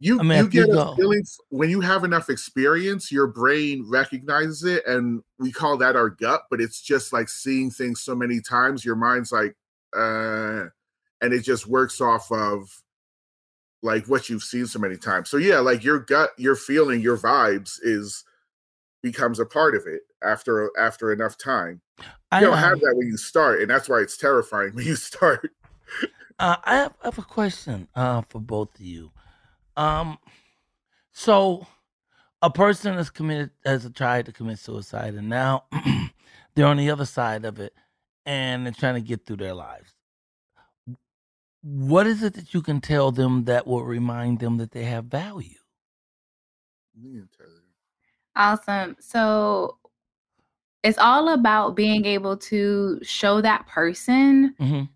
You 0.00 0.18
I 0.18 0.24
mean, 0.24 0.38
you 0.38 0.46
if 0.46 0.54
you 0.54 0.66
get 0.66 0.74
a 0.76 0.94
feeling 0.96 1.22
when 1.50 1.70
you 1.70 1.80
have 1.80 2.02
enough 2.02 2.28
experience, 2.28 3.12
your 3.12 3.28
brain 3.28 3.84
recognizes 3.88 4.64
it, 4.64 4.84
and 4.86 5.22
we 5.38 5.52
call 5.52 5.76
that 5.78 5.94
our 5.94 6.10
gut. 6.10 6.42
But 6.50 6.60
it's 6.60 6.80
just 6.82 7.12
like 7.12 7.28
seeing 7.28 7.70
things 7.70 8.02
so 8.02 8.14
many 8.16 8.40
times, 8.40 8.84
your 8.84 8.96
mind's 8.96 9.30
like, 9.30 9.54
uh, 9.96 10.64
and 11.20 11.32
it 11.32 11.42
just 11.42 11.68
works 11.68 12.00
off 12.00 12.32
of 12.32 12.68
like 13.82 14.06
what 14.06 14.28
you've 14.28 14.42
seen 14.42 14.66
so 14.66 14.80
many 14.80 14.96
times. 14.96 15.30
So 15.30 15.36
yeah, 15.36 15.60
like 15.60 15.84
your 15.84 16.00
gut, 16.00 16.30
your 16.36 16.56
feeling, 16.56 17.00
your 17.00 17.16
vibes 17.16 17.78
is 17.82 18.24
becomes 19.02 19.40
a 19.40 19.46
part 19.46 19.74
of 19.74 19.86
it 19.86 20.02
after 20.22 20.70
after 20.78 21.12
enough 21.12 21.36
time. 21.36 21.80
I, 22.30 22.40
You 22.40 22.46
don't 22.46 22.58
have 22.58 22.74
um, 22.74 22.80
that 22.80 22.94
when 22.96 23.08
you 23.08 23.16
start, 23.16 23.60
and 23.60 23.70
that's 23.70 23.88
why 23.88 24.00
it's 24.00 24.16
terrifying 24.16 24.70
when 24.74 24.86
you 24.86 24.96
start. 24.96 25.50
Uh, 26.38 26.56
I, 26.64 26.76
have, 26.76 26.94
I 27.02 27.06
have 27.06 27.18
a 27.18 27.22
question 27.22 27.88
uh, 27.94 28.22
for 28.28 28.40
both 28.40 28.74
of 28.74 28.80
you. 28.80 29.12
Um, 29.76 30.18
so 31.12 31.66
a 32.40 32.50
person 32.50 32.94
has 32.94 33.10
committed 33.10 33.50
has 33.64 33.88
tried 33.94 34.26
to 34.26 34.32
commit 34.32 34.58
suicide, 34.58 35.14
and 35.14 35.28
now 35.28 35.64
they're 36.54 36.66
on 36.66 36.78
the 36.78 36.90
other 36.90 37.06
side 37.06 37.44
of 37.44 37.60
it, 37.60 37.74
and 38.26 38.66
they're 38.66 38.72
trying 38.72 38.94
to 38.94 39.00
get 39.00 39.26
through 39.26 39.36
their 39.36 39.54
lives. 39.54 39.94
What 41.62 42.08
is 42.08 42.22
it 42.24 42.34
that 42.34 42.54
you 42.54 42.62
can 42.62 42.80
tell 42.80 43.12
them 43.12 43.44
that 43.44 43.66
will 43.66 43.84
remind 43.84 44.40
them 44.40 44.56
that 44.56 44.72
they 44.72 44.84
have 44.84 45.04
value? 45.04 45.58
Awesome. 48.36 48.96
So 49.00 49.78
it's 50.82 50.98
all 50.98 51.28
about 51.28 51.76
being 51.76 52.04
able 52.04 52.36
to 52.36 52.98
show 53.02 53.40
that 53.40 53.66
person 53.66 54.54
Mhm. 54.58 54.88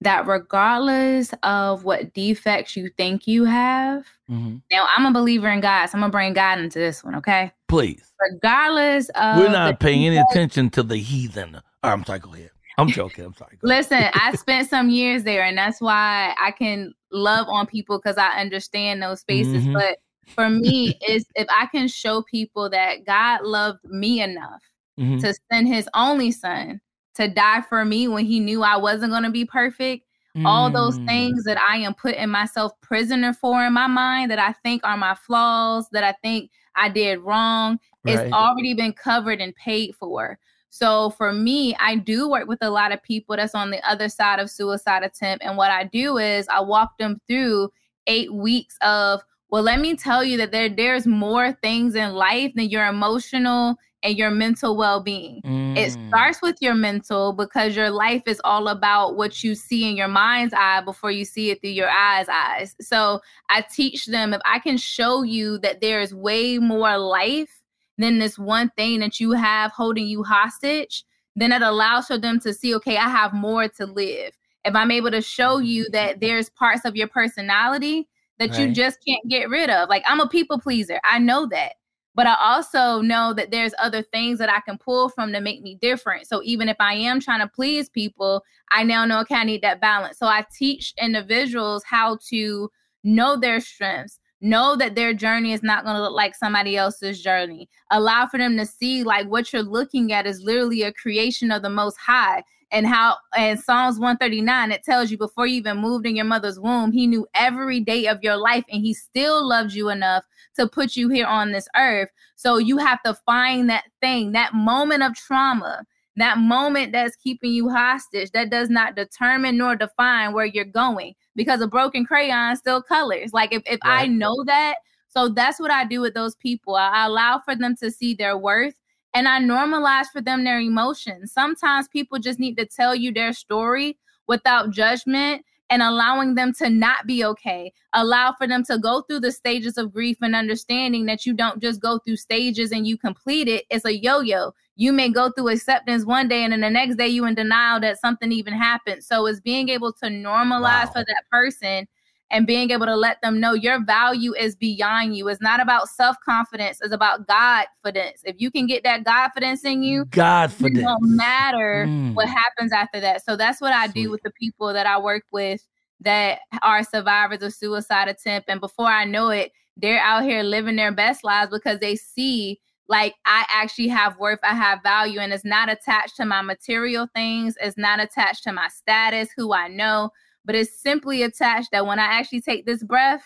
that 0.00 0.26
regardless 0.26 1.34
of 1.42 1.84
what 1.84 2.14
defects 2.14 2.76
you 2.76 2.88
think 2.96 3.26
you 3.26 3.44
have, 3.44 4.06
Mhm. 4.30 4.62
now 4.70 4.86
I'm 4.96 5.06
a 5.06 5.12
believer 5.12 5.48
in 5.48 5.60
God, 5.60 5.86
so 5.86 5.96
I'm 5.96 6.00
gonna 6.02 6.10
bring 6.12 6.32
God 6.32 6.58
into 6.58 6.78
this 6.78 7.02
one, 7.04 7.14
okay? 7.16 7.52
Please, 7.68 8.10
Regardless 8.32 9.10
of 9.10 9.36
we're 9.38 9.50
not 9.50 9.80
paying 9.80 10.06
any 10.06 10.16
attention 10.16 10.70
to 10.70 10.82
the 10.82 10.96
heathen. 10.96 11.60
Oh, 11.82 11.88
I'm 11.88 12.04
sorry. 12.04 12.20
Go 12.20 12.32
ahead. 12.32 12.50
I'm 12.78 12.88
joking. 12.88 13.24
I'm 13.24 13.34
sorry. 13.34 13.58
Listen, 13.62 14.04
I 14.14 14.32
spent 14.36 14.68
some 14.70 14.88
years 14.88 15.24
there, 15.24 15.42
and 15.44 15.58
that's 15.58 15.80
why 15.80 16.34
I 16.40 16.52
can 16.52 16.94
love 17.12 17.46
on 17.48 17.66
people 17.66 17.98
because 17.98 18.16
I 18.16 18.40
understand 18.40 19.02
those 19.02 19.20
spaces. 19.20 19.64
Mhm. 19.64 19.74
But 19.74 19.98
for 20.28 20.50
me 20.50 20.98
is 21.08 21.24
if 21.34 21.46
I 21.50 21.66
can 21.66 21.88
show 21.88 22.22
people 22.22 22.68
that 22.70 23.04
God 23.04 23.42
loved 23.44 23.84
me 23.84 24.20
enough 24.22 24.62
Mhm. 24.98 25.20
to 25.20 25.34
send 25.50 25.68
his 25.68 25.88
only 25.94 26.30
son 26.30 26.80
to 27.14 27.28
die 27.28 27.60
for 27.62 27.84
me 27.84 28.08
when 28.08 28.24
he 28.24 28.40
knew 28.40 28.62
I 28.62 28.76
wasn't 28.76 29.12
going 29.12 29.22
to 29.24 29.30
be 29.30 29.44
perfect. 29.44 30.06
All 30.44 30.70
those 30.70 30.98
Mm. 30.98 31.06
things 31.06 31.44
that 31.44 31.58
I 31.60 31.76
am 31.78 31.94
putting 31.94 32.28
myself 32.28 32.72
prisoner 32.80 33.32
for 33.32 33.64
in 33.64 33.72
my 33.72 33.86
mind 33.86 34.30
that 34.30 34.38
I 34.38 34.52
think 34.64 34.82
are 34.84 34.96
my 34.96 35.14
flaws, 35.14 35.88
that 35.90 36.02
I 36.04 36.12
think 36.22 36.50
I 36.74 36.88
did 36.88 37.20
wrong, 37.20 37.78
Right. 38.04 38.14
it's 38.26 38.32
already 38.32 38.74
been 38.74 38.92
covered 38.92 39.40
and 39.40 39.54
paid 39.54 39.94
for. 39.94 40.38
So 40.70 41.10
for 41.10 41.32
me, 41.32 41.76
I 41.78 41.94
do 41.96 42.28
work 42.28 42.48
with 42.48 42.58
a 42.62 42.68
lot 42.70 42.90
of 42.90 43.00
people 43.04 43.36
that's 43.36 43.54
on 43.54 43.70
the 43.70 43.80
other 43.88 44.08
side 44.08 44.40
of 44.40 44.50
suicide 44.50 45.04
attempt. 45.04 45.44
And 45.44 45.56
what 45.56 45.70
I 45.70 45.84
do 45.84 46.18
is 46.18 46.48
I 46.48 46.60
walk 46.60 46.98
them 46.98 47.20
through 47.28 47.70
eight 48.08 48.34
weeks 48.34 48.76
of, 48.82 49.22
well, 49.54 49.62
let 49.62 49.78
me 49.78 49.94
tell 49.94 50.24
you 50.24 50.36
that 50.38 50.50
there, 50.50 50.68
there's 50.68 51.06
more 51.06 51.52
things 51.62 51.94
in 51.94 52.12
life 52.12 52.50
than 52.56 52.68
your 52.70 52.86
emotional 52.88 53.76
and 54.02 54.18
your 54.18 54.32
mental 54.32 54.76
well-being. 54.76 55.44
It 55.76 55.90
Mm. 55.90 55.94
starts 56.08 56.42
with 56.42 56.56
your 56.60 56.74
mental 56.74 57.32
because 57.32 57.76
your 57.76 57.90
life 57.90 58.24
is 58.26 58.40
all 58.42 58.66
about 58.66 59.14
what 59.14 59.44
you 59.44 59.54
see 59.54 59.88
in 59.88 59.96
your 59.96 60.08
mind's 60.08 60.54
eye 60.54 60.80
before 60.80 61.12
you 61.12 61.24
see 61.24 61.52
it 61.52 61.60
through 61.60 61.70
your 61.70 61.88
eyes 61.88 62.26
eyes. 62.28 62.74
So 62.80 63.20
I 63.48 63.60
teach 63.60 64.06
them 64.06 64.34
if 64.34 64.40
I 64.44 64.58
can 64.58 64.76
show 64.76 65.22
you 65.22 65.58
that 65.58 65.80
there 65.80 66.00
is 66.00 66.12
way 66.12 66.58
more 66.58 66.98
life 66.98 67.62
than 67.96 68.18
this 68.18 68.36
one 68.36 68.70
thing 68.76 68.98
that 69.00 69.20
you 69.20 69.30
have 69.34 69.70
holding 69.70 70.08
you 70.08 70.24
hostage, 70.24 71.04
then 71.36 71.52
it 71.52 71.62
allows 71.62 72.08
for 72.08 72.18
them 72.18 72.40
to 72.40 72.52
see, 72.52 72.74
okay, 72.74 72.96
I 72.96 73.08
have 73.08 73.32
more 73.32 73.68
to 73.68 73.86
live. 73.86 74.36
If 74.64 74.74
I'm 74.74 74.90
able 74.90 75.12
to 75.12 75.22
show 75.22 75.58
you 75.58 75.88
that 75.90 76.18
there's 76.18 76.50
parts 76.50 76.84
of 76.84 76.96
your 76.96 77.06
personality 77.06 78.08
that 78.38 78.58
you 78.58 78.72
just 78.72 78.98
can't 79.06 79.26
get 79.28 79.48
rid 79.48 79.70
of. 79.70 79.88
Like 79.88 80.02
I'm 80.06 80.20
a 80.20 80.28
people 80.28 80.58
pleaser. 80.58 81.00
I 81.04 81.18
know 81.18 81.46
that. 81.46 81.74
But 82.16 82.28
I 82.28 82.36
also 82.38 83.00
know 83.00 83.34
that 83.34 83.50
there's 83.50 83.74
other 83.80 84.02
things 84.02 84.38
that 84.38 84.48
I 84.48 84.60
can 84.60 84.78
pull 84.78 85.08
from 85.08 85.32
to 85.32 85.40
make 85.40 85.62
me 85.62 85.76
different. 85.80 86.28
So 86.28 86.42
even 86.44 86.68
if 86.68 86.76
I 86.78 86.94
am 86.94 87.20
trying 87.20 87.40
to 87.40 87.48
please 87.48 87.88
people, 87.88 88.44
I 88.70 88.84
now 88.84 89.04
know, 89.04 89.20
okay, 89.22 89.34
I 89.34 89.44
need 89.44 89.62
that 89.62 89.80
balance. 89.80 90.18
So 90.18 90.26
I 90.26 90.46
teach 90.56 90.94
individuals 91.00 91.82
how 91.84 92.18
to 92.28 92.70
know 93.02 93.36
their 93.36 93.60
strengths, 93.60 94.20
know 94.40 94.76
that 94.76 94.94
their 94.94 95.12
journey 95.12 95.52
is 95.52 95.64
not 95.64 95.84
going 95.84 95.96
to 95.96 96.02
look 96.02 96.12
like 96.12 96.36
somebody 96.36 96.76
else's 96.76 97.20
journey. 97.20 97.68
Allow 97.90 98.28
for 98.28 98.38
them 98.38 98.56
to 98.58 98.66
see 98.66 99.02
like 99.02 99.26
what 99.26 99.52
you're 99.52 99.62
looking 99.62 100.12
at 100.12 100.26
is 100.26 100.40
literally 100.40 100.82
a 100.82 100.92
creation 100.92 101.50
of 101.50 101.62
the 101.62 101.70
most 101.70 101.96
high. 101.96 102.44
And 102.74 102.88
how 102.88 103.18
in 103.38 103.56
Psalms 103.56 104.00
139, 104.00 104.72
it 104.72 104.82
tells 104.82 105.08
you 105.08 105.16
before 105.16 105.46
you 105.46 105.58
even 105.58 105.76
moved 105.76 106.06
in 106.06 106.16
your 106.16 106.24
mother's 106.24 106.58
womb, 106.58 106.90
he 106.90 107.06
knew 107.06 107.24
every 107.32 107.78
day 107.78 108.08
of 108.08 108.20
your 108.20 108.36
life 108.36 108.64
and 108.68 108.82
he 108.82 108.92
still 108.92 109.48
loves 109.48 109.76
you 109.76 109.90
enough 109.90 110.24
to 110.56 110.66
put 110.66 110.96
you 110.96 111.08
here 111.08 111.26
on 111.26 111.52
this 111.52 111.68
earth. 111.76 112.08
So 112.34 112.58
you 112.58 112.76
have 112.78 113.00
to 113.04 113.14
find 113.14 113.70
that 113.70 113.84
thing, 114.00 114.32
that 114.32 114.54
moment 114.54 115.04
of 115.04 115.14
trauma, 115.14 115.84
that 116.16 116.38
moment 116.38 116.90
that's 116.90 117.14
keeping 117.14 117.52
you 117.52 117.70
hostage, 117.70 118.32
that 118.32 118.50
does 118.50 118.68
not 118.70 118.96
determine 118.96 119.56
nor 119.56 119.76
define 119.76 120.32
where 120.32 120.44
you're 120.44 120.64
going 120.64 121.14
because 121.36 121.60
a 121.60 121.68
broken 121.68 122.04
crayon 122.04 122.56
still 122.56 122.82
colors. 122.82 123.32
Like 123.32 123.52
if, 123.52 123.62
if 123.66 123.78
I 123.84 124.08
know 124.08 124.42
that, 124.46 124.78
so 125.08 125.28
that's 125.28 125.60
what 125.60 125.70
I 125.70 125.84
do 125.84 126.00
with 126.00 126.14
those 126.14 126.34
people. 126.34 126.74
I 126.74 126.88
I 126.88 127.06
allow 127.06 127.38
for 127.38 127.54
them 127.54 127.76
to 127.76 127.92
see 127.92 128.14
their 128.14 128.36
worth 128.36 128.74
and 129.14 129.28
I 129.28 129.40
normalize 129.40 130.06
for 130.12 130.20
them 130.20 130.44
their 130.44 130.60
emotions. 130.60 131.32
Sometimes 131.32 131.88
people 131.88 132.18
just 132.18 132.38
need 132.38 132.56
to 132.56 132.66
tell 132.66 132.94
you 132.94 133.12
their 133.12 133.32
story 133.32 133.98
without 134.26 134.70
judgment 134.70 135.44
and 135.70 135.82
allowing 135.82 136.34
them 136.34 136.52
to 136.54 136.68
not 136.68 137.06
be 137.06 137.24
okay. 137.24 137.72
Allow 137.94 138.34
for 138.36 138.46
them 138.46 138.64
to 138.64 138.78
go 138.78 139.02
through 139.02 139.20
the 139.20 139.32
stages 139.32 139.78
of 139.78 139.92
grief 139.92 140.18
and 140.20 140.36
understanding 140.36 141.06
that 141.06 141.24
you 141.24 141.32
don't 141.32 141.60
just 141.62 141.80
go 141.80 141.98
through 141.98 142.16
stages 142.16 142.70
and 142.70 142.86
you 142.86 142.98
complete 142.98 143.48
it. 143.48 143.64
It's 143.70 143.84
a 143.84 143.96
yo 143.96 144.20
yo. 144.20 144.52
You 144.76 144.92
may 144.92 145.08
go 145.08 145.30
through 145.30 145.48
acceptance 145.48 146.04
one 146.04 146.28
day 146.28 146.42
and 146.44 146.52
then 146.52 146.60
the 146.60 146.70
next 146.70 146.96
day 146.96 147.08
you 147.08 147.24
in 147.24 147.34
denial 147.34 147.80
that 147.80 148.00
something 148.00 148.30
even 148.32 148.52
happened. 148.52 149.04
So 149.04 149.26
it's 149.26 149.40
being 149.40 149.68
able 149.68 149.92
to 149.94 150.06
normalize 150.06 150.86
Wow. 150.86 150.90
for 150.92 151.04
that 151.06 151.24
person 151.30 151.86
and 152.34 152.48
being 152.48 152.72
able 152.72 152.84
to 152.84 152.96
let 152.96 153.22
them 153.22 153.38
know 153.38 153.52
your 153.54 153.82
value 153.84 154.34
is 154.34 154.56
beyond 154.56 155.16
you. 155.16 155.28
It's 155.28 155.40
not 155.40 155.60
about 155.60 155.88
self 155.88 156.16
confidence, 156.24 156.80
it's 156.82 156.92
about 156.92 157.28
Godfidence. 157.28 158.20
If 158.24 158.36
you 158.40 158.50
can 158.50 158.66
get 158.66 158.82
that 158.82 159.04
Godfidence 159.04 159.64
in 159.64 159.84
you, 159.84 160.04
God 160.06 160.52
for 160.52 160.66
it 160.66 160.74
don't 160.74 161.16
matter 161.16 161.86
Mm. 161.86 162.14
what 162.14 162.28
happens 162.28 162.72
after 162.72 163.00
that. 163.00 163.24
So 163.24 163.36
that's 163.36 163.60
what 163.60 163.72
I 163.72 163.86
do 163.86 164.10
with 164.10 164.22
the 164.22 164.32
people 164.32 164.72
that 164.72 164.86
I 164.86 164.98
work 164.98 165.22
with 165.30 165.64
that 166.00 166.40
are 166.62 166.82
survivors 166.82 167.42
of 167.42 167.54
suicide 167.54 168.08
attempt. 168.08 168.48
And 168.48 168.60
before 168.60 168.88
I 168.88 169.04
know 169.04 169.28
it, 169.28 169.52
they're 169.76 170.00
out 170.00 170.24
here 170.24 170.42
living 170.42 170.76
their 170.76 170.92
best 170.92 171.22
lives 171.24 171.50
because 171.52 171.78
they 171.78 171.94
see 171.96 172.60
like 172.88 173.14
I 173.24 173.44
actually 173.48 173.88
have 173.88 174.18
worth, 174.18 174.40
I 174.42 174.54
have 174.54 174.82
value, 174.82 175.18
and 175.20 175.32
it's 175.32 175.44
not 175.44 175.70
attached 175.70 176.16
to 176.16 176.26
my 176.26 176.42
material 176.42 177.08
things, 177.14 177.54
it's 177.60 177.78
not 177.78 177.98
attached 178.00 178.44
to 178.44 178.52
my 178.52 178.68
status, 178.68 179.30
who 179.36 179.54
I 179.54 179.68
know, 179.68 180.10
but 180.44 180.54
it's 180.54 180.80
simply 180.80 181.22
attached 181.22 181.70
that 181.72 181.86
when 181.86 181.98
I 181.98 182.04
actually 182.04 182.40
take 182.40 182.66
this 182.66 182.82
breath, 182.82 183.22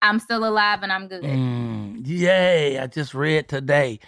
I'm 0.00 0.18
still 0.18 0.44
alive 0.44 0.80
and 0.82 0.92
I'm 0.92 1.08
good. 1.08 1.22
Mm, 1.22 2.06
yay! 2.06 2.78
I 2.78 2.86
just 2.86 3.14
read 3.14 3.48
today. 3.48 4.00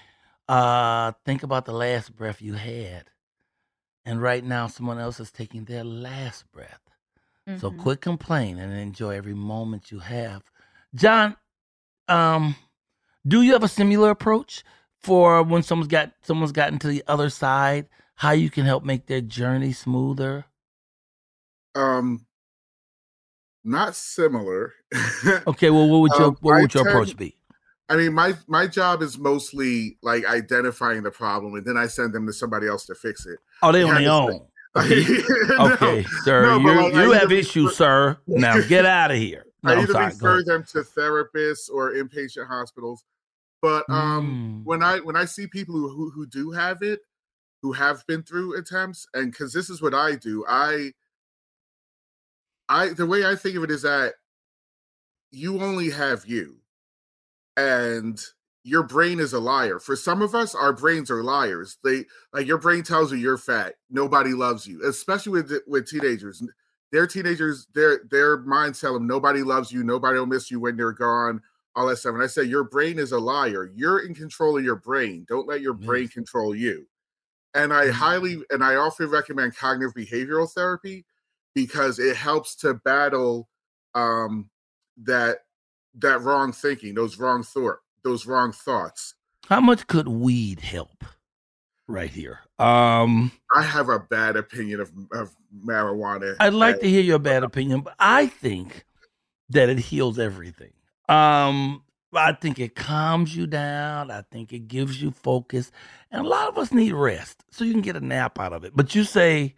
Uh, 0.49 1.13
think 1.25 1.43
about 1.43 1.65
the 1.65 1.73
last 1.73 2.15
breath 2.15 2.43
you 2.43 2.55
had, 2.55 3.05
and 4.05 4.21
right 4.21 4.45
now 4.45 4.67
someone 4.67 4.99
else 4.99 5.21
is 5.21 5.31
taking 5.31 5.65
their 5.65 5.85
last 5.85 6.51
breath. 6.53 6.81
So 7.59 7.71
Mhm. 7.71 7.79
quit 7.79 8.01
complaining 8.01 8.59
and 8.59 8.73
enjoy 8.73 9.11
every 9.17 9.35
moment 9.35 9.91
you 9.93 10.01
have. 10.01 10.43
John, 10.95 11.37
um, 12.09 12.57
do 13.27 13.43
you 13.43 13.53
have 13.53 13.63
a 13.63 13.69
similar 13.69 14.11
approach 14.11 14.65
for 14.99 15.43
when 15.43 15.63
someone's 15.63 15.89
got 15.89 16.13
someone's 16.23 16.53
gotten 16.53 16.79
to 16.81 16.89
the 16.89 17.05
other 17.07 17.31
side? 17.31 17.89
How 18.17 18.33
you 18.33 18.51
can 18.51 18.65
help 18.67 18.85
make 18.85 19.07
their 19.07 19.21
journey 19.21 19.73
smoother? 19.73 20.47
Um, 21.75 22.27
not 23.65 23.95
similar. 23.97 24.73
Okay, 25.47 25.71
well, 25.71 25.89
what 25.89 25.99
would 26.01 26.13
your 26.13 26.29
Um, 26.29 26.37
what 26.41 26.61
would 26.61 26.75
your 26.75 26.87
approach 26.87 27.17
be? 27.17 27.37
I 27.89 27.97
mean, 27.97 28.13
my 28.15 28.35
my 28.47 28.67
job 28.67 29.03
is 29.03 29.19
mostly 29.19 29.99
like 30.03 30.25
identifying 30.25 31.03
the 31.03 31.11
problem, 31.11 31.55
and 31.55 31.65
then 31.67 31.77
I 31.77 31.87
send 31.87 32.13
them 32.15 32.27
to 32.27 32.33
somebody 32.33 32.67
else 32.67 32.87
to 32.87 32.95
fix 32.95 33.27
it. 33.27 33.39
Oh, 33.63 33.73
they 33.73 33.83
on 33.83 33.95
their 34.03 34.11
own. 34.11 34.41
Okay, 34.77 35.05
No, 35.57 35.67
okay, 35.67 36.03
sir. 36.25 36.43
no, 36.43 36.59
you 36.59 36.83
like, 36.83 36.95
you 36.95 37.11
have 37.13 37.31
issues, 37.31 37.77
sir. 37.77 38.17
Now 38.27 38.61
get 38.61 38.85
out 38.87 39.11
of 39.13 39.19
here. 39.19 39.47
No, 39.63 39.73
I 39.73 39.83
either 39.83 39.93
sorry. 39.93 40.07
Refer 40.07 40.43
them 40.45 40.65
to 40.73 40.79
therapists 40.81 41.71
or 41.73 41.93
inpatient 41.93 42.49
hospitals. 42.49 43.05
But 43.63 43.89
um, 43.89 44.37
Mm. 44.37 44.65
when 44.65 44.83
I 44.83 44.99
when 44.99 45.17
I 45.17 45.25
see 45.25 45.47
people 45.47 45.75
who, 45.77 45.89
who 45.89 46.11
who 46.11 46.27
do 46.27 46.51
have 46.51 46.83
it, 46.83 47.01
who 47.63 47.73
have 47.73 48.07
been 48.07 48.23
through 48.23 48.59
attempts, 48.59 49.07
and 49.15 49.31
because 49.31 49.53
this 49.55 49.71
is 49.71 49.81
what 49.81 49.95
I 49.95 50.17
do, 50.17 50.45
I 50.49 50.93
I 52.69 52.89
the 52.89 53.07
way 53.07 53.27
I 53.27 53.35
think 53.37 53.57
of 53.57 53.65
it 53.65 53.71
is 53.71 53.83
that 53.83 54.15
you 55.31 55.63
only 55.63 55.91
have 55.91 56.25
you, 56.27 56.57
and 57.57 58.21
your 58.63 58.83
brain 58.83 59.21
is 59.21 59.35
a 59.35 59.39
liar. 59.39 59.79
For 59.79 59.95
some 59.95 60.23
of 60.23 60.35
us, 60.35 60.55
our 60.55 60.73
brains 60.73 61.11
are 61.11 61.23
liars. 61.23 61.79
They 61.85 62.05
like 62.33 62.47
your 62.47 62.59
brain 62.59 62.83
tells 62.83 63.13
you 63.13 63.19
you're 63.19 63.39
fat. 63.39 63.75
Nobody 63.91 64.33
loves 64.33 64.67
you, 64.67 64.83
especially 64.87 65.33
with 65.33 65.53
with 65.67 65.89
teenagers. 65.89 66.43
Their 66.91 67.07
teenagers, 67.07 67.67
their 67.75 68.01
their 68.11 68.39
minds 68.39 68.81
tell 68.81 68.95
them 68.95 69.07
nobody 69.07 69.43
loves 69.43 69.71
you, 69.71 69.85
nobody 69.85 70.19
will 70.19 70.27
miss 70.27 70.51
you 70.51 70.61
when 70.61 70.77
they're 70.77 70.93
gone, 70.93 71.43
all 71.77 71.87
that 71.89 71.97
stuff. 71.97 72.15
And 72.15 72.23
I 72.23 72.27
say 72.27 72.45
your 72.45 72.65
brain 72.65 72.99
is 72.99 73.13
a 73.13 73.19
liar. 73.19 73.71
You're 73.75 74.07
in 74.07 74.15
control 74.15 74.57
of 74.57 74.65
your 74.65 74.77
brain. 74.77 75.27
Don't 75.29 75.49
let 75.49 75.61
your 75.61 75.75
mm. 75.75 75.85
brain 75.85 76.09
control 76.09 76.55
you. 76.55 76.87
And 77.55 77.73
I 77.73 77.87
mm. 77.87 77.91
highly 77.91 78.39
and 78.51 78.65
I 78.65 78.77
often 78.77 79.11
recommend 79.11 79.57
cognitive 79.57 79.95
behavioral 79.95 80.51
therapy 80.51 81.05
because 81.55 81.99
it 81.99 82.17
helps 82.17 82.57
to 82.57 82.75
battle 82.75 83.49
um 83.95 84.51
that 85.03 85.39
that 85.97 86.21
wrong 86.23 86.53
thinking, 86.53 86.95
those 86.95 87.19
wrong 87.19 87.43
thought, 87.43 87.79
those 88.03 88.27
wrong 88.27 88.53
thoughts. 88.53 89.15
How 89.49 89.61
much 89.61 89.87
could 89.87 90.09
weed 90.09 90.61
help? 90.61 91.05
Right 91.87 92.11
here. 92.11 92.41
Um, 92.59 93.31
I 93.55 93.63
have 93.63 93.91
a 93.91 93.99
bad 93.99 94.37
opinion 94.37 94.81
of, 94.81 94.91
of 95.13 95.37
marijuana. 95.65 96.35
I'd 96.41 96.55
like 96.55 96.81
to 96.81 96.89
hear 96.89 97.03
your 97.03 97.19
bad 97.19 97.45
opinion, 97.45 97.83
but 97.83 97.95
I 97.99 98.27
think 98.27 98.87
that 99.51 99.69
it 99.69 99.79
heals 99.79 100.19
everything. 100.19 100.73
Um, 101.11 101.83
I 102.15 102.33
think 102.33 102.59
it 102.59 102.75
calms 102.75 103.37
you 103.37 103.47
down. 103.47 104.11
I 104.11 104.23
think 104.31 104.53
it 104.53 104.67
gives 104.67 105.03
you 105.03 105.11
focus, 105.11 105.71
and 106.11 106.25
a 106.25 106.29
lot 106.29 106.49
of 106.49 106.57
us 106.57 106.73
need 106.73 106.93
rest, 106.93 107.45
so 107.51 107.65
you 107.65 107.73
can 107.73 107.83
get 107.83 107.97
a 107.97 108.01
nap 108.01 108.39
out 108.39 108.55
of 108.55 108.65
it. 108.65 108.73
But 108.75 108.95
you 108.95 109.05
say 109.05 109.55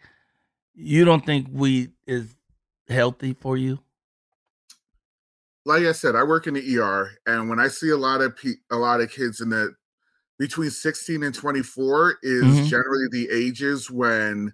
you 0.77 1.05
don't 1.05 1.25
think 1.25 1.49
weed 1.51 1.93
is 2.07 2.35
healthy 2.89 3.33
for 3.35 3.57
you. 3.57 3.79
like 5.65 5.83
I 5.83 5.91
said, 5.93 6.15
I 6.15 6.23
work 6.23 6.47
in 6.47 6.55
the 6.55 6.79
ER, 6.79 7.11
and 7.27 7.49
when 7.49 7.59
I 7.59 7.67
see 7.67 7.91
a 7.91 7.97
lot 7.97 8.21
of 8.21 8.37
pe- 8.37 8.61
a 8.71 8.77
lot 8.77 9.01
of 9.01 9.11
kids 9.11 9.41
in 9.41 9.49
the 9.51 9.75
between 10.39 10.71
16 10.71 11.23
and 11.25 11.35
24 11.35 12.19
is 12.23 12.45
Mhm. 12.45 12.67
generally 12.69 13.09
the 13.11 13.29
ages 13.33 13.91
when 13.91 14.53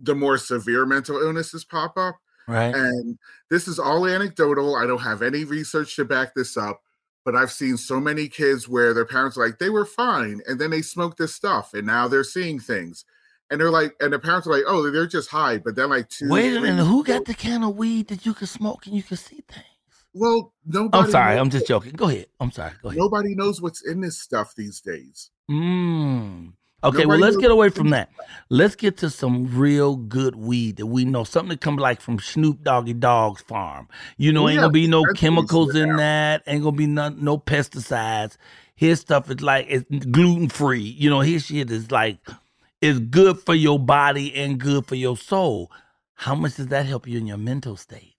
the 0.00 0.14
more 0.14 0.38
severe 0.38 0.86
mental 0.86 1.18
illnesses 1.20 1.64
pop 1.66 1.98
up. 1.98 2.16
Right. 2.48 2.74
And 2.74 3.18
this 3.50 3.66
is 3.68 3.78
all 3.78 4.06
anecdotal. 4.06 4.76
I 4.76 4.86
don't 4.86 5.00
have 5.02 5.20
any 5.22 5.44
research 5.44 5.96
to 5.96 6.04
back 6.06 6.34
this 6.34 6.56
up, 6.56 6.82
but 7.24 7.34
I've 7.36 7.52
seen 7.52 7.76
so 7.76 7.98
many 8.00 8.28
kids 8.28 8.68
where 8.68 8.94
their 8.94 9.04
parents 9.04 9.36
are 9.36 9.44
like, 9.44 9.58
they 9.58 9.70
were 9.70 9.84
fine, 9.84 10.40
and 10.46 10.58
then 10.60 10.70
they 10.70 10.80
smoked 10.82 11.18
this 11.18 11.34
stuff, 11.34 11.74
and 11.74 11.86
now 11.86 12.08
they're 12.08 12.24
seeing 12.24 12.58
things. 12.60 13.04
And 13.50 13.60
they're 13.60 13.70
like, 13.70 13.94
and 14.00 14.12
the 14.12 14.18
parents 14.18 14.46
are 14.46 14.50
like, 14.50 14.64
oh, 14.66 14.90
they're 14.90 15.06
just 15.06 15.30
high. 15.30 15.58
But 15.58 15.76
then, 15.76 15.90
like, 15.90 16.08
two. 16.08 16.28
Wait 16.28 16.56
a 16.56 16.60
minute, 16.60 16.84
who 16.84 17.04
got 17.04 17.24
the 17.24 17.34
kind 17.34 17.62
of 17.62 17.76
weed 17.76 18.08
that 18.08 18.26
you 18.26 18.34
can 18.34 18.46
smoke 18.46 18.86
and 18.86 18.96
you 18.96 19.02
can 19.02 19.16
see 19.16 19.42
things? 19.48 19.64
Well, 20.12 20.52
nobody. 20.64 21.04
I'm 21.04 21.10
sorry, 21.10 21.34
knows 21.34 21.40
I'm 21.42 21.50
just 21.50 21.66
joking. 21.66 21.92
Go 21.92 22.08
ahead. 22.08 22.26
I'm 22.40 22.50
sorry. 22.50 22.72
Go 22.82 22.88
ahead. 22.88 22.98
Nobody 22.98 23.34
knows 23.34 23.60
what's 23.60 23.86
in 23.86 24.00
this 24.00 24.18
stuff 24.20 24.54
these 24.56 24.80
days. 24.80 25.30
Mm. 25.50 26.52
Okay, 26.84 27.04
well, 27.04 27.18
let's 27.18 27.36
get 27.36 27.50
away 27.50 27.68
from 27.68 27.90
that. 27.90 28.10
Let's 28.48 28.76
get 28.76 28.96
to 28.98 29.10
some 29.10 29.46
real 29.58 29.96
good 29.96 30.36
weed 30.36 30.76
that 30.76 30.86
we 30.86 31.04
know. 31.04 31.24
Something 31.24 31.50
that 31.50 31.60
comes 31.60 31.80
like 31.80 32.00
from 32.00 32.18
Snoop 32.18 32.62
Doggy 32.62 32.94
Dogg's 32.94 33.42
farm. 33.42 33.88
You 34.18 34.32
know, 34.32 34.44
Oh, 34.44 34.48
ain't 34.48 34.60
gonna 34.60 34.70
be 34.70 34.86
no 34.86 35.02
chemicals 35.14 35.74
in 35.74 35.96
that. 35.96 36.42
Ain't 36.46 36.62
gonna 36.62 36.76
be 36.76 36.86
no, 36.86 37.08
no 37.08 37.38
pesticides. 37.38 38.36
His 38.74 39.00
stuff 39.00 39.30
is 39.30 39.40
like 39.40 39.66
it's 39.68 39.84
gluten 40.06 40.48
free. 40.48 40.80
You 40.80 41.10
know, 41.10 41.20
his 41.20 41.46
shit 41.46 41.70
is 41.70 41.90
like 41.90 42.18
it's 42.80 42.98
good 42.98 43.38
for 43.40 43.54
your 43.54 43.78
body 43.78 44.34
and 44.34 44.58
good 44.58 44.86
for 44.86 44.94
your 44.94 45.16
soul. 45.16 45.70
How 46.14 46.34
much 46.34 46.56
does 46.56 46.68
that 46.68 46.86
help 46.86 47.06
you 47.06 47.18
in 47.18 47.26
your 47.26 47.38
mental 47.38 47.76
state? 47.76 48.14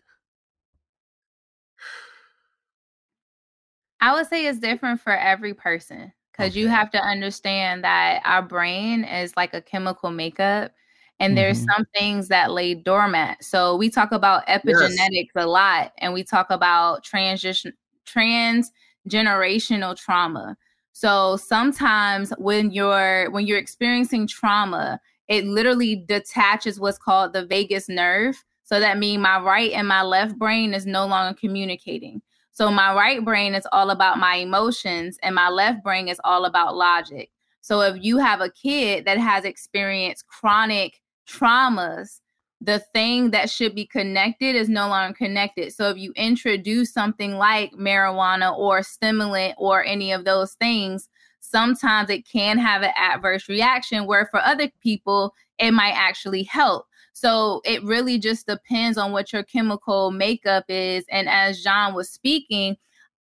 I 4.02 4.14
would 4.14 4.28
say 4.28 4.46
it's 4.46 4.60
different 4.60 5.02
for 5.02 5.16
every 5.18 5.54
person 5.54 6.12
because 6.32 6.56
you 6.56 6.68
have 6.68 6.92
to 6.92 7.02
understand 7.04 7.84
that 7.84 8.22
our 8.26 8.44
brain 8.44 9.04
is 9.04 9.36
like 9.36 9.54
a 9.56 9.62
chemical 9.62 10.12
makeup 10.12 10.72
and 11.20 11.36
there's 11.36 11.62
Mhm. 11.66 11.74
some 11.76 11.86
things 11.96 12.28
that 12.28 12.52
lay 12.52 12.76
dormant. 12.76 13.44
So 13.44 13.76
we 13.76 13.90
talk 13.90 14.12
about 14.12 14.46
epigenetics 14.46 15.32
a 15.36 15.48
lot 15.48 15.94
and 15.98 16.14
we 16.14 16.24
talk 16.24 16.52
about 16.52 17.04
transition 17.04 17.74
transgenerational 18.06 19.98
trauma. 19.98 20.56
So 21.00 21.38
sometimes 21.38 22.34
when 22.40 22.72
you're 22.72 23.30
when 23.30 23.46
you're 23.46 23.60
experiencing 23.60 24.26
trauma, 24.26 25.00
it 25.28 25.46
literally 25.46 25.98
detaches 26.08 26.80
what's 26.80 26.98
called 26.98 27.34
the 27.34 27.46
vagus 27.46 27.88
nerve. 27.88 28.44
So 28.64 28.80
that 28.80 28.98
means 28.98 29.22
my 29.22 29.40
right 29.40 29.72
and 29.74 29.88
my 29.88 30.02
left 30.02 30.40
brain 30.40 30.74
is 30.74 30.88
no 30.88 31.06
longer 31.06 31.38
communicating. 31.40 32.24
So 32.50 32.72
my 32.72 32.96
right 32.96 33.24
brain 33.24 33.54
is 33.54 33.68
all 33.72 33.92
about 33.92 34.18
my 34.18 34.38
emotions 34.38 35.20
and 35.22 35.36
my 35.36 35.50
left 35.50 35.84
brain 35.84 36.08
is 36.08 36.20
all 36.24 36.46
about 36.46 36.76
logic. 36.76 37.30
So 37.62 37.82
if 37.82 38.04
you 38.04 38.18
have 38.18 38.42
a 38.42 38.50
kid 38.50 39.06
that 39.06 39.20
has 39.20 39.46
experienced 39.46 40.26
chronic 40.26 41.00
traumas, 41.30 42.22
the 42.60 42.80
thing 42.80 43.32
that 43.32 43.50
should 43.50 43.76
be 43.76 43.86
connected 43.86 44.56
is 44.56 44.68
no 44.68 44.88
longer 44.88 45.16
connected. 45.16 45.74
So 45.74 45.90
if 45.90 45.98
you 45.98 46.12
introduce 46.16 46.92
something 46.92 47.34
like 47.34 47.72
marijuana 47.74 48.58
or 48.58 48.82
stimulant 48.82 49.56
or 49.58 49.84
any 49.84 50.12
of 50.12 50.26
those 50.26 50.54
things, 50.54 51.08
sometimes 51.40 52.10
it 52.10 52.28
can 52.28 52.58
have 52.58 52.82
an 52.82 52.94
adverse 52.98 53.48
reaction 53.48 54.08
where 54.08 54.28
for 54.32 54.40
other 54.40 54.70
people 54.82 55.34
it 55.60 55.72
might 55.72 55.94
actually 55.94 56.44
help. 56.44 56.88
So 57.14 57.62
it 57.66 57.84
really 57.84 58.20
just 58.20 58.48
depends 58.48 58.98
on 58.98 59.12
what 59.12 59.34
your 59.34 59.44
chemical 59.44 60.12
makeup 60.12 60.66
is. 60.68 61.04
And 61.10 61.28
as 61.28 61.64
John 61.64 61.94
was 61.94 62.10
speaking, 62.10 62.78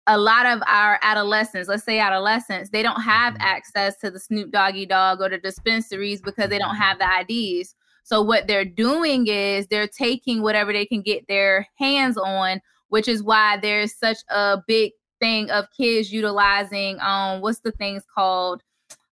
a 0.08 0.18
lot 0.18 0.46
of 0.46 0.62
our 0.68 1.00
adolescents, 1.02 1.70
let's 1.70 1.84
say 1.84 2.00
adolescents, 2.00 2.72
they 2.72 2.84
don't 2.84 3.02
have 3.02 3.34
mm-hmm. 3.34 3.44
access 3.44 3.98
to 4.00 4.12
the 4.12 4.20
Snoop 4.20 4.52
Doggy 4.52 4.86
Dogg 4.86 5.22
or 5.22 5.30
the 5.30 5.38
dispensaries 5.38 6.22
because 6.22 6.50
they 6.50 6.58
don't 6.58 6.76
mm-hmm. 6.76 7.00
have 7.00 7.28
the 7.28 7.60
IDs. 7.60 7.76
So 8.04 8.22
what 8.22 8.48
they're 8.48 8.66
doing 8.66 9.28
is 9.28 9.68
they're 9.68 9.88
taking 9.88 10.42
whatever 10.42 10.74
they 10.74 10.86
can 10.86 11.02
get 11.02 11.28
their 11.28 11.68
hands 11.78 12.18
on, 12.18 12.62
which 12.90 13.08
is 13.08 13.24
why 13.24 13.58
there's 13.58 13.96
such 13.96 14.18
a 14.30 14.62
big 14.68 14.92
thing 15.20 15.50
of 15.52 15.66
kids 15.78 16.12
utilizing 16.12 17.00
um 17.00 17.40
what's 17.40 17.60
the 17.60 17.72
things 17.72 18.04
called 18.14 18.62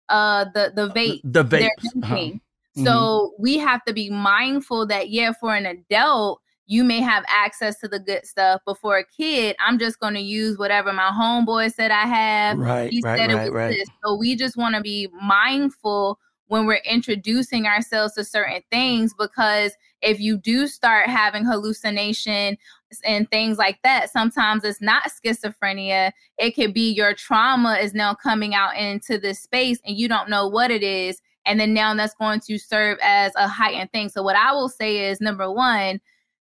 uh 0.09 0.43
the 0.53 0.73
the 0.75 0.89
vape 0.89 1.21
The 1.23 1.43
they're 1.43 1.69
uh-huh. 1.77 1.99
drinking. 2.07 2.41
So 2.83 3.33
we 3.37 3.57
have 3.57 3.83
to 3.85 3.93
be 3.93 4.09
mindful 4.09 4.85
that 4.87 5.09
yeah, 5.09 5.33
for 5.33 5.55
an 5.55 5.65
adult, 5.65 6.41
you 6.67 6.83
may 6.83 7.01
have 7.01 7.25
access 7.27 7.77
to 7.79 7.87
the 7.87 7.99
good 7.99 8.25
stuff, 8.25 8.61
but 8.65 8.77
for 8.77 8.97
a 8.97 9.03
kid, 9.05 9.55
I'm 9.59 9.77
just 9.77 9.99
going 9.99 10.13
to 10.13 10.21
use 10.21 10.57
whatever 10.57 10.93
my 10.93 11.09
homeboy 11.09 11.73
said 11.73 11.91
I 11.91 12.07
have. 12.07 12.57
Right, 12.57 12.89
he 12.89 13.01
right, 13.03 13.19
said 13.19 13.33
right, 13.33 13.41
it 13.41 13.43
was 13.43 13.49
right. 13.51 13.69
this. 13.71 13.89
So 14.03 14.15
we 14.15 14.35
just 14.37 14.55
want 14.55 14.75
to 14.75 14.81
be 14.81 15.09
mindful 15.21 16.17
when 16.51 16.65
we're 16.65 16.81
introducing 16.83 17.65
ourselves 17.65 18.13
to 18.13 18.25
certain 18.25 18.61
things 18.69 19.13
because 19.17 19.71
if 20.01 20.19
you 20.19 20.35
do 20.35 20.67
start 20.67 21.07
having 21.07 21.45
hallucination 21.45 22.57
and 23.05 23.31
things 23.31 23.57
like 23.57 23.79
that, 23.83 24.09
sometimes 24.09 24.65
it's 24.65 24.81
not 24.81 25.03
schizophrenia. 25.09 26.11
It 26.37 26.51
could 26.51 26.73
be 26.73 26.91
your 26.91 27.13
trauma 27.13 27.75
is 27.75 27.93
now 27.93 28.13
coming 28.13 28.53
out 28.53 28.75
into 28.75 29.17
this 29.17 29.39
space 29.39 29.79
and 29.85 29.95
you 29.95 30.09
don't 30.09 30.29
know 30.29 30.45
what 30.45 30.71
it 30.71 30.83
is. 30.83 31.21
And 31.45 31.57
then 31.57 31.73
now 31.73 31.93
that's 31.93 32.15
going 32.15 32.41
to 32.41 32.57
serve 32.57 32.97
as 33.01 33.31
a 33.37 33.47
heightened 33.47 33.93
thing. 33.93 34.09
So, 34.09 34.21
what 34.21 34.35
I 34.35 34.51
will 34.51 34.67
say 34.67 35.09
is 35.09 35.21
number 35.21 35.49
one, 35.49 36.01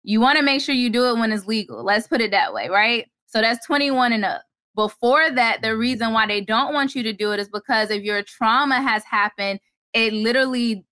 you 0.04 0.22
want 0.22 0.38
to 0.38 0.43
make 0.43 0.62
sure 0.62 0.76
you 0.76 0.91
do 0.91 1.10
it 1.10 1.18
when 1.18 1.32
it's 1.32 1.48
legal. 1.48 1.84
Let's 1.84 2.08
put 2.08 2.22
it 2.22 2.30
that 2.30 2.54
way, 2.54 2.70
right? 2.70 3.08
So, 3.26 3.41
that's 3.41 3.66
21 3.66 4.14
and 4.14 4.26
up. 4.26 4.43
Before 4.76 5.32
that, 5.32 5.64
the 5.64 5.76
reason 5.76 6.14
why 6.14 6.28
they 6.28 6.39
don't 6.39 6.72
want 6.72 6.93
you 6.93 7.02
to 7.02 7.14
do 7.14 7.32
it 7.32 7.39
is 7.39 7.50
because 7.50 7.89
if 7.89 8.04
your 8.04 8.22
trauma 8.22 8.80
has 8.80 9.04
happened, 9.04 9.60
it 9.93 10.13
literally 10.13 10.85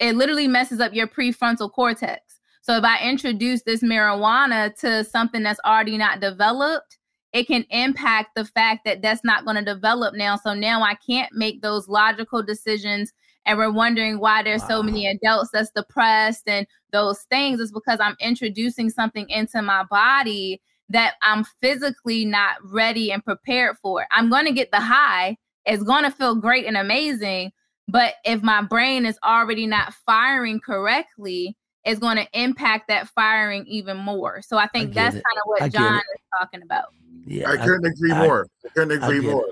it 0.00 0.16
literally 0.16 0.48
messes 0.48 0.80
up 0.80 0.92
your 0.92 1.06
prefrontal 1.06 1.70
cortex. 1.70 2.40
So 2.62 2.76
if 2.76 2.84
I 2.84 2.98
introduce 3.00 3.62
this 3.62 3.82
marijuana 3.82 4.74
to 4.80 5.04
something 5.04 5.42
that's 5.42 5.60
already 5.64 5.98
not 5.98 6.20
developed, 6.20 6.98
it 7.32 7.46
can 7.46 7.64
impact 7.70 8.34
the 8.34 8.44
fact 8.44 8.84
that 8.84 9.02
that's 9.02 9.24
not 9.24 9.44
going 9.44 9.56
to 9.56 9.64
develop 9.64 10.14
now. 10.14 10.36
So 10.36 10.54
now 10.54 10.82
I 10.82 10.94
can't 10.94 11.32
make 11.32 11.62
those 11.62 11.88
logical 11.88 12.42
decisions. 12.42 13.12
And 13.44 13.58
we're 13.58 13.72
wondering 13.72 14.18
why 14.18 14.42
there's 14.42 14.66
so 14.66 14.82
many 14.82 15.06
adults 15.06 15.50
that's 15.52 15.70
depressed 15.70 16.44
and 16.46 16.66
those 16.92 17.22
things 17.30 17.60
is 17.60 17.72
because 17.72 17.98
I'm 18.00 18.16
introducing 18.20 18.88
something 18.88 19.28
into 19.28 19.60
my 19.60 19.84
body 19.90 20.62
that 20.88 21.14
I'm 21.22 21.44
physically 21.60 22.24
not 22.24 22.56
ready 22.62 23.12
and 23.12 23.22
prepared 23.22 23.76
for. 23.82 24.06
I'm 24.10 24.30
going 24.30 24.46
to 24.46 24.52
get 24.52 24.70
the 24.70 24.80
high. 24.80 25.36
It's 25.66 25.82
going 25.82 26.04
to 26.04 26.10
feel 26.10 26.34
great 26.34 26.66
and 26.66 26.76
amazing. 26.76 27.52
But 27.88 28.14
if 28.24 28.42
my 28.42 28.62
brain 28.62 29.06
is 29.06 29.18
already 29.24 29.66
not 29.66 29.92
firing 30.06 30.60
correctly, 30.60 31.56
it's 31.84 32.00
going 32.00 32.16
to 32.16 32.26
impact 32.32 32.88
that 32.88 33.08
firing 33.08 33.66
even 33.66 33.96
more. 33.96 34.40
So 34.42 34.56
I 34.56 34.66
think 34.68 34.92
get 34.92 35.12
that's 35.12 35.14
kind 35.14 35.36
of 35.36 35.42
what 35.44 35.60
get 35.60 35.72
John 35.72 35.96
it. 35.96 35.98
is 35.98 36.22
talking 36.40 36.62
about. 36.62 36.86
Yeah, 37.26 37.50
I 37.50 37.56
couldn't 37.56 37.86
agree 37.86 38.12
I- 38.12 38.26
more. 38.26 38.48
I 38.64 38.68
couldn't 38.70 39.02
agree 39.02 39.20
get 39.20 39.30
more. 39.30 39.46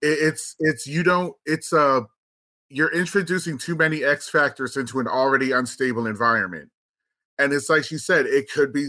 It, 0.00 0.18
it's 0.20 0.54
it's 0.60 0.86
you 0.86 1.02
don't 1.02 1.34
it's 1.44 1.72
uh 1.72 2.02
you're 2.70 2.92
introducing 2.92 3.58
too 3.58 3.74
many 3.74 4.04
X 4.04 4.28
factors 4.28 4.76
into 4.76 5.00
an 5.00 5.08
already 5.08 5.52
unstable 5.52 6.06
environment. 6.06 6.70
And 7.38 7.52
it's 7.52 7.68
like 7.68 7.84
she 7.84 7.98
said, 7.98 8.26
it 8.26 8.50
could 8.50 8.72
be 8.72 8.88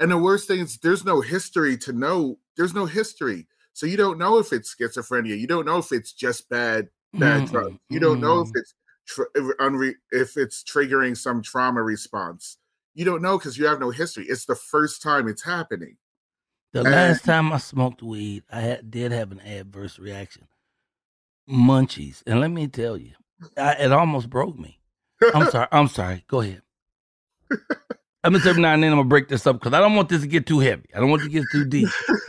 and 0.00 0.10
the 0.10 0.18
worst 0.18 0.48
thing 0.48 0.60
is 0.60 0.78
there's 0.78 1.04
no 1.04 1.20
history 1.20 1.76
to 1.78 1.92
know. 1.92 2.38
There's 2.56 2.74
no 2.74 2.84
history. 2.86 3.46
So 3.72 3.86
you 3.86 3.96
don't 3.96 4.18
know 4.18 4.38
if 4.38 4.52
it's 4.52 4.74
schizophrenia. 4.74 5.38
You 5.38 5.46
don't 5.46 5.66
know 5.66 5.78
if 5.78 5.92
it's 5.92 6.12
just 6.12 6.48
bad 6.48 6.88
bad 7.18 7.42
Mm, 7.42 7.50
drugs. 7.50 7.76
You 7.88 8.00
don't 8.00 8.20
know 8.20 8.40
if 8.40 8.48
mm. 8.48 8.56
it's 8.56 8.74
tr- 9.06 9.22
if, 9.34 9.56
unre- 9.58 9.94
if 10.12 10.36
it's 10.36 10.62
triggering 10.64 11.16
some 11.16 11.42
trauma 11.42 11.82
response. 11.82 12.58
You 12.94 13.04
don't 13.04 13.22
know 13.22 13.38
because 13.38 13.58
you 13.58 13.66
have 13.66 13.80
no 13.80 13.90
history. 13.90 14.26
It's 14.28 14.44
the 14.46 14.54
first 14.54 15.02
time 15.02 15.26
it's 15.28 15.42
happening. 15.44 15.96
The 16.72 16.80
And- 16.80 16.90
last 16.90 17.24
time 17.24 17.52
I 17.52 17.58
smoked 17.58 18.02
weed, 18.02 18.44
I 18.50 18.60
had, 18.60 18.90
did 18.90 19.12
have 19.12 19.32
an 19.32 19.40
adverse 19.40 19.98
reaction. 19.98 20.46
Munchies, 21.48 22.22
and 22.26 22.40
let 22.40 22.50
me 22.50 22.66
tell 22.68 22.96
you, 22.96 23.12
I, 23.58 23.72
it 23.74 23.92
almost 23.92 24.30
broke 24.30 24.58
me. 24.58 24.80
I'm 25.34 25.50
sorry. 25.50 25.68
I'm 25.72 25.88
sorry. 25.88 26.24
Go 26.26 26.40
ahead. 26.40 26.62
I'm 28.24 28.32
gonna 28.32 28.48
every 28.48 28.62
now 28.62 28.72
and 28.72 28.82
then 28.82 28.90
I'm 28.90 28.98
gonna 28.98 29.08
break 29.08 29.28
this 29.28 29.46
up 29.46 29.56
because 29.56 29.74
I 29.74 29.80
don't 29.80 29.94
want 29.94 30.08
this 30.08 30.22
to 30.22 30.26
get 30.26 30.46
too 30.46 30.60
heavy. 30.60 30.88
I 30.94 31.00
don't 31.00 31.10
want 31.10 31.22
it 31.22 31.26
to 31.26 31.30
get 31.30 31.44
too 31.52 31.66
deep. 31.66 31.88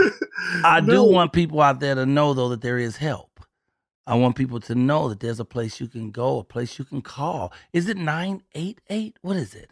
I 0.66 0.82
do 0.82 1.04
want 1.04 1.32
people 1.32 1.62
out 1.62 1.80
there 1.80 1.96
to 1.96 2.06
know 2.06 2.34
though 2.34 2.50
that 2.50 2.62
there 2.62 2.78
is 2.78 2.98
help. 2.98 3.35
I 4.08 4.16
want 4.16 4.36
people 4.36 4.60
to 4.62 4.76
know 4.76 5.10
that 5.10 5.20
there's 5.20 5.40
a 5.40 5.46
place 5.46 5.80
you 5.80 5.88
can 5.88 6.12
go, 6.12 6.40
a 6.40 6.44
place 6.44 6.78
you 6.78 6.86
can 6.86 7.02
call. 7.02 7.52
Is 7.74 7.90
it 7.90 7.98
nine 7.98 8.44
eight 8.54 8.80
eight? 8.90 9.18
What 9.22 9.36
is 9.38 9.56
it? 9.56 9.72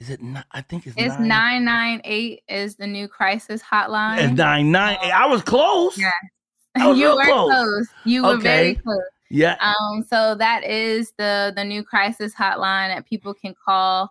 Is 0.00 0.10
it? 0.10 0.20
Not, 0.20 0.46
I 0.52 0.62
think 0.62 0.86
it's, 0.86 0.96
It's 0.98 1.16
nine. 1.18 1.64
998 1.64 2.42
is 2.48 2.74
the 2.76 2.86
new 2.86 3.06
crisis 3.06 3.62
hotline. 3.62 4.18
It's 4.18 4.36
nine 4.36 4.72
nine. 4.72 4.98
I 5.00 5.26
was 5.26 5.42
close. 5.42 5.96
Yeah. 5.96 6.10
Was 6.76 6.98
you 6.98 7.14
were 7.14 7.24
close. 7.24 7.50
close. 7.50 7.86
You 8.06 8.22
were 8.24 8.38
very 8.38 8.76
close. 8.76 9.02
Yeah. 9.30 9.56
Um, 9.60 10.02
so 10.08 10.34
that 10.34 10.64
is 10.64 11.12
the 11.18 11.52
the 11.54 11.64
new 11.64 11.84
crisis 11.84 12.34
hotline 12.34 12.94
that 12.94 13.06
people 13.06 13.34
can 13.34 13.54
call. 13.64 14.10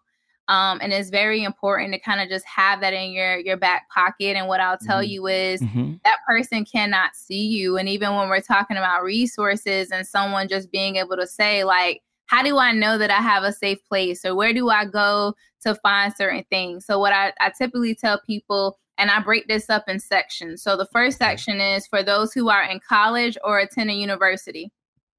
Um, 0.51 0.79
and 0.81 0.91
it's 0.91 1.09
very 1.09 1.43
important 1.45 1.93
to 1.93 1.99
kind 1.99 2.19
of 2.19 2.27
just 2.27 2.45
have 2.45 2.81
that 2.81 2.93
in 2.93 3.11
your 3.13 3.37
your 3.37 3.55
back 3.55 3.89
pocket. 3.89 4.35
And 4.35 4.47
what 4.49 4.59
I'll 4.59 4.77
tell 4.77 5.01
Mhm. 5.01 5.09
you 5.09 5.27
is 5.27 5.61
Mhm. 5.61 6.01
that 6.03 6.17
person 6.27 6.65
cannot 6.65 7.15
see 7.15 7.47
you. 7.47 7.77
And 7.77 7.87
even 7.87 8.15
when 8.15 8.27
we're 8.27 8.41
talking 8.41 8.75
about 8.75 9.01
resources 9.01 9.91
and 9.91 10.05
someone 10.05 10.49
just 10.49 10.69
being 10.69 10.97
able 10.97 11.15
to 11.15 11.25
say, 11.25 11.63
like, 11.63 12.01
how 12.25 12.43
do 12.43 12.57
I 12.57 12.73
know 12.73 12.97
that 12.97 13.09
I 13.09 13.21
have 13.21 13.43
a 13.43 13.53
safe 13.53 13.79
place 13.87 14.25
or 14.25 14.35
where 14.35 14.51
do 14.53 14.69
I 14.69 14.83
go 14.83 15.35
to 15.63 15.75
find 15.75 16.13
certain 16.13 16.43
things? 16.49 16.85
So, 16.85 16.99
what 16.99 17.13
I, 17.13 17.31
I 17.39 17.51
typically 17.57 17.95
tell 17.95 18.19
people 18.19 18.77
and 18.97 19.09
I 19.09 19.21
break 19.21 19.47
this 19.47 19.69
up 19.69 19.87
in 19.87 19.99
sections. 19.99 20.61
So 20.61 20.75
the 20.75 20.85
first 20.93 21.17
section 21.17 21.61
is 21.61 21.87
for 21.87 22.03
those 22.03 22.33
who 22.33 22.49
are 22.49 22.63
in 22.63 22.79
college 22.87 23.37
or 23.43 23.57
attend 23.59 23.89
a 23.89 23.93
university. 23.93 24.71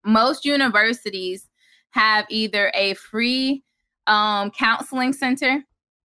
Most 0.04 0.44
universities 0.44 1.48
have 1.90 2.26
either 2.28 2.70
a 2.74 2.94
free 2.94 3.64
um, 4.07 4.50
counseling 4.50 5.12
center 5.12 5.64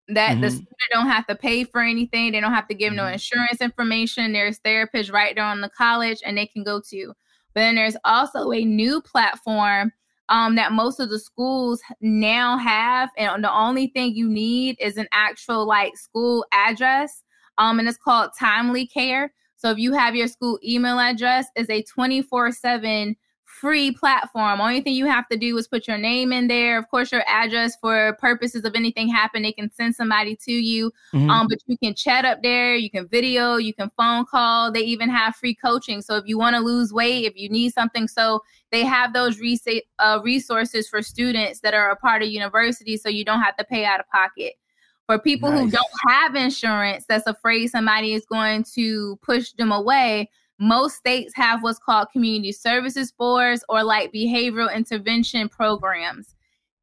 that 0.10 0.32
mm-hmm. 0.32 0.41
the 0.41 0.50
student 0.52 0.78
don't 0.91 1.08
have 1.08 1.28
to 1.28 1.36
pay 1.36 1.64
for 1.64 1.82
anything. 1.82 2.32
They 2.32 2.39
don't 2.39 2.54
have 2.54 2.68
to 2.70 2.76
give 2.76 2.89
mm-hmm. 2.89 2.98
no 2.98 3.08
insurance 3.08 3.62
information. 3.62 4.34
There's 4.34 4.60
therapists 4.60 5.12
right 5.12 5.36
there 5.36 5.43
on 5.43 5.62
the 5.62 5.70
college 5.70 6.20
and 6.26 6.38
they 6.38 6.48
can 6.48 6.64
go 6.64 6.82
to. 6.89 7.14
But 7.54 7.62
then 7.62 7.76
there's 7.76 7.98
also 8.06 8.52
a 8.52 8.64
new 8.64 9.02
platform 9.02 9.91
um, 10.30 10.56
that 10.56 10.72
most 10.72 11.00
of 11.00 11.10
the 11.10 11.20
schools 11.20 11.82
now 12.02 12.58
have. 12.58 13.10
And 13.18 13.43
the 13.43 13.54
only 13.54 13.88
thing 13.88 14.16
you 14.16 14.30
need 14.30 14.78
is 14.80 14.98
an 14.98 15.08
actual 15.12 15.66
like 15.66 15.98
school 15.98 16.45
address. 16.52 17.24
Um, 17.58 17.80
and 17.80 17.88
it's 17.88 17.98
called 17.98 18.32
TimelyCare. 18.39 19.30
So 19.56 19.72
if 19.72 19.78
you 19.78 19.93
have 19.93 20.16
your 20.16 20.28
school 20.28 20.60
email 20.64 21.00
address, 21.00 21.48
is 21.56 21.70
a 21.70 21.82
24 21.84 22.52
7 22.52 23.16
free 23.60 23.91
platform. 23.91 24.62
Only 24.62 24.82
thing 24.82 24.93
you 24.93 25.05
have 25.08 25.28
to 25.30 25.38
do 25.38 25.58
is 25.58 25.68
put 25.68 25.88
your 25.88 25.97
name 25.97 26.32
in 26.32 26.47
there, 26.47 26.78
of 26.78 26.88
course, 26.89 27.12
your 27.12 27.24
address 27.28 27.76
for 27.82 28.16
purposes 28.20 28.66
of 28.66 28.76
anything 28.76 29.10
happen. 29.10 29.41
They 29.41 29.51
can 29.51 29.72
send 29.72 29.95
somebody 29.95 30.36
to 30.38 30.51
you. 30.51 30.91
Mm-hmm. 31.14 31.30
Um, 31.30 31.47
but 31.49 31.60
you 31.66 31.78
can 31.78 31.95
chat 31.95 32.26
up 32.26 32.43
there, 32.43 32.76
you 32.76 32.89
can 32.89 33.08
video, 33.08 33.58
you 33.58 33.74
can 33.74 33.91
phone 33.97 34.26
call. 34.26 34.72
They 34.72 34.82
even 34.82 35.10
have 35.10 35.36
free 35.36 35.55
coaching. 35.55 36.01
So 36.01 36.16
if 36.16 36.26
you 36.28 36.38
want 36.38 36.55
to 36.55 36.62
lose 36.62 36.93
weight, 36.93 37.26
if 37.26 37.36
you 37.36 37.49
need 37.49 37.74
something, 37.74 38.08
so 38.08 38.41
they 38.72 38.84
have 38.84 39.14
those 39.14 39.39
res- 39.39 39.68
uh, 39.99 40.20
resources 40.24 40.88
for 40.88 41.01
students 41.01 41.62
that 41.62 41.74
are 41.74 41.89
a 41.89 41.95
part 41.95 42.22
of 42.22 42.30
university, 42.30 42.97
so 42.97 43.10
you 43.10 43.26
don't 43.26 43.41
have 43.41 43.58
to 43.58 43.66
pay 43.66 43.86
out 43.86 43.99
of 43.99 44.08
pocket. 44.10 44.53
For 45.08 45.18
people 45.18 45.49
nice. 45.49 45.62
who 45.62 45.72
don't 45.72 45.86
have 46.10 46.36
insurance, 46.36 47.05
that's 47.08 47.28
afraid 47.28 47.68
somebody 47.68 48.14
is 48.14 48.26
going 48.26 48.66
to 48.76 49.18
push 49.24 49.51
them 49.53 49.72
away 49.72 50.30
most 50.60 50.95
states 50.95 51.34
have 51.36 51.64
what's 51.64 51.80
called 51.80 52.08
community 52.12 52.51
services 52.51 53.12
boards 53.12 53.64
or 53.70 53.84
like 53.84 54.14
behavioral 54.14 54.74
intervention 54.74 55.49
programs. 55.49 56.36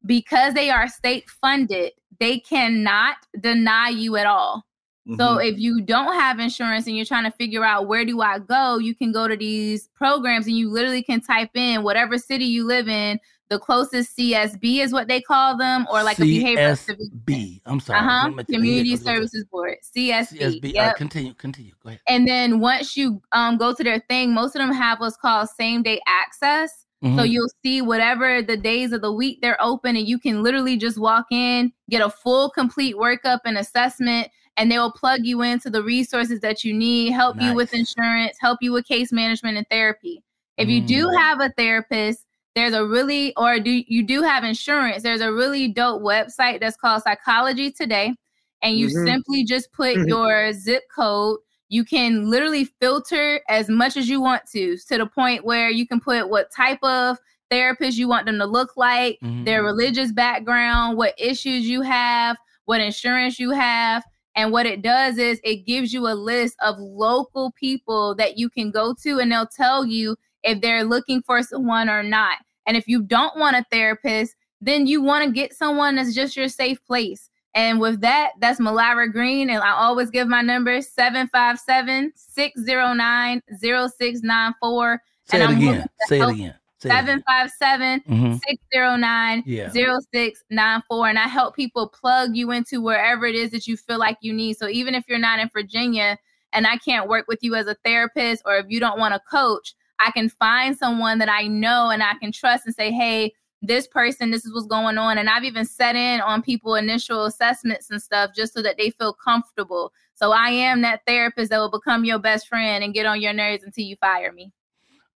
Because 0.05 0.53
they 0.53 0.69
are 0.69 0.87
state 0.87 1.29
funded, 1.29 1.91
they 2.19 2.39
cannot 2.39 3.17
deny 3.39 3.89
you 3.89 4.15
at 4.17 4.27
all. 4.27 4.65
Mm-hmm. 5.07 5.19
So 5.19 5.37
if 5.37 5.57
you 5.59 5.81
don't 5.81 6.13
have 6.13 6.39
insurance 6.39 6.87
and 6.87 6.95
you're 6.95 7.05
trying 7.05 7.25
to 7.25 7.37
figure 7.37 7.63
out 7.63 7.87
where 7.87 8.05
do 8.05 8.21
I 8.21 8.39
go, 8.39 8.77
you 8.77 8.95
can 8.95 9.11
go 9.11 9.27
to 9.27 9.35
these 9.35 9.87
programs 9.95 10.47
and 10.47 10.57
you 10.57 10.69
literally 10.69 11.03
can 11.03 11.21
type 11.21 11.51
in 11.55 11.83
whatever 11.83 12.17
city 12.17 12.45
you 12.45 12.65
live 12.65 12.87
in, 12.87 13.19
the 13.49 13.59
closest 13.59 14.17
CSB 14.17 14.79
is 14.79 14.91
what 14.91 15.07
they 15.07 15.21
call 15.21 15.57
them, 15.57 15.85
or 15.91 16.01
like 16.03 16.17
CSB. 16.17 16.57
a 16.89 16.95
behavioral. 17.25 17.61
I'm 17.65 17.79
sorry. 17.79 17.99
Uh-huh. 17.99 18.43
Community 18.49 18.95
Services 18.95 19.45
Board. 19.51 19.77
CSB. 19.95 20.39
CSB. 20.39 20.73
Yep. 20.73 20.87
Right, 20.87 20.95
continue. 20.95 21.33
Continue. 21.35 21.71
Go 21.83 21.89
ahead. 21.89 22.01
And 22.07 22.27
then 22.27 22.59
once 22.59 22.97
you 22.97 23.21
um, 23.31 23.57
go 23.57 23.73
to 23.73 23.83
their 23.83 23.99
thing, 24.09 24.33
most 24.33 24.55
of 24.55 24.61
them 24.61 24.73
have 24.73 24.99
what's 24.99 25.17
called 25.17 25.49
same 25.49 25.83
day 25.83 25.99
access. 26.07 26.85
Mm-hmm. 27.03 27.17
So 27.17 27.23
you'll 27.23 27.51
see 27.63 27.81
whatever 27.81 28.41
the 28.41 28.57
days 28.57 28.91
of 28.91 29.01
the 29.01 29.11
week 29.11 29.39
they're 29.41 29.61
open, 29.61 29.95
and 29.95 30.07
you 30.07 30.17
can 30.17 30.41
literally 30.41 30.77
just 30.77 30.97
walk 30.97 31.25
in, 31.29 31.71
get 31.89 32.01
a 32.01 32.09
full, 32.09 32.49
complete 32.49 32.95
workup 32.95 33.41
and 33.45 33.57
assessment, 33.57 34.29
and 34.57 34.71
they 34.71 34.79
will 34.79 34.91
plug 34.91 35.25
you 35.25 35.41
into 35.43 35.69
the 35.69 35.83
resources 35.83 36.39
that 36.39 36.63
you 36.63 36.73
need, 36.73 37.11
help 37.11 37.35
nice. 37.35 37.45
you 37.45 37.55
with 37.55 37.73
insurance, 37.73 38.37
help 38.39 38.59
you 38.61 38.71
with 38.71 38.87
case 38.87 39.11
management 39.11 39.57
and 39.57 39.67
therapy. 39.69 40.23
If 40.57 40.69
you 40.69 40.81
do 40.81 41.07
mm. 41.07 41.17
have 41.17 41.41
a 41.41 41.49
therapist, 41.49 42.23
there's 42.55 42.73
a 42.73 42.85
really 42.85 43.33
or 43.35 43.59
do 43.59 43.83
you 43.87 44.03
do 44.03 44.21
have 44.21 44.43
insurance 44.43 45.03
there's 45.03 45.21
a 45.21 45.31
really 45.31 45.67
dope 45.67 46.01
website 46.01 46.59
that's 46.59 46.77
called 46.77 47.03
psychology 47.03 47.71
today 47.71 48.13
and 48.61 48.77
you 48.77 48.87
mm-hmm. 48.87 49.05
simply 49.05 49.43
just 49.43 49.71
put 49.73 49.95
mm-hmm. 49.95 50.07
your 50.07 50.53
zip 50.53 50.83
code 50.93 51.37
you 51.69 51.83
can 51.83 52.29
literally 52.29 52.65
filter 52.79 53.41
as 53.49 53.69
much 53.69 53.97
as 53.97 54.07
you 54.07 54.21
want 54.21 54.43
to 54.51 54.77
to 54.77 54.97
the 54.97 55.05
point 55.05 55.45
where 55.45 55.69
you 55.69 55.85
can 55.85 55.99
put 55.99 56.29
what 56.29 56.51
type 56.51 56.79
of 56.81 57.17
therapist 57.51 57.97
you 57.97 58.07
want 58.07 58.25
them 58.25 58.39
to 58.39 58.45
look 58.45 58.75
like 58.75 59.19
mm-hmm. 59.23 59.43
their 59.43 59.63
religious 59.63 60.11
background 60.11 60.97
what 60.97 61.13
issues 61.17 61.67
you 61.67 61.81
have 61.81 62.37
what 62.65 62.81
insurance 62.81 63.39
you 63.39 63.51
have 63.51 64.03
and 64.37 64.51
what 64.51 64.65
it 64.65 64.81
does 64.81 65.17
is 65.17 65.39
it 65.43 65.65
gives 65.65 65.93
you 65.93 66.07
a 66.07 66.13
list 66.13 66.55
of 66.61 66.77
local 66.77 67.51
people 67.51 68.15
that 68.15 68.37
you 68.37 68.49
can 68.49 68.71
go 68.71 68.93
to 69.01 69.19
and 69.19 69.31
they'll 69.31 69.47
tell 69.47 69.85
you 69.85 70.15
if 70.45 70.61
they're 70.61 70.85
looking 70.85 71.21
for 71.21 71.43
someone 71.43 71.89
or 71.89 72.03
not. 72.03 72.37
And 72.65 72.77
if 72.77 72.87
you 72.87 73.01
don't 73.01 73.37
want 73.37 73.57
a 73.57 73.65
therapist, 73.71 74.35
then 74.61 74.87
you 74.87 75.01
want 75.01 75.25
to 75.25 75.31
get 75.31 75.53
someone 75.53 75.95
that's 75.95 76.15
just 76.15 76.37
your 76.37 76.47
safe 76.47 76.83
place. 76.85 77.29
And 77.53 77.79
with 77.79 78.01
that, 78.01 78.31
that's 78.39 78.59
Mylira 78.59 79.11
Green. 79.11 79.49
And 79.49 79.61
I 79.61 79.71
always 79.71 80.09
give 80.09 80.27
my 80.27 80.41
number 80.41 80.81
757 80.81 82.13
609 82.15 83.41
0694. 83.59 85.01
Say 85.25 85.41
it 85.41 85.49
again. 85.49 85.85
Say 86.07 86.19
it 86.19 86.29
again. 86.29 86.55
Mm-hmm. 86.81 86.89
757 86.89 88.39
609 88.47 89.43
0694. 89.45 91.07
And 91.07 91.19
I 91.19 91.27
help 91.27 91.55
people 91.55 91.87
plug 91.87 92.35
you 92.35 92.51
into 92.51 92.81
wherever 92.81 93.25
it 93.25 93.35
is 93.35 93.51
that 93.51 93.67
you 93.67 93.77
feel 93.77 93.99
like 93.99 94.17
you 94.21 94.33
need. 94.33 94.57
So 94.57 94.67
even 94.67 94.93
if 94.93 95.05
you're 95.07 95.17
not 95.17 95.39
in 95.39 95.49
Virginia 95.53 96.17
and 96.51 96.67
I 96.67 96.77
can't 96.77 97.07
work 97.07 97.25
with 97.27 97.39
you 97.41 97.55
as 97.55 97.67
a 97.67 97.75
therapist, 97.85 98.43
or 98.45 98.57
if 98.57 98.65
you 98.69 98.79
don't 98.79 98.99
want 98.99 99.13
a 99.13 99.21
coach, 99.31 99.75
I 99.99 100.11
can 100.11 100.29
find 100.29 100.77
someone 100.77 101.19
that 101.19 101.29
I 101.29 101.47
know 101.47 101.89
and 101.89 102.03
I 102.03 102.13
can 102.15 102.31
trust 102.31 102.65
and 102.65 102.75
say, 102.75 102.91
hey, 102.91 103.33
this 103.61 103.87
person, 103.87 104.31
this 104.31 104.45
is 104.45 104.53
what's 104.53 104.67
going 104.67 104.97
on. 104.97 105.17
And 105.17 105.29
I've 105.29 105.43
even 105.43 105.65
set 105.65 105.95
in 105.95 106.21
on 106.21 106.41
people 106.41 106.75
initial 106.75 107.25
assessments 107.25 107.89
and 107.89 108.01
stuff 108.01 108.31
just 108.35 108.53
so 108.53 108.61
that 108.61 108.77
they 108.77 108.91
feel 108.91 109.13
comfortable. 109.13 109.91
So 110.13 110.31
I 110.31 110.49
am 110.49 110.81
that 110.81 111.01
therapist 111.07 111.49
that 111.49 111.57
will 111.57 111.71
become 111.71 112.05
your 112.05 112.19
best 112.19 112.47
friend 112.47 112.83
and 112.83 112.93
get 112.93 113.05
on 113.05 113.21
your 113.21 113.33
nerves 113.33 113.63
until 113.63 113.85
you 113.85 113.95
fire 113.97 114.31
me. 114.31 114.51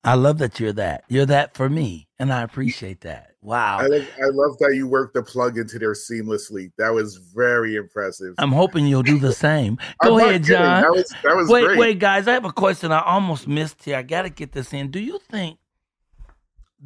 I 0.07 0.15
love 0.15 0.39
that 0.39 0.61
you're 0.61 0.73
that. 0.75 1.05
You're 1.09 1.27
that 1.27 1.55
for 1.55 1.69
me. 1.69 2.09
And 2.19 2.33
I 2.33 2.43
appreciate 2.43 3.03
that. 3.03 3.33
Wow. 3.43 3.79
I 3.79 3.87
love, 3.87 4.09
I 4.19 4.27
love 4.27 4.59
that 4.59 4.75
you 4.75 4.87
worked 4.87 5.15
the 5.15 5.23
plug 5.23 5.59
into 5.59 5.79
there 5.79 5.93
seamlessly. 5.93 6.71
That 6.79 6.91
was 6.91 7.17
very 7.17 7.77
impressive. 7.77 8.35
I'm 8.39 8.53
hoping 8.53 8.87
you'll 8.87 9.03
do 9.03 9.19
the 9.19 9.33
same. 9.33 9.79
Go 10.03 10.19
ahead, 10.19 10.45
John. 10.45 10.83
That 10.83 10.93
was, 10.93 11.15
that 11.23 11.37
was 11.37 11.49
wait, 11.49 11.65
great. 11.67 11.79
wait, 11.79 11.99
guys. 11.99 12.27
I 12.29 12.33
have 12.33 12.45
a 12.45 12.53
question 12.53 12.93
I 12.93 13.03
almost 13.03 13.47
missed 13.47 13.85
here. 13.85 13.97
I 13.97 14.03
got 14.03 14.23
to 14.23 14.31
get 14.31 14.53
this 14.53 14.73
in. 14.73 14.91
Do 14.91 15.01
you 15.01 15.19
think 15.31 15.59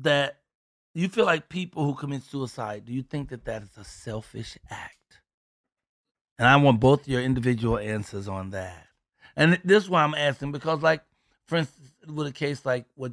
that 0.00 0.38
you 0.94 1.08
feel 1.08 1.24
like 1.24 1.48
people 1.48 1.84
who 1.84 1.94
commit 1.94 2.22
suicide, 2.22 2.84
do 2.84 2.92
you 2.92 3.02
think 3.02 3.28
that 3.28 3.44
that 3.44 3.62
is 3.62 3.76
a 3.76 3.84
selfish 3.84 4.58
act? 4.70 4.96
And 6.38 6.48
I 6.48 6.56
want 6.56 6.80
both 6.80 7.06
your 7.06 7.20
individual 7.20 7.78
answers 7.78 8.26
on 8.26 8.50
that. 8.50 8.86
And 9.36 9.60
this 9.64 9.84
is 9.84 9.90
why 9.90 10.02
I'm 10.02 10.14
asking 10.14 10.52
because, 10.52 10.82
like, 10.82 11.02
for 11.46 11.56
instance, 11.56 11.90
with 12.06 12.26
a 12.26 12.32
case 12.32 12.64
like 12.64 12.86
what 12.94 13.12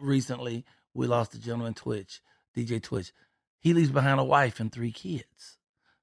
recently 0.00 0.64
we 0.92 1.06
lost 1.06 1.34
a 1.34 1.40
gentleman 1.40 1.74
Twitch, 1.74 2.20
DJ 2.56 2.82
Twitch. 2.82 3.12
He 3.60 3.72
leaves 3.72 3.90
behind 3.90 4.20
a 4.20 4.24
wife 4.24 4.60
and 4.60 4.70
three 4.70 4.92
kids. 4.92 5.58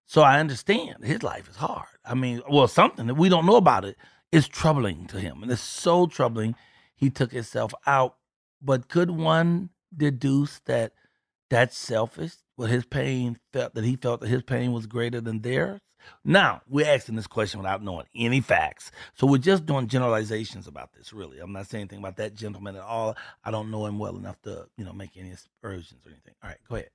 So 0.05 0.21
I 0.23 0.39
understand 0.39 1.03
his 1.03 1.23
life 1.23 1.49
is 1.49 1.55
hard. 1.55 1.87
I 2.03 2.15
mean, 2.15 2.41
well, 2.49 2.67
something 2.67 3.07
that 3.07 3.13
we 3.13 3.29
don't 3.29 3.45
know 3.45 3.55
about 3.55 3.85
it 3.85 3.95
is 4.31 4.47
troubling 4.47 5.07
to 5.07 5.19
him. 5.19 5.41
And 5.41 5.51
it's 5.51 5.61
so 5.61 6.07
troubling 6.07 6.55
he 6.95 7.09
took 7.09 7.31
himself 7.31 7.73
out. 7.85 8.17
But 8.61 8.89
could 8.89 9.11
one 9.11 9.69
deduce 9.95 10.59
that 10.65 10.93
that's 11.49 11.77
selfish? 11.77 12.33
What 12.55 12.69
his 12.69 12.85
pain 12.85 13.39
felt 13.53 13.73
that 13.75 13.83
he 13.83 13.95
felt 13.95 14.21
that 14.21 14.27
his 14.27 14.43
pain 14.43 14.71
was 14.71 14.85
greater 14.85 15.21
than 15.21 15.41
theirs? 15.41 15.79
Now, 16.23 16.61
we're 16.67 16.87
asking 16.87 17.15
this 17.15 17.27
question 17.27 17.59
without 17.59 17.83
knowing 17.83 18.05
any 18.15 18.41
facts. 18.41 18.91
So 19.15 19.27
we're 19.27 19.37
just 19.37 19.65
doing 19.65 19.87
generalizations 19.87 20.67
about 20.67 20.93
this, 20.93 21.13
really. 21.13 21.39
I'm 21.39 21.53
not 21.53 21.67
saying 21.67 21.83
anything 21.83 21.99
about 21.99 22.17
that 22.17 22.33
gentleman 22.33 22.75
at 22.75 22.83
all. 22.83 23.15
I 23.43 23.51
don't 23.51 23.71
know 23.71 23.85
him 23.85 23.99
well 23.99 24.17
enough 24.17 24.41
to, 24.43 24.67
you 24.77 24.85
know, 24.85 24.93
make 24.93 25.11
any 25.17 25.31
aspersions 25.31 26.05
or 26.05 26.09
anything. 26.09 26.33
All 26.43 26.49
right, 26.49 26.57
go 26.67 26.75
ahead. 26.75 26.89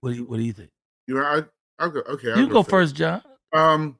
What 0.00 0.10
do 0.10 0.16
you 0.16 0.24
what 0.24 0.36
do 0.36 0.42
you 0.42 0.52
think? 0.52 0.70
You 1.06 1.14
know, 1.14 1.22
I 1.22 1.42
I'll 1.78 1.90
go 1.90 2.00
okay. 2.00 2.32
I'll 2.32 2.38
you 2.38 2.46
go, 2.46 2.54
go 2.54 2.62
first, 2.62 2.94
John. 2.94 3.22
Um 3.52 3.98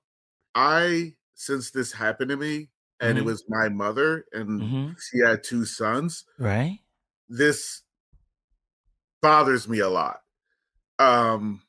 I 0.54 1.14
since 1.34 1.70
this 1.70 1.92
happened 1.92 2.30
to 2.30 2.36
me 2.36 2.68
and 3.00 3.16
mm-hmm. 3.16 3.18
it 3.18 3.24
was 3.24 3.44
my 3.48 3.70
mother 3.70 4.26
and 4.32 4.60
mm-hmm. 4.60 4.90
she 4.98 5.26
had 5.26 5.42
two 5.42 5.64
sons. 5.64 6.24
Right. 6.38 6.80
This 7.30 7.82
bothers 9.22 9.68
me 9.68 9.80
a 9.80 9.88
lot. 9.88 10.20
Um 10.98 11.62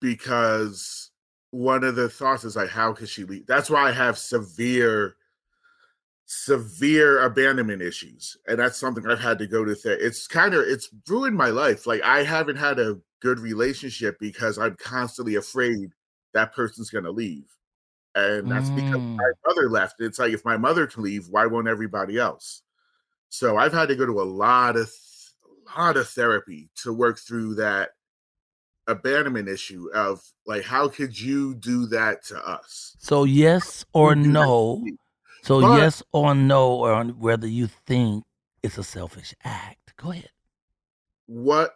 because 0.00 1.10
one 1.50 1.84
of 1.84 1.96
the 1.96 2.08
thoughts 2.08 2.44
is 2.44 2.56
like, 2.56 2.68
how 2.68 2.92
could 2.92 3.08
she 3.08 3.24
leave? 3.24 3.46
That's 3.46 3.70
why 3.70 3.88
I 3.88 3.92
have 3.92 4.18
severe, 4.18 5.16
severe 6.26 7.22
abandonment 7.22 7.82
issues, 7.82 8.36
and 8.46 8.58
that's 8.58 8.78
something 8.78 9.06
I've 9.06 9.20
had 9.20 9.38
to 9.38 9.46
go 9.46 9.64
to. 9.64 9.74
Th- 9.74 9.98
it's 10.00 10.26
kind 10.26 10.54
of 10.54 10.64
it's 10.66 10.88
ruined 11.08 11.36
my 11.36 11.48
life. 11.48 11.86
Like 11.86 12.02
I 12.02 12.22
haven't 12.22 12.56
had 12.56 12.78
a 12.78 12.98
good 13.20 13.40
relationship 13.40 14.18
because 14.20 14.58
I'm 14.58 14.76
constantly 14.76 15.36
afraid 15.36 15.90
that 16.34 16.54
person's 16.54 16.90
gonna 16.90 17.10
leave, 17.10 17.46
and 18.14 18.50
that's 18.50 18.68
mm. 18.68 18.76
because 18.76 19.00
my 19.00 19.30
mother 19.46 19.70
left. 19.70 20.00
It's 20.00 20.18
like 20.18 20.32
if 20.32 20.44
my 20.44 20.56
mother 20.56 20.86
can 20.86 21.02
leave, 21.02 21.28
why 21.28 21.46
won't 21.46 21.68
everybody 21.68 22.18
else? 22.18 22.62
So 23.30 23.56
I've 23.56 23.72
had 23.72 23.88
to 23.88 23.96
go 23.96 24.06
to 24.06 24.20
a 24.20 24.22
lot 24.22 24.76
of 24.76 24.90
lot 25.76 25.96
of 25.96 26.08
therapy 26.08 26.70
to 26.82 26.92
work 26.92 27.18
through 27.18 27.56
that 27.56 27.90
abandonment 28.86 29.48
issue 29.48 29.88
of 29.94 30.22
like 30.46 30.64
how 30.64 30.88
could 30.88 31.18
you 31.18 31.54
do 31.56 31.86
that 31.86 32.24
to 32.26 32.48
us? 32.48 32.96
So 32.98 33.24
yes 33.24 33.84
or 33.92 34.14
You 34.14 34.14
do 34.16 34.22
that 34.22 34.28
to 34.28 34.32
no. 34.32 34.84
So 35.42 35.60
But- 35.60 35.76
yes 35.76 36.02
or 36.12 36.34
no, 36.34 36.72
or 36.72 36.92
on 36.92 37.10
whether 37.18 37.46
you 37.46 37.68
think 37.86 38.24
it's 38.62 38.78
a 38.78 38.84
selfish 38.84 39.34
act. 39.44 39.94
Go 39.96 40.10
ahead. 40.10 40.30
What 41.26 41.74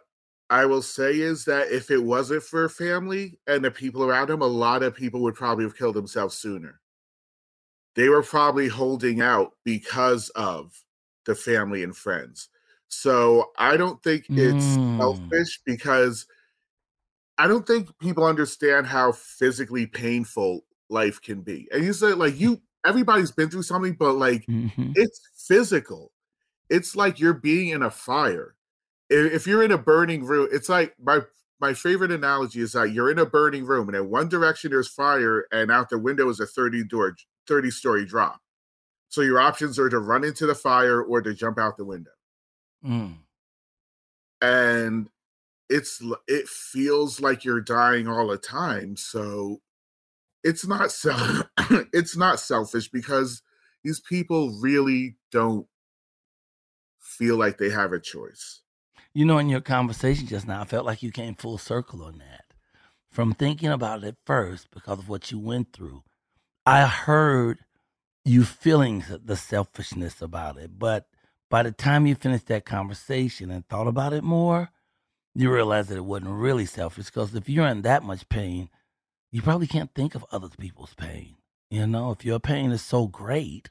I 0.49 0.65
will 0.65 0.81
say 0.81 1.19
is 1.19 1.45
that 1.45 1.71
if 1.71 1.89
it 1.89 1.97
wasn't 1.97 2.43
for 2.43 2.67
family 2.69 3.39
and 3.47 3.63
the 3.63 3.71
people 3.71 4.03
around 4.03 4.29
him, 4.29 4.41
a 4.41 4.47
lot 4.47 4.83
of 4.83 4.95
people 4.95 5.21
would 5.21 5.35
probably 5.35 5.63
have 5.63 5.77
killed 5.77 5.95
themselves 5.95 6.35
sooner. 6.35 6.79
They 7.95 8.09
were 8.09 8.23
probably 8.23 8.67
holding 8.67 9.21
out 9.21 9.53
because 9.63 10.29
of 10.29 10.83
the 11.25 11.35
family 11.35 11.83
and 11.83 11.95
friends. 11.95 12.49
So 12.93 13.51
I 13.57 13.77
don't 13.77 14.01
think 14.03 14.29
it's 14.35 14.79
Mm. 14.79 14.93
selfish 14.99 15.61
because 15.65 16.27
I 17.37 17.47
don't 17.47 17.65
think 17.65 17.97
people 17.99 18.25
understand 18.25 18.87
how 18.87 19.11
physically 19.11 19.87
painful 19.87 20.65
life 20.89 21.21
can 21.21 21.41
be. 21.41 21.67
And 21.71 21.83
you 21.83 21.93
said 21.93 22.17
like 22.17 22.39
you 22.39 22.61
everybody's 22.85 23.31
been 23.31 23.49
through 23.49 23.63
something, 23.63 23.93
but 23.95 24.13
like 24.13 24.47
Mhm. 24.47 24.93
it's 24.93 25.19
physical. 25.35 26.11
It's 26.69 26.95
like 26.95 27.19
you're 27.19 27.33
being 27.33 27.69
in 27.69 27.83
a 27.83 27.91
fire. 27.91 28.55
If 29.09 29.47
you're 29.47 29.63
in 29.63 29.71
a 29.71 29.77
burning 29.79 30.25
room, 30.25 30.49
it's 30.51 30.69
like 30.69 30.95
my 30.99 31.21
my 31.61 31.73
favorite 31.75 32.11
analogy 32.11 32.61
is 32.61 32.73
that 32.73 32.91
you're 32.91 33.11
in 33.11 33.19
a 33.19 33.25
burning 33.25 33.65
room 33.65 33.89
and 33.89 33.97
in 33.97 34.09
one 34.11 34.29
direction 34.29 34.71
there's 34.71 34.89
fire 34.89 35.47
and 35.51 35.71
out 35.71 35.89
the 35.89 35.99
window 35.99 36.29
is 36.29 36.39
a 36.41 36.47
30 36.47 36.83
door 36.85 37.15
30 37.47 37.71
story 37.71 38.05
drop. 38.05 38.41
So 39.09 39.21
your 39.21 39.39
options 39.39 39.79
are 39.79 39.89
to 39.89 39.99
run 39.99 40.23
into 40.25 40.45
the 40.47 40.55
fire 40.55 41.01
or 41.03 41.21
to 41.21 41.33
jump 41.33 41.59
out 41.59 41.77
the 41.77 41.85
window. 41.85 42.11
Mm. 42.85 43.15
And 44.41 45.09
it's 45.69 46.01
it 46.27 46.47
feels 46.47 47.19
like 47.19 47.45
you're 47.45 47.61
dying 47.61 48.07
all 48.07 48.27
the 48.27 48.37
time. 48.37 48.95
So 48.97 49.61
it's 50.43 50.67
not 50.67 50.91
self 50.91 51.43
it's 51.93 52.17
not 52.17 52.39
selfish 52.39 52.89
because 52.89 53.41
these 53.83 53.99
people 53.99 54.57
really 54.61 55.15
don't 55.31 55.67
feel 56.99 57.37
like 57.37 57.57
they 57.57 57.69
have 57.69 57.93
a 57.93 57.99
choice. 57.99 58.61
You 59.13 59.25
know, 59.25 59.37
in 59.37 59.49
your 59.49 59.61
conversation 59.61 60.25
just 60.25 60.47
now, 60.47 60.61
I 60.61 60.65
felt 60.65 60.85
like 60.85 61.03
you 61.03 61.11
came 61.11 61.35
full 61.35 61.57
circle 61.57 62.03
on 62.03 62.17
that. 62.19 62.45
From 63.11 63.33
thinking 63.33 63.69
about 63.69 64.03
it 64.03 64.15
first 64.25 64.71
because 64.71 64.99
of 64.99 65.09
what 65.09 65.31
you 65.31 65.37
went 65.37 65.71
through, 65.71 66.03
I 66.65 66.87
heard 66.87 67.59
you 68.25 68.43
feeling 68.43 69.03
the 69.23 69.35
selfishness 69.35 70.21
about 70.21 70.57
it. 70.57 70.79
But 70.79 71.07
by 71.53 71.61
the 71.61 71.71
time 71.71 72.07
you 72.07 72.15
finished 72.15 72.47
that 72.47 72.65
conversation 72.65 73.51
and 73.51 73.69
thought 73.69 73.85
about 73.85 74.11
it 74.11 74.23
more, 74.23 74.71
you 75.35 75.53
realize 75.53 75.87
that 75.87 75.97
it 75.97 76.03
wasn't 76.03 76.31
really 76.31 76.65
selfish 76.65 77.05
because 77.05 77.35
if 77.35 77.47
you're 77.47 77.67
in 77.67 77.83
that 77.83 78.01
much 78.01 78.27
pain, 78.27 78.71
you 79.31 79.39
probably 79.39 79.67
can't 79.67 79.93
think 79.93 80.15
of 80.15 80.25
other 80.31 80.47
people's 80.49 80.95
pain. 80.95 81.35
You 81.69 81.85
know, 81.85 82.09
if 82.09 82.25
your 82.25 82.39
pain 82.39 82.71
is 82.71 82.81
so 82.81 83.05
great, 83.05 83.69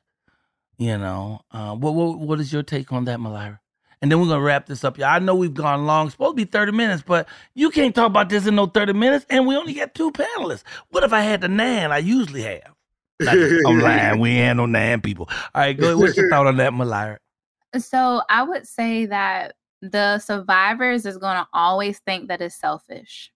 you 0.79 0.97
know, 0.97 1.41
uh, 1.51 1.75
what, 1.75 1.95
what 1.95 2.21
what 2.21 2.39
is 2.39 2.53
your 2.53 2.63
take 2.63 2.93
on 2.93 3.05
that, 3.07 3.19
Mylira? 3.19 3.59
And 4.01 4.13
then 4.13 4.21
we're 4.21 4.29
gonna 4.29 4.41
wrap 4.43 4.67
this 4.67 4.85
up. 4.85 4.97
Yeah, 4.97 5.13
I 5.13 5.19
know 5.19 5.35
we've 5.35 5.53
gone 5.53 5.85
long. 5.85 6.07
It's 6.07 6.15
supposed 6.15 6.37
to 6.37 6.47
be 6.47 6.49
30 6.49 6.71
minutes, 6.71 7.03
but 7.05 7.27
you 7.53 7.71
can't 7.71 7.97
talk 7.97 8.07
about 8.07 8.29
this 8.29 8.47
in 8.47 8.55
no 8.55 8.67
30 8.67 8.93
minutes. 8.93 9.27
And 9.29 9.45
we 9.45 9.57
only 9.57 9.75
got 9.75 9.93
two 9.93 10.13
panelists. 10.13 10.63
What 10.91 11.03
if 11.03 11.13
I 11.13 11.23
had 11.23 11.41
the 11.41 11.49
nan 11.49 11.91
I 11.91 11.99
usually 11.99 12.43
have? 12.43 12.75
That- 13.19 13.65
I'm 13.67 13.81
lying. 13.81 14.21
We 14.21 14.31
ain't 14.31 14.59
no 14.59 14.67
nan 14.67 15.01
people. 15.01 15.29
All 15.53 15.63
right, 15.63 15.77
go 15.77 15.87
ahead. 15.87 15.97
What's 15.99 16.17
your 16.17 16.31
thought 16.31 16.47
on 16.47 16.59
that, 16.59 16.73
Mylira? 16.73 17.17
So 17.79 18.23
I 18.29 18.43
would 18.43 18.67
say 18.67 19.07
that 19.07 19.55
the 19.81 20.19
survivors 20.19 21.07
is 21.07 21.17
going 21.19 21.37
to 21.37 21.47
always 21.53 21.99
think 22.01 22.29
that 22.29 22.41
it's 22.41 22.59
selfish. 22.61 23.31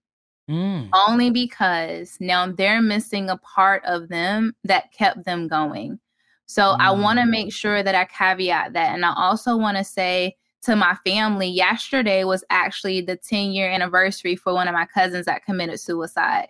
Mm. 0.49 0.89
only 0.93 1.29
because 1.29 2.15
now 2.21 2.49
they're 2.49 2.81
missing 2.81 3.29
a 3.29 3.35
part 3.39 3.83
of 3.83 4.07
them 4.07 4.55
that 4.63 4.93
kept 4.93 5.25
them 5.25 5.45
going. 5.49 5.99
So 6.45 6.77
I 6.79 6.91
want 6.91 7.19
to 7.19 7.25
Mm. 7.25 7.29
make 7.31 7.53
sure 7.53 7.83
that 7.83 7.95
I 7.95 8.05
caveat 8.05 8.71
that. 8.71 8.93
And 8.95 9.03
I 9.03 9.13
also 9.13 9.57
want 9.57 9.75
to 9.75 9.83
say 9.83 10.37
to 10.61 10.77
my 10.77 10.95
family, 11.05 11.49
yesterday 11.49 12.23
was 12.23 12.45
actually 12.49 13.01
the 13.01 13.17
10 13.17 13.51
year 13.51 13.69
anniversary 13.69 14.37
for 14.37 14.53
one 14.53 14.69
of 14.69 14.73
my 14.73 14.85
cousins 14.85 15.25
that 15.25 15.43
committed 15.43 15.81
suicide. 15.81 16.47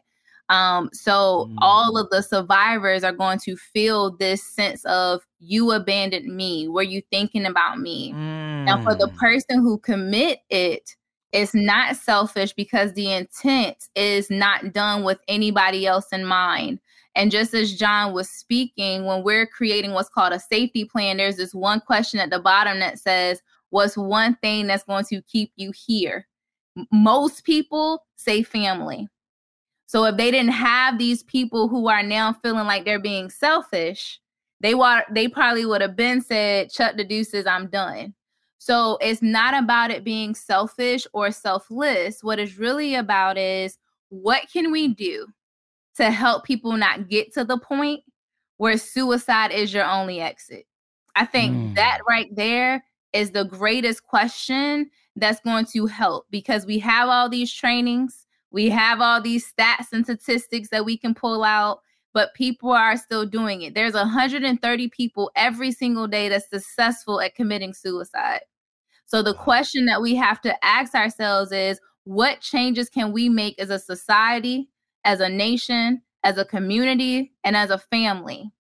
Um, 0.49 0.89
so 0.93 1.49
all 1.59 1.97
of 1.97 2.09
the 2.09 2.21
survivors 2.21 3.03
are 3.03 3.11
going 3.11 3.39
to 3.39 3.57
feel 3.57 4.15
this 4.17 4.43
sense 4.43 4.85
of 4.85 5.21
you 5.39 5.71
abandoned 5.71 6.33
me. 6.33 6.67
Were 6.69 6.83
you 6.83 7.01
thinking 7.11 7.45
about 7.45 7.79
me? 7.79 8.17
Now, 8.65 8.77
for 8.77 8.95
the 8.95 9.07
Mm. 9.07 9.15
person 9.17 9.59
who 9.61 9.77
commit 9.79 10.39
it, 10.49 10.95
it's 11.33 11.53
not 11.53 11.95
selfish 11.97 12.53
because 12.53 12.93
the 12.93 13.11
intent 13.11 13.89
is 13.95 14.29
not 14.29 14.71
done 14.73 15.03
with 15.03 15.19
anybody 15.27 15.85
else 15.85 16.07
in 16.13 16.25
mind. 16.25 16.79
And 17.15 17.31
just 17.31 17.53
as 17.53 17.75
John 17.75 18.13
was 18.13 18.29
speaking, 18.29 19.05
when 19.05 19.23
we're 19.23 19.47
creating 19.47 19.91
what's 19.91 20.09
called 20.09 20.33
a 20.33 20.39
safety 20.39 20.85
plan, 20.85 21.17
there's 21.17 21.37
this 21.37 21.53
one 21.53 21.81
question 21.81 22.19
at 22.19 22.29
the 22.29 22.39
bottom 22.39 22.79
that 22.79 22.99
says, 22.99 23.41
What's 23.69 23.97
one 23.97 24.35
thing 24.41 24.67
that's 24.67 24.83
going 24.85 25.03
to 25.05 25.21
keep 25.23 25.51
you 25.57 25.71
here? 25.75 26.25
Most 26.91 27.43
people 27.43 28.05
say 28.15 28.43
family. 28.43 29.09
So 29.87 30.05
if 30.05 30.17
they 30.17 30.31
didn't 30.31 30.51
have 30.51 30.97
these 30.99 31.23
people 31.23 31.67
who 31.67 31.87
are 31.87 32.03
now 32.03 32.33
feeling 32.33 32.67
like 32.67 32.85
they're 32.85 32.99
being 32.99 33.29
selfish, 33.29 34.19
they 34.61 34.75
wa- 34.75 35.03
they 35.11 35.27
probably 35.27 35.65
would 35.65 35.81
have 35.81 35.95
been 35.95 36.21
said, 36.21 36.71
"Chuck 36.71 36.97
the 36.97 37.03
deuces, 37.05 37.47
I'm 37.47 37.67
done." 37.67 38.13
So 38.59 38.97
it's 39.01 39.21
not 39.21 39.53
about 39.55 39.91
it 39.91 40.03
being 40.03 40.35
selfish 40.35 41.07
or 41.13 41.31
selfless. 41.31 42.23
What 42.23 42.39
it's 42.39 42.57
really 42.57 42.95
about 42.95 43.37
is 43.37 43.77
what 44.09 44.43
can 44.51 44.71
we 44.71 44.89
do 44.89 45.27
to 45.97 46.11
help 46.11 46.43
people 46.45 46.73
not 46.73 47.07
get 47.09 47.33
to 47.33 47.43
the 47.45 47.57
point 47.57 48.03
where 48.57 48.77
suicide 48.77 49.51
is 49.51 49.73
your 49.73 49.85
only 49.85 50.19
exit. 50.21 50.65
I 51.15 51.25
think 51.25 51.55
Mm. 51.55 51.75
that 51.75 51.99
right 52.07 52.29
there 52.35 52.83
is 53.13 53.31
the 53.31 53.45
greatest 53.45 54.03
question 54.03 54.91
that's 55.15 55.39
going 55.41 55.65
to 55.67 55.87
help 55.87 56.27
because 56.29 56.65
we 56.67 56.79
have 56.79 57.09
all 57.09 57.29
these 57.29 57.51
trainings, 57.53 58.26
we 58.51 58.69
have 58.69 59.01
all 59.01 59.21
these 59.21 59.51
stats 59.51 59.91
and 59.91 60.05
statistics 60.05 60.69
that 60.69 60.85
we 60.85 60.97
can 60.97 61.13
pull 61.13 61.43
out, 61.43 61.81
but 62.13 62.33
people 62.33 62.71
are 62.71 62.97
still 62.97 63.25
doing 63.25 63.61
it. 63.61 63.73
There's 63.75 63.93
130 63.93 64.89
people 64.89 65.31
every 65.35 65.71
single 65.71 66.07
day 66.07 66.29
that's 66.29 66.49
successful 66.49 67.21
at 67.21 67.35
committing 67.35 67.73
suicide. 67.73 68.41
So 69.05 69.21
the 69.21 69.33
question 69.33 69.85
that 69.85 70.01
we 70.01 70.15
have 70.15 70.41
to 70.41 70.65
ask 70.65 70.95
ourselves 70.95 71.51
is 71.51 71.79
what 72.03 72.41
changes 72.41 72.89
can 72.89 73.11
we 73.11 73.29
make 73.29 73.59
as 73.59 73.69
a 73.69 73.79
society, 73.79 74.69
as 75.03 75.19
a 75.19 75.29
nation, 75.29 76.01
as 76.23 76.37
a 76.37 76.45
community, 76.45 77.33
and 77.43 77.55
as 77.55 77.69
a 77.69 77.77
family 77.77 78.51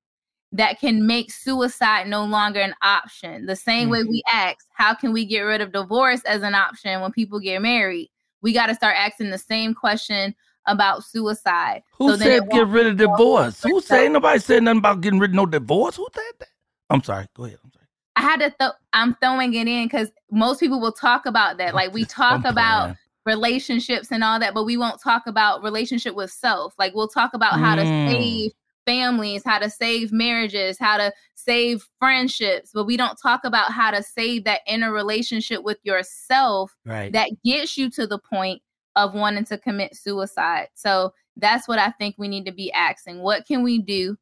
that 0.53 0.79
can 0.79 1.05
make 1.05 1.31
suicide 1.31 2.07
no 2.07 2.23
longer 2.23 2.59
an 2.59 2.75
option? 2.81 3.45
The 3.45 3.55
same 3.55 3.89
way 3.89 4.01
mm-hmm. 4.01 4.11
we 4.11 4.23
ask, 4.31 4.65
how 4.73 4.93
can 4.93 5.13
we 5.13 5.25
get 5.25 5.41
rid 5.41 5.61
of 5.61 5.71
divorce 5.71 6.21
as 6.25 6.43
an 6.43 6.55
option 6.55 7.01
when 7.01 7.11
people 7.11 7.39
get 7.39 7.61
married? 7.61 8.09
We 8.47 8.53
got 8.53 8.67
to 8.67 8.75
start 8.75 8.95
asking 8.97 9.29
the 9.29 9.37
same 9.37 9.73
question 9.73 10.33
about 10.67 11.03
suicide. 11.03 11.83
Who 11.97 12.11
So 12.11 12.15
said 12.15 12.49
get 12.49 12.65
rid 12.67 12.87
of 12.87 12.95
divorce? 12.95 13.61
Who 13.61 13.81
said 13.81 14.03
ain't 14.03 14.13
nobody 14.13 14.39
said 14.39 14.63
nothing 14.63 14.77
about 14.77 15.01
getting 15.01 15.19
rid 15.19 15.31
of 15.31 15.35
no 15.35 15.45
divorce? 15.45 15.97
Who 15.97 16.07
said 16.13 16.23
that? 16.39 16.47
I'm 16.89 17.03
sorry. 17.03 17.27
Go 17.35 17.43
ahead. 17.43 17.57
I'm 17.61 17.71
sorry. 17.73 17.85
I 18.15 18.21
had 18.21 18.39
to 18.39 18.55
th- 18.57 18.71
I'm 18.93 19.15
throwing 19.15 19.53
it 19.53 19.67
in 19.67 19.83
because 19.83 20.13
most 20.31 20.61
people 20.61 20.79
will 20.79 20.93
talk 20.93 21.25
about 21.25 21.57
that. 21.57 21.75
Like 21.75 21.91
we 21.91 22.05
talk 22.23 22.45
about 22.45 22.95
relationships 23.25 24.13
and 24.13 24.23
all 24.23 24.39
that, 24.39 24.53
but 24.53 24.63
we 24.63 24.77
won't 24.77 25.01
talk 25.01 25.27
about 25.27 25.61
relationship 25.61 26.15
with 26.15 26.31
self. 26.31 26.73
Like 26.79 26.95
we'll 26.95 27.09
talk 27.09 27.33
about 27.33 27.59
how 27.59 27.75
to 27.75 27.81
Mm. 27.81 28.09
save 28.09 28.51
families, 28.87 29.43
how 29.45 29.59
to 29.59 29.69
save 29.69 30.11
marriages, 30.11 30.79
how 30.79 30.97
to 30.97 31.11
save 31.35 31.85
friendships, 31.99 32.71
but 32.73 32.85
we 32.85 32.97
don't 32.97 33.19
talk 33.21 33.41
about 33.43 33.71
how 33.71 33.91
to 33.91 34.01
save 34.01 34.45
that 34.45 34.61
inner 34.65 34.91
relationship 34.91 35.63
with 35.63 35.77
yourself 35.83 36.75
Right. 36.85 37.11
that 37.11 37.29
gets 37.43 37.77
you 37.77 37.89
to 37.91 38.07
the 38.07 38.17
point 38.17 38.61
of 38.95 39.13
wanting 39.13 39.45
to 39.45 39.57
commit 39.57 39.95
suicide. 39.95 40.69
So 40.73 41.13
that's 41.35 41.67
what 41.67 41.79
I 41.79 41.91
think 41.91 42.15
we 42.17 42.27
need 42.27 42.45
to 42.45 42.51
be 42.51 42.71
asking. 42.71 43.21
What 43.21 43.45
can 43.45 43.61
we 43.61 43.79
do 43.79 44.17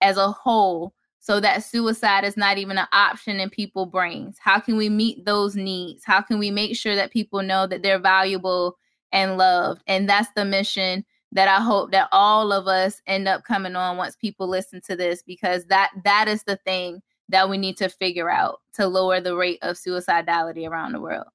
as 0.00 0.16
a 0.16 0.30
whole 0.30 0.94
so 1.18 1.40
that 1.40 1.64
suicide 1.64 2.24
is 2.24 2.36
not 2.36 2.58
even 2.58 2.78
an 2.78 2.88
option 2.92 3.40
in 3.40 3.48
people's 3.50 3.88
brains? 3.90 4.36
How 4.38 4.60
can 4.60 4.76
we 4.76 4.88
meet 4.88 5.24
those 5.24 5.56
needs? 5.56 6.04
How 6.04 6.20
can 6.20 6.38
we 6.38 6.50
make 6.50 6.76
sure 6.76 6.94
that 6.96 7.12
people 7.12 7.42
know 7.42 7.66
that 7.66 7.82
they're 7.82 7.98
valuable 7.98 8.76
and 9.10 9.38
loved? 9.38 9.82
And 9.86 10.08
that's 10.08 10.28
the 10.36 10.44
mission 10.44 11.04
that 11.32 11.48
I 11.48 11.62
hope 11.62 11.90
that 11.92 12.08
all 12.12 12.52
of 12.52 12.66
us 12.66 13.00
end 13.06 13.26
up 13.26 13.44
coming 13.44 13.74
on 13.74 13.96
once 13.96 14.16
people 14.16 14.46
listen 14.48 14.80
to 14.82 14.96
this 14.96 15.22
because 15.22 15.64
that 15.66 15.90
that 16.04 16.28
is 16.28 16.42
the 16.44 16.56
thing 16.56 17.02
that 17.28 17.48
we 17.48 17.56
need 17.58 17.76
to 17.78 17.88
figure 17.88 18.30
out 18.30 18.60
to 18.74 18.86
lower 18.86 19.20
the 19.20 19.34
rate 19.34 19.58
of 19.62 19.76
suicidality 19.76 20.68
around 20.68 20.92
the 20.92 21.00
world. 21.00 21.26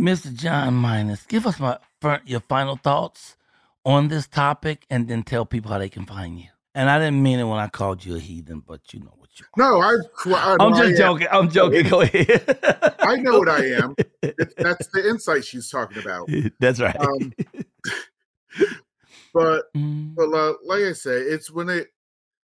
Mr. 0.00 0.32
John 0.34 0.74
Minus, 0.74 1.24
give 1.26 1.46
us 1.46 1.58
my 1.58 1.78
your 2.24 2.40
final 2.40 2.76
thoughts 2.76 3.36
on 3.84 4.08
this 4.08 4.26
topic, 4.26 4.84
and 4.90 5.08
then 5.08 5.22
tell 5.22 5.46
people 5.46 5.70
how 5.70 5.78
they 5.78 5.88
can 5.88 6.04
find 6.04 6.38
you. 6.40 6.48
And 6.74 6.90
I 6.90 6.98
didn't 6.98 7.22
mean 7.22 7.38
it 7.38 7.44
when 7.44 7.58
I 7.58 7.68
called 7.68 8.04
you 8.04 8.16
a 8.16 8.18
heathen, 8.18 8.60
but 8.60 8.92
you 8.92 9.00
know 9.00 9.14
what 9.16 9.30
you. 9.38 9.46
Are. 9.46 9.70
No, 9.70 9.80
I, 9.80 9.94
I 10.36 10.56
I'm 10.60 10.72
no, 10.72 10.76
I 10.76 10.80
just 10.80 10.90
am. 10.90 10.96
joking. 10.96 11.28
I'm 11.30 11.50
joking. 11.50 11.88
Go 11.88 12.00
ahead. 12.02 12.96
I 13.00 13.16
know 13.16 13.38
what 13.38 13.48
I 13.48 13.64
am. 13.72 13.94
It- 14.22 14.54
that's 14.58 14.88
the 14.88 15.08
insight 15.08 15.44
she's 15.44 15.70
talking 15.70 15.98
about. 15.98 16.28
That's 16.60 16.80
right. 16.80 16.96
Um, 16.98 17.32
but 19.36 19.64
Mm. 19.76 20.14
but 20.14 20.32
uh, 20.32 20.54
like 20.64 20.82
I 20.82 20.92
say, 20.92 21.20
it's 21.20 21.50
when 21.50 21.68
it 21.68 21.88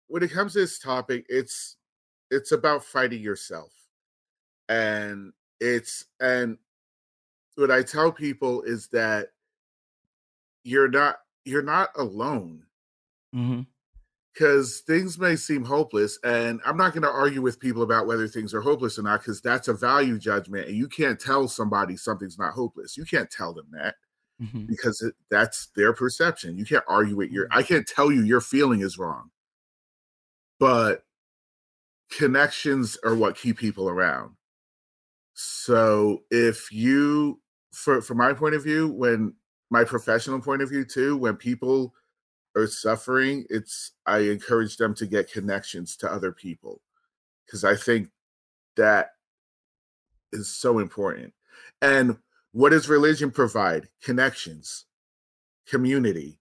when 0.07 0.23
it 0.23 0.31
comes 0.31 0.55
to 0.55 0.61
this 0.61 0.79
topic, 0.79 1.27
it's 1.29 1.77
it's 2.31 2.53
about 2.53 2.83
fighting 2.85 3.23
yourself, 3.23 3.73
and 4.69 5.33
it's 5.61 6.07
and 6.21 6.57
what 7.57 7.71
I 7.71 7.83
tell 7.83 8.11
people 8.11 8.63
is 8.63 8.89
that 8.89 9.29
you're 10.65 10.89
not 10.89 11.17
you're 11.45 11.63
not 11.63 11.91
alone. 11.97 12.65
Because 14.33 14.81
things 14.81 15.19
may 15.19 15.35
seem 15.35 15.65
hopeless 15.65 16.17
and 16.23 16.61
i'm 16.65 16.77
not 16.77 16.93
going 16.93 17.03
to 17.03 17.11
argue 17.11 17.43
with 17.43 17.59
people 17.59 17.83
about 17.83 18.07
whether 18.07 18.29
things 18.29 18.55
are 18.55 18.61
hopeless 18.61 18.97
or 18.97 19.03
not 19.03 19.19
because 19.19 19.41
that's 19.41 19.67
a 19.67 19.75
value 19.75 20.17
judgment 20.17 20.69
and 20.69 20.77
you 20.77 20.87
can't 20.87 21.19
tell 21.19 21.49
somebody 21.49 21.97
something's 21.97 22.39
not 22.39 22.53
hopeless. 22.53 22.97
You 22.97 23.05
can't 23.05 23.29
tell 23.31 23.53
them 23.53 23.67
that 23.73 23.97
hmm 24.41 24.67
because 24.67 25.03
it, 25.03 25.15
that's 25.31 25.69
their 25.77 25.93
perception. 25.93 26.57
You 26.59 26.65
can't 26.65 26.85
argue 26.89 27.17
with 27.17 27.31
your 27.31 27.49
i 27.51 27.63
can't 27.63 27.87
tell 27.87 28.13
you 28.13 28.23
your 28.23 28.41
feeling 28.41 28.81
is 28.81 28.99
wrong. 28.99 29.31
But 30.61 31.05
connections 32.11 32.99
are 33.05 33.15
what 33.15 33.37
keep 33.37 33.59
people 33.59 33.89
around. 33.89 34.35
So 35.35 36.25
if 36.31 36.73
you 36.73 37.41
for 37.73 38.01
from 38.03 38.19
my 38.19 38.33
point 38.33 38.55
of 38.55 38.63
view 38.65 38.89
when 38.89 39.35
my 39.71 39.85
professional 39.85 40.41
point 40.41 40.63
of 40.63 40.71
view 40.71 40.85
too 40.85 41.17
when 41.17 41.37
people 41.37 41.95
are 42.57 42.67
suffering 42.67 43.45
it's 43.51 43.93
i 44.07 44.19
encourage 44.21 44.77
them 44.79 44.95
to 44.95 45.07
get 45.07 45.33
connections 45.33 45.97
to 45.99 46.11
other 46.13 46.33
people. 46.33 46.83
Because 47.47 47.65
i 47.65 47.77
think 47.77 48.11
that 48.77 49.11
is 50.33 50.49
so 50.49 50.79
important. 50.79 51.33
And 51.83 52.17
what 52.53 52.71
does 52.71 52.89
religion 52.89 53.31
provide? 53.31 53.89
Connections 54.03 54.87
community 55.67 56.39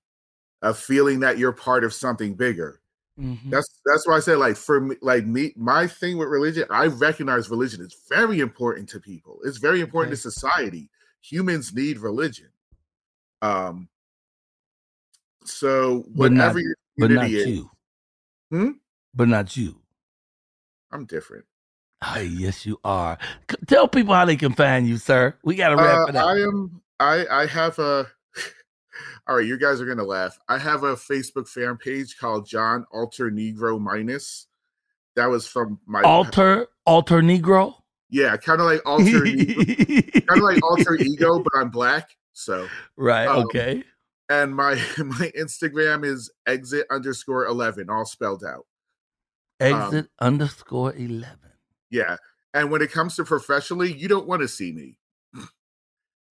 a 0.61 0.73
feeling 0.73 1.19
that 1.19 1.37
you're 1.37 1.51
part 1.51 1.83
of 1.83 1.93
something 1.93 2.33
bigger. 2.33 2.79
Hmm 3.19 3.33
that's 3.49 3.81
that's 3.85 4.07
why 4.07 4.15
i 4.15 4.19
said 4.19 4.37
like 4.37 4.55
for 4.55 4.79
me 4.79 4.95
like 5.01 5.25
me 5.25 5.51
my 5.57 5.87
thing 5.87 6.17
with 6.17 6.27
religion 6.29 6.65
i 6.69 6.85
recognize 6.85 7.49
religion 7.49 7.81
is 7.81 7.95
very 8.09 8.39
important 8.39 8.87
to 8.89 8.99
people. 8.99 9.39
It's 9.43 9.57
very 9.57 9.81
important 9.81 10.11
to 10.11 10.17
society. 10.17 10.89
Humans 11.21 11.73
need 11.73 11.97
religion. 11.97 12.49
Um 13.41 13.89
so 15.45 16.05
But 16.15 16.31
not- 16.31 16.53
whatever 16.55 16.75
But 16.97 17.11
not 17.11 17.29
is 17.29 17.47
you. 17.47 17.71
Hmm? 18.51 18.69
But 19.13 19.27
not 19.27 19.57
you. 19.57 19.81
i'm 20.91 21.05
different 21.05 21.45
Hey, 22.03 22.25
yes, 22.25 22.65
you 22.65 22.79
are. 22.83 23.17
C- 23.49 23.57
tell 23.67 23.87
people 23.87 24.13
how 24.13 24.25
they 24.25 24.35
can 24.35 24.53
find 24.53 24.87
you, 24.87 24.97
sir. 24.97 25.35
We 25.43 25.55
got 25.55 25.69
to 25.69 25.75
wrap 25.77 26.07
Uh, 26.07 26.09
it 26.09 26.15
up. 26.15 26.27
I 26.27 26.39
am. 26.41 26.81
I 26.99 27.25
I 27.27 27.45
have 27.47 27.79
a. 27.79 28.07
All 29.27 29.35
right, 29.37 29.45
you 29.45 29.57
guys 29.57 29.81
are 29.81 29.85
gonna 29.85 30.03
laugh. 30.03 30.37
I 30.47 30.57
have 30.57 30.83
a 30.83 30.95
Facebook 30.95 31.47
fan 31.49 31.77
page 31.77 32.17
called 32.17 32.47
John 32.47 32.85
Alter 32.91 33.29
Negro 33.29 33.79
Minus. 33.79 34.47
That 35.15 35.25
was 35.27 35.47
from 35.47 35.79
my 35.87 36.01
alter, 36.03 36.67
alter 36.85 37.21
Negro. 37.21 37.73
Yeah, 38.09 38.37
kind 38.37 38.61
of 38.61 38.67
like 38.67 38.81
alter, 38.85 39.25
kind 39.25 40.29
of 40.29 40.43
like 40.43 40.63
alter 40.63 40.95
ego, 40.95 41.39
but 41.39 41.51
I'm 41.55 41.69
black. 41.69 42.09
So 42.33 42.67
right. 42.95 43.27
um, 43.27 43.43
okay. 43.45 43.83
and 44.29 44.55
my 44.55 44.75
my 44.97 45.31
Instagram 45.37 46.05
is 46.05 46.31
exit 46.45 46.85
underscore 46.91 47.47
eleven, 47.47 47.89
all 47.89 48.05
spelled 48.05 48.43
out. 48.45 48.65
Exit 49.59 50.09
underscore 50.19 50.93
eleven. 50.95 51.46
Yeah. 51.89 52.17
And 52.53 52.71
when 52.71 52.81
it 52.81 52.91
comes 52.91 53.15
to 53.15 53.23
professionally, 53.23 53.93
you 53.93 54.07
don't 54.07 54.27
want 54.27 54.41
to 54.41 54.47
see 54.47 54.71
me. 54.71 54.97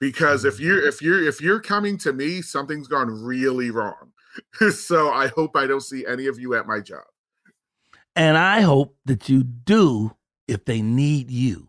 because 0.00 0.44
if 0.44 0.54
mm-hmm. 0.54 0.64
you're 0.64 0.86
if 0.86 1.02
you're 1.02 1.26
if 1.26 1.40
you're 1.40 1.60
coming 1.60 1.98
to 1.98 2.12
me, 2.12 2.42
something's 2.42 2.88
gone 2.88 3.08
really 3.08 3.70
wrong. 3.70 4.12
so 4.72 5.10
I 5.10 5.28
hope 5.28 5.56
I 5.56 5.66
don't 5.66 5.82
see 5.82 6.04
any 6.06 6.26
of 6.26 6.38
you 6.38 6.54
at 6.54 6.66
my 6.66 6.80
job. 6.80 7.04
And 8.14 8.36
I 8.36 8.62
hope 8.62 8.96
that 9.04 9.28
you 9.28 9.42
do 9.42 10.16
if 10.48 10.64
they 10.64 10.80
need 10.80 11.30
you. 11.30 11.68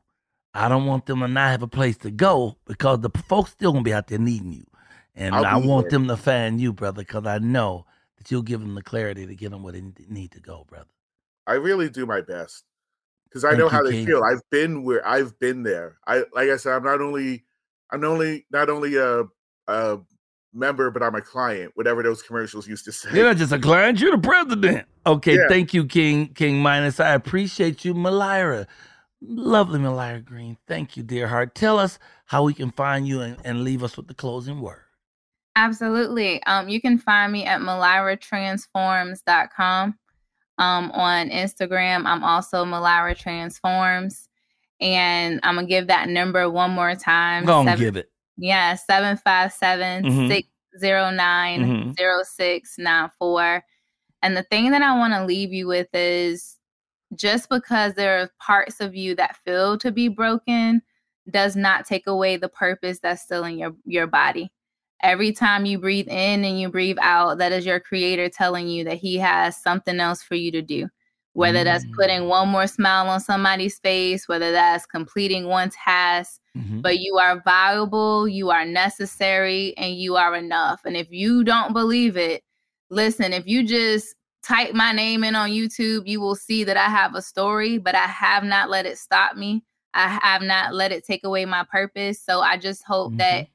I 0.53 0.69
don't 0.69 0.85
want 0.85 1.05
them 1.05 1.19
to 1.19 1.27
not 1.27 1.51
have 1.51 1.61
a 1.61 1.67
place 1.67 1.97
to 1.97 2.09
go 2.09 2.57
because 2.65 3.01
the 3.01 3.09
folks 3.27 3.51
still 3.51 3.73
gonna 3.73 3.83
be 3.83 3.93
out 3.93 4.07
there 4.07 4.17
needing 4.17 4.53
you. 4.53 4.65
And 5.15 5.35
I'll 5.35 5.45
I 5.45 5.55
want 5.57 5.89
there. 5.89 5.99
them 5.99 6.07
to 6.07 6.17
find 6.17 6.59
you, 6.59 6.73
brother, 6.73 7.01
because 7.01 7.25
I 7.25 7.39
know 7.39 7.85
that 8.17 8.31
you'll 8.31 8.43
give 8.43 8.61
them 8.61 8.75
the 8.75 8.81
clarity 8.81 9.25
to 9.25 9.35
get 9.35 9.51
them 9.51 9.63
where 9.63 9.73
they 9.73 9.83
need 10.07 10.31
to 10.31 10.39
go, 10.39 10.65
brother. 10.67 10.89
I 11.45 11.53
really 11.53 11.89
do 11.89 12.05
my 12.05 12.21
best. 12.21 12.63
Because 13.29 13.43
I 13.43 13.49
Thank 13.49 13.59
know 13.59 13.69
how 13.69 13.83
they 13.83 13.91
King. 13.91 14.05
feel. 14.05 14.23
I've 14.23 14.41
been 14.49 14.83
where 14.83 15.05
I've 15.07 15.37
been 15.39 15.63
there. 15.63 15.97
I 16.07 16.23
like 16.33 16.49
I 16.49 16.57
said, 16.57 16.73
I'm 16.73 16.83
not 16.83 17.01
only 17.01 17.43
I'm 17.91 18.03
only 18.03 18.45
not 18.51 18.69
only 18.69 18.95
a 18.97 19.23
a 19.67 19.99
member, 20.53 20.89
but 20.91 21.03
I'm 21.03 21.15
a 21.15 21.21
client, 21.21 21.71
whatever 21.75 22.01
those 22.03 22.21
commercials 22.23 22.67
used 22.67 22.85
to 22.85 22.91
say. 22.93 23.09
You're 23.13 23.25
not 23.25 23.37
just 23.37 23.51
a 23.51 23.59
client, 23.59 23.99
you're 23.99 24.15
the 24.15 24.21
president. 24.21 24.87
Okay, 25.05 25.35
Yeah. 25.35 25.47
thank 25.49 25.73
you, 25.73 25.85
King 25.85 26.33
King 26.33 26.59
Minus. 26.59 26.99
I 26.99 27.13
appreciate 27.13 27.83
you, 27.85 27.93
Mylira. 27.93 28.65
Lovely 29.21 29.79
Mylira 29.79 30.23
Green. 30.23 30.57
Thank 30.67 30.95
you, 30.95 31.01
dear 31.03 31.27
heart. 31.27 31.55
Tell 31.55 31.79
us 31.79 31.97
how 32.25 32.43
we 32.43 32.53
can 32.53 32.69
find 32.71 33.07
you 33.07 33.21
and, 33.21 33.35
and 33.43 33.63
leave 33.63 33.83
us 33.83 33.97
with 33.97 34.07
the 34.07 34.13
closing 34.13 34.61
word. 34.61 34.83
Absolutely. 35.55 36.43
Um, 36.43 36.69
you 36.69 36.79
can 36.79 36.99
find 36.99 37.33
me 37.33 37.43
at 37.45 37.59
myliratransforms.com. 37.61 39.97
Um, 40.57 40.91
on 40.91 41.29
Instagram, 41.29 42.05
I'm 42.05 42.23
also 42.23 42.65
Mylira 42.65 43.17
Transforms. 43.17 44.27
And 44.79 45.39
I'm 45.43 45.55
gonna 45.55 45.67
give 45.67 45.87
that 45.87 46.09
number 46.09 46.49
one 46.49 46.71
more 46.71 46.95
time. 46.95 47.45
Go 47.45 47.59
on, 47.59 47.77
give 47.77 47.95
it. 47.97 48.11
Yeah, 48.37 48.75
757 48.75 50.03
Mhm. 50.03 50.27
609 50.27 51.65
Mhm. 51.65 51.95
0694. 51.95 53.63
And 54.21 54.35
the 54.37 54.43
thing 54.43 54.71
that 54.71 54.81
I 54.81 54.97
want 54.97 55.13
to 55.13 55.25
leave 55.25 55.53
you 55.53 55.67
with 55.67 55.87
is 55.93 56.57
just 57.15 57.49
because 57.49 57.93
there 57.93 58.21
are 58.21 58.29
parts 58.39 58.79
of 58.79 58.95
you 58.95 59.15
that 59.15 59.37
feel 59.37 59.77
to 59.79 59.91
be 59.91 60.07
broken 60.07 60.81
does 61.31 61.55
not 61.55 61.85
take 61.85 62.07
away 62.07 62.37
the 62.37 62.49
purpose 62.49 62.99
that's 62.99 63.21
still 63.21 63.43
in 63.45 63.57
your, 63.57 63.75
your 63.85 64.07
body. 64.07 64.51
Every 65.01 65.31
time 65.31 65.65
you 65.65 65.77
breathe 65.79 66.07
in 66.07 66.43
and 66.43 66.59
you 66.59 66.69
breathe 66.69 66.97
out, 67.01 67.37
that 67.37 67.51
is 67.51 67.65
your 67.65 67.79
creator 67.79 68.29
telling 68.29 68.67
you 68.67 68.83
that 68.85 68.97
he 68.97 69.17
has 69.17 69.61
something 69.61 69.99
else 69.99 70.23
for 70.23 70.35
you 70.35 70.51
to 70.51 70.61
do. 70.61 70.89
Whether 71.33 71.63
that's 71.63 71.85
Mm. 71.85 71.91
putting 71.93 72.27
one 72.27 72.49
more 72.49 72.65
smile 72.65 73.07
on 73.09 73.19
somebody's 73.19 73.77
face, 73.77 74.27
whether 74.27 74.51
that's 74.51 74.87
completing 74.87 75.45
one 75.47 75.69
task, 75.69 76.39
Mhm. 76.55 76.81
but 76.81 76.97
you 76.99 77.17
are 77.19 77.41
valuable, 77.43 78.27
you 78.27 78.49
are 78.49 78.65
necessary, 78.65 79.75
and 79.77 79.95
you 79.95 80.15
are 80.15 80.35
enough. 80.35 80.81
And 80.83 80.97
if 80.97 81.11
you 81.11 81.43
don't 81.43 81.73
believe 81.73 82.17
it, 82.17 82.43
listen, 82.89 83.33
if 83.33 83.45
you 83.45 83.63
just 83.63 84.15
type 84.43 84.73
my 84.73 84.91
name 84.93 85.23
in 85.23 85.35
on 85.35 85.51
YouTube, 85.51 86.07
you 86.07 86.19
will 86.21 86.35
see 86.35 86.63
that 86.63 86.77
I 86.77 86.89
have 86.89 87.13
a 87.13 87.21
story, 87.21 87.77
but 87.77 87.93
I 87.93 88.07
have 88.07 88.43
not 88.43 88.69
let 88.71 88.87
it 88.87 88.97
stop 88.97 89.35
me. 89.35 89.63
I 89.93 90.19
have 90.23 90.41
not 90.41 90.73
let 90.73 90.91
it 90.91 91.05
take 91.05 91.23
away 91.23 91.45
my 91.45 91.63
purpose. 91.71 92.19
So 92.19 92.41
I 92.41 92.57
just 92.57 92.83
hope 92.83 93.15
that 93.17 93.47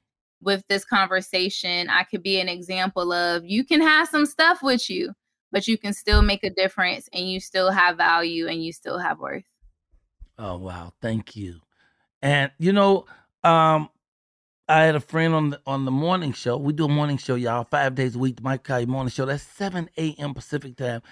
with 0.42 0.64
this 0.68 0.84
conversation, 0.84 1.88
I 1.88 2.02
could 2.02 2.22
be 2.22 2.40
an 2.40 2.48
example 2.48 3.12
of 3.12 3.44
you 3.44 3.64
can 3.64 3.80
have 3.80 4.08
some 4.08 4.26
stuff 4.26 4.62
with 4.62 4.90
you, 4.90 5.12
but 5.50 5.66
you 5.66 5.78
can 5.78 5.92
still 5.92 6.22
make 6.22 6.44
a 6.44 6.50
difference 6.50 7.08
and 7.12 7.30
you 7.30 7.40
still 7.40 7.70
have 7.70 7.96
value 7.96 8.48
and 8.48 8.62
you 8.64 8.72
still 8.72 8.98
have 8.98 9.18
worth. 9.18 9.44
Oh 10.38 10.56
wow, 10.56 10.92
thank 11.00 11.36
you. 11.36 11.60
And 12.20 12.50
you 12.58 12.72
know, 12.72 13.06
um, 13.44 13.88
I 14.68 14.82
had 14.82 14.94
a 14.94 15.00
friend 15.00 15.34
on 15.34 15.50
the 15.50 15.60
on 15.66 15.84
the 15.84 15.90
morning 15.90 16.32
show. 16.32 16.56
We 16.56 16.72
do 16.72 16.86
a 16.86 16.88
morning 16.88 17.18
show, 17.18 17.34
y'all, 17.34 17.64
five 17.64 17.94
days 17.94 18.14
a 18.14 18.18
week. 18.18 18.36
The 18.36 18.42
Michael 18.42 18.76
Colyar 18.76 18.86
morning 18.86 19.10
show. 19.10 19.26
That's 19.26 19.42
seven 19.42 19.90
a.m. 19.96 20.34
Pacific 20.34 20.76
time. 20.76 21.02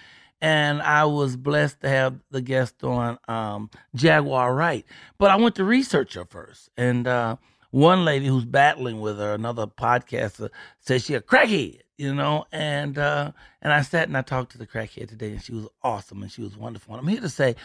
And 0.40 0.80
I 0.80 1.04
was 1.04 1.36
blessed 1.36 1.82
to 1.82 1.88
have 1.90 2.18
the 2.30 2.40
guest 2.40 2.82
on 2.82 3.18
um, 3.28 3.68
Jaguar 3.94 4.54
Wright. 4.54 4.86
But 5.18 5.30
I 5.30 5.36
went 5.36 5.54
to 5.56 5.64
research 5.64 6.14
her 6.14 6.24
first, 6.24 6.70
and 6.78 7.06
uh, 7.06 7.36
one 7.70 8.04
lady 8.04 8.26
who's 8.26 8.44
battling 8.44 9.00
with 9.00 9.18
her, 9.18 9.34
another 9.34 9.66
podcaster, 9.66 10.50
says 10.80 11.04
she 11.04 11.14
a 11.14 11.20
crackhead, 11.20 11.80
you 11.96 12.14
know. 12.14 12.46
And 12.52 12.98
uh, 12.98 13.32
and 13.62 13.72
I 13.72 13.82
sat 13.82 14.08
and 14.08 14.16
I 14.16 14.22
talked 14.22 14.52
to 14.52 14.58
the 14.58 14.66
crackhead 14.66 15.08
today, 15.08 15.32
and 15.32 15.42
she 15.42 15.52
was 15.52 15.68
awesome 15.82 16.22
and 16.22 16.30
she 16.30 16.42
was 16.42 16.56
wonderful. 16.56 16.94
And 16.94 17.02
I'm 17.02 17.08
here 17.08 17.20
to 17.20 17.28
say, 17.28 17.56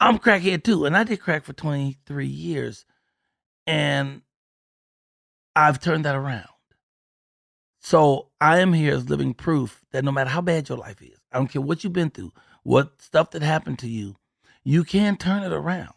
I'm 0.00 0.18
crackhead 0.18 0.64
too, 0.64 0.84
and 0.84 0.96
I 0.96 1.04
did 1.04 1.20
crack 1.20 1.44
for 1.44 1.52
23 1.52 2.26
years, 2.26 2.84
and 3.66 4.22
I've 5.56 5.80
turned 5.80 6.04
that 6.04 6.16
around. 6.16 6.48
So 7.80 8.28
I 8.40 8.60
am 8.60 8.72
here 8.72 8.94
as 8.94 9.10
living 9.10 9.34
proof 9.34 9.82
that 9.92 10.04
no 10.04 10.12
matter 10.12 10.30
how 10.30 10.40
bad 10.40 10.70
your 10.70 10.78
life 10.78 11.02
is, 11.02 11.18
I 11.30 11.36
don't 11.36 11.48
care 11.48 11.60
what 11.60 11.84
you've 11.84 11.92
been 11.92 12.10
through, 12.10 12.32
what 12.62 13.02
stuff 13.02 13.30
that 13.32 13.42
happened 13.42 13.78
to 13.80 13.88
you, 13.88 14.16
you 14.64 14.84
can 14.84 15.18
turn 15.18 15.42
it 15.42 15.52
around. 15.52 15.92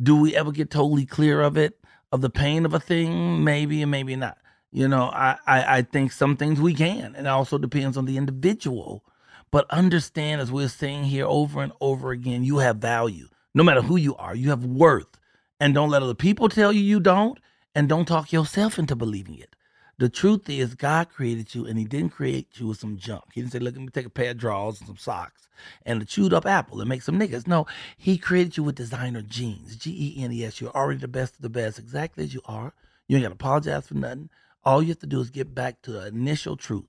Do 0.00 0.14
we 0.16 0.36
ever 0.36 0.52
get 0.52 0.70
totally 0.70 1.04
clear 1.04 1.40
of 1.40 1.56
it, 1.56 1.81
of 2.12 2.20
the 2.20 2.30
pain 2.30 2.64
of 2.66 2.74
a 2.74 2.80
thing? 2.80 3.42
Maybe 3.42 3.82
and 3.82 3.90
maybe 3.90 4.16
not. 4.16 4.38
You 4.70 4.88
know, 4.88 5.04
I, 5.04 5.38
I, 5.46 5.78
I 5.78 5.82
think 5.82 6.12
some 6.12 6.36
things 6.36 6.60
we 6.60 6.74
can. 6.74 7.14
and 7.16 7.26
It 7.26 7.30
also 7.30 7.58
depends 7.58 7.96
on 7.96 8.06
the 8.06 8.16
individual. 8.16 9.04
But 9.50 9.70
understand, 9.70 10.40
as 10.40 10.52
we're 10.52 10.68
saying 10.68 11.04
here 11.04 11.26
over 11.26 11.62
and 11.62 11.72
over 11.80 12.10
again, 12.10 12.44
you 12.44 12.58
have 12.58 12.76
value. 12.76 13.28
No 13.54 13.64
matter 13.64 13.82
who 13.82 13.96
you 13.96 14.16
are, 14.16 14.34
you 14.34 14.50
have 14.50 14.64
worth. 14.64 15.18
And 15.60 15.74
don't 15.74 15.90
let 15.90 16.02
other 16.02 16.14
people 16.14 16.48
tell 16.48 16.72
you 16.72 16.80
you 16.80 17.00
don't. 17.00 17.38
And 17.74 17.88
don't 17.88 18.06
talk 18.06 18.32
yourself 18.32 18.78
into 18.78 18.96
believing 18.96 19.38
it. 19.38 19.56
The 19.98 20.08
truth 20.08 20.48
is, 20.48 20.74
God 20.74 21.10
created 21.10 21.54
you, 21.54 21.66
and 21.66 21.78
He 21.78 21.84
didn't 21.84 22.10
create 22.10 22.48
you 22.54 22.68
with 22.68 22.78
some 22.78 22.96
junk. 22.96 23.24
He 23.32 23.40
didn't 23.40 23.52
say, 23.52 23.58
"Look, 23.58 23.74
let 23.74 23.82
me 23.82 23.88
take 23.88 24.06
a 24.06 24.10
pair 24.10 24.30
of 24.30 24.38
drawers 24.38 24.80
and 24.80 24.86
some 24.86 24.96
socks 24.96 25.48
and 25.84 26.02
a 26.02 26.04
chewed 26.04 26.32
up 26.32 26.46
apple 26.46 26.80
and 26.80 26.88
make 26.88 27.02
some 27.02 27.18
niggas." 27.18 27.46
No, 27.46 27.66
He 27.96 28.18
created 28.18 28.56
you 28.56 28.62
with 28.64 28.74
designer 28.74 29.22
jeans, 29.22 29.76
G 29.76 30.16
E 30.18 30.22
N 30.22 30.32
E 30.32 30.44
S. 30.44 30.60
You're 30.60 30.76
already 30.76 31.00
the 31.00 31.08
best 31.08 31.36
of 31.36 31.42
the 31.42 31.50
best, 31.50 31.78
exactly 31.78 32.24
as 32.24 32.34
you 32.34 32.40
are. 32.46 32.74
You 33.06 33.16
ain't 33.16 33.24
got 33.24 33.28
to 33.28 33.34
apologize 33.34 33.86
for 33.86 33.94
nothing. 33.94 34.30
All 34.64 34.82
you 34.82 34.88
have 34.88 35.00
to 35.00 35.06
do 35.06 35.20
is 35.20 35.30
get 35.30 35.54
back 35.54 35.82
to 35.82 35.92
the 35.92 36.06
initial 36.06 36.56
truth 36.56 36.86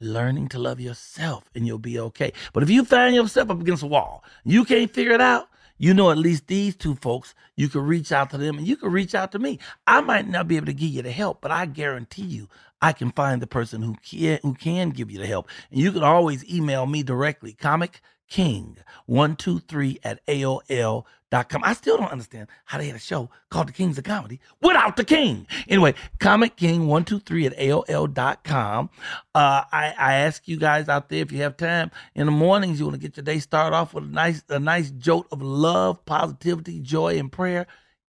learning 0.00 0.48
to 0.48 0.58
love 0.58 0.80
yourself 0.80 1.50
and 1.54 1.66
you'll 1.66 1.78
be 1.78 1.98
okay. 1.98 2.32
But 2.52 2.62
if 2.62 2.70
you 2.70 2.84
find 2.84 3.14
yourself 3.14 3.50
up 3.50 3.60
against 3.60 3.82
a 3.82 3.86
wall, 3.86 4.24
you 4.44 4.64
can't 4.64 4.92
figure 4.92 5.12
it 5.12 5.20
out, 5.20 5.48
you 5.78 5.94
know 5.94 6.10
at 6.10 6.18
least 6.18 6.48
these 6.48 6.76
two 6.76 6.96
folks, 6.96 7.34
you 7.56 7.68
can 7.68 7.82
reach 7.82 8.12
out 8.12 8.30
to 8.30 8.38
them 8.38 8.58
and 8.58 8.66
you 8.66 8.76
can 8.76 8.92
reach 8.92 9.14
out 9.14 9.32
to 9.32 9.38
me. 9.38 9.58
I 9.86 10.00
might 10.00 10.28
not 10.28 10.48
be 10.48 10.56
able 10.56 10.66
to 10.66 10.72
give 10.72 10.90
you 10.90 11.02
the 11.02 11.12
help, 11.12 11.40
but 11.40 11.50
I 11.50 11.66
guarantee 11.66 12.22
you 12.22 12.48
I 12.82 12.92
can 12.92 13.12
find 13.12 13.42
the 13.42 13.46
person 13.46 13.82
who 13.82 13.96
can 14.02 14.38
who 14.42 14.54
can 14.54 14.90
give 14.90 15.10
you 15.10 15.18
the 15.18 15.26
help. 15.26 15.48
And 15.70 15.80
you 15.80 15.92
can 15.92 16.02
always 16.02 16.48
email 16.52 16.86
me 16.86 17.02
directly, 17.02 17.52
comic 17.52 18.00
king123 18.30 19.98
at 20.04 20.24
AOL.com. 20.26 21.04
I 21.30 21.74
still 21.74 21.98
don't 21.98 22.10
understand 22.10 22.48
how 22.64 22.78
they 22.78 22.86
had 22.86 22.96
a 22.96 23.00
show 23.00 23.28
called 23.50 23.68
The 23.68 23.72
Kings 23.72 23.98
of 23.98 24.04
Comedy 24.04 24.40
without 24.62 24.96
the 24.96 25.04
king. 25.04 25.46
Anyway, 25.68 25.94
Comic 26.20 26.56
King123 26.56 27.46
at 27.46 27.58
AOL.com. 27.58 28.90
Uh, 29.34 29.62
I, 29.70 29.94
I 29.98 30.14
ask 30.14 30.48
you 30.48 30.56
guys 30.56 30.88
out 30.88 31.08
there 31.08 31.20
if 31.22 31.32
you 31.32 31.42
have 31.42 31.56
time 31.56 31.90
in 32.14 32.26
the 32.26 32.32
mornings, 32.32 32.78
you 32.78 32.86
want 32.86 33.00
to 33.00 33.00
get 33.00 33.16
your 33.16 33.24
day 33.24 33.40
started 33.40 33.76
off 33.76 33.92
with 33.92 34.04
a 34.04 34.08
nice, 34.08 34.42
a 34.48 34.58
nice 34.58 34.90
jolt 34.90 35.26
of 35.30 35.42
love, 35.42 36.04
positivity, 36.06 36.80
joy, 36.80 37.18
and 37.18 37.30
prayer. 37.30 37.66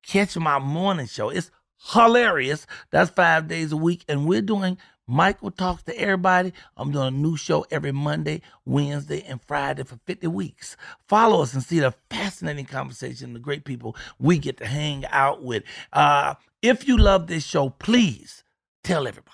Catch 0.06 0.36
my 0.36 0.58
morning 0.58 1.06
show. 1.06 1.28
It's 1.30 1.50
hilarious. 1.92 2.66
That's 2.90 3.10
five 3.10 3.48
days 3.48 3.72
a 3.72 3.76
week. 3.76 4.04
And 4.08 4.26
we're 4.26 4.42
doing 4.42 4.78
Michael 5.08 5.50
talks 5.50 5.82
to 5.84 5.98
everybody. 5.98 6.52
I'm 6.76 6.92
doing 6.92 7.08
a 7.08 7.10
new 7.10 7.36
show 7.36 7.66
every 7.70 7.92
Monday, 7.92 8.42
Wednesday, 8.66 9.24
and 9.26 9.40
Friday 9.42 9.84
for 9.84 9.98
50 10.06 10.28
weeks. 10.28 10.76
Follow 11.08 11.42
us 11.42 11.54
and 11.54 11.62
see 11.62 11.80
the 11.80 11.94
fascinating 12.10 12.66
conversation, 12.66 13.32
the 13.32 13.40
great 13.40 13.64
people 13.64 13.96
we 14.20 14.38
get 14.38 14.58
to 14.58 14.66
hang 14.66 15.06
out 15.06 15.42
with. 15.42 15.64
Uh, 15.94 16.34
if 16.62 16.86
you 16.86 16.98
love 16.98 17.26
this 17.26 17.44
show, 17.46 17.70
please 17.70 18.44
tell 18.84 19.08
everybody. 19.08 19.32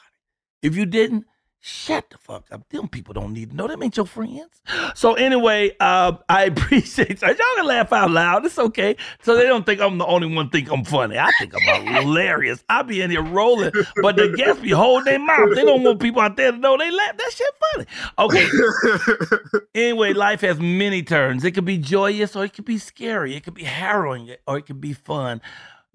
If 0.63 0.77
you 0.77 0.87
didn't, 0.87 1.27
Shut 1.67 2.11
the 2.11 2.19
fuck 2.19 2.45
up. 2.53 2.69
Them 2.69 2.89
people 2.89 3.15
don't 3.15 3.33
need 3.33 3.53
to 3.53 3.57
know. 3.57 3.67
Them 3.67 3.83
ain't 3.83 3.97
your 3.97 4.05
friends. 4.05 4.61
So 4.95 5.15
anyway, 5.15 5.73
uh, 5.81 6.13
I 6.29 6.45
appreciate 6.53 7.23
y'all. 7.23 7.31
Y'all 7.31 7.57
can 7.57 7.67
laugh 7.67 7.93
out 7.93 8.11
loud. 8.11 8.45
It's 8.45 8.59
okay. 8.59 8.97
So 9.23 9.35
they 9.35 9.45
don't 9.45 9.65
think 9.65 9.81
I'm 9.81 9.99
the 9.99 10.07
only 10.07 10.33
one 10.33 10.51
think 10.51 10.71
I'm 10.71 10.85
funny. 10.85 11.19
I 11.19 11.31
think 11.39 11.55
I'm 11.55 11.87
hilarious. 11.87 12.63
I 12.69 12.83
be 12.83 13.01
in 13.01 13.11
here 13.11 13.23
rolling, 13.23 13.73
but 14.03 14.17
the 14.17 14.29
guests 14.37 14.63
be 14.63 14.71
holding 14.71 15.07
their 15.07 15.19
mouth. 15.19 15.55
They 15.55 15.65
don't 15.65 15.83
want 15.83 16.01
people 16.01 16.21
out 16.21 16.37
there 16.37 16.53
to 16.53 16.59
know 16.59 16.77
they 16.77 16.91
laugh. 16.91 17.17
That 17.17 17.33
shit 17.33 17.55
funny. 17.73 17.87
Okay. 18.19 19.59
anyway, 19.75 20.13
life 20.13 20.43
has 20.43 20.61
many 20.61 21.03
turns. 21.03 21.45
It 21.45 21.53
could 21.53 21.65
be 21.65 21.79
joyous 21.79 22.37
or 22.37 22.45
it 22.45 22.53
could 22.53 22.67
be 22.67 22.79
scary. 22.79 23.35
It 23.35 23.43
could 23.43 23.55
be 23.55 23.65
harrowing 23.65 24.35
or 24.47 24.59
it 24.59 24.67
could 24.67 24.81
be 24.81 24.93
fun 24.93 25.41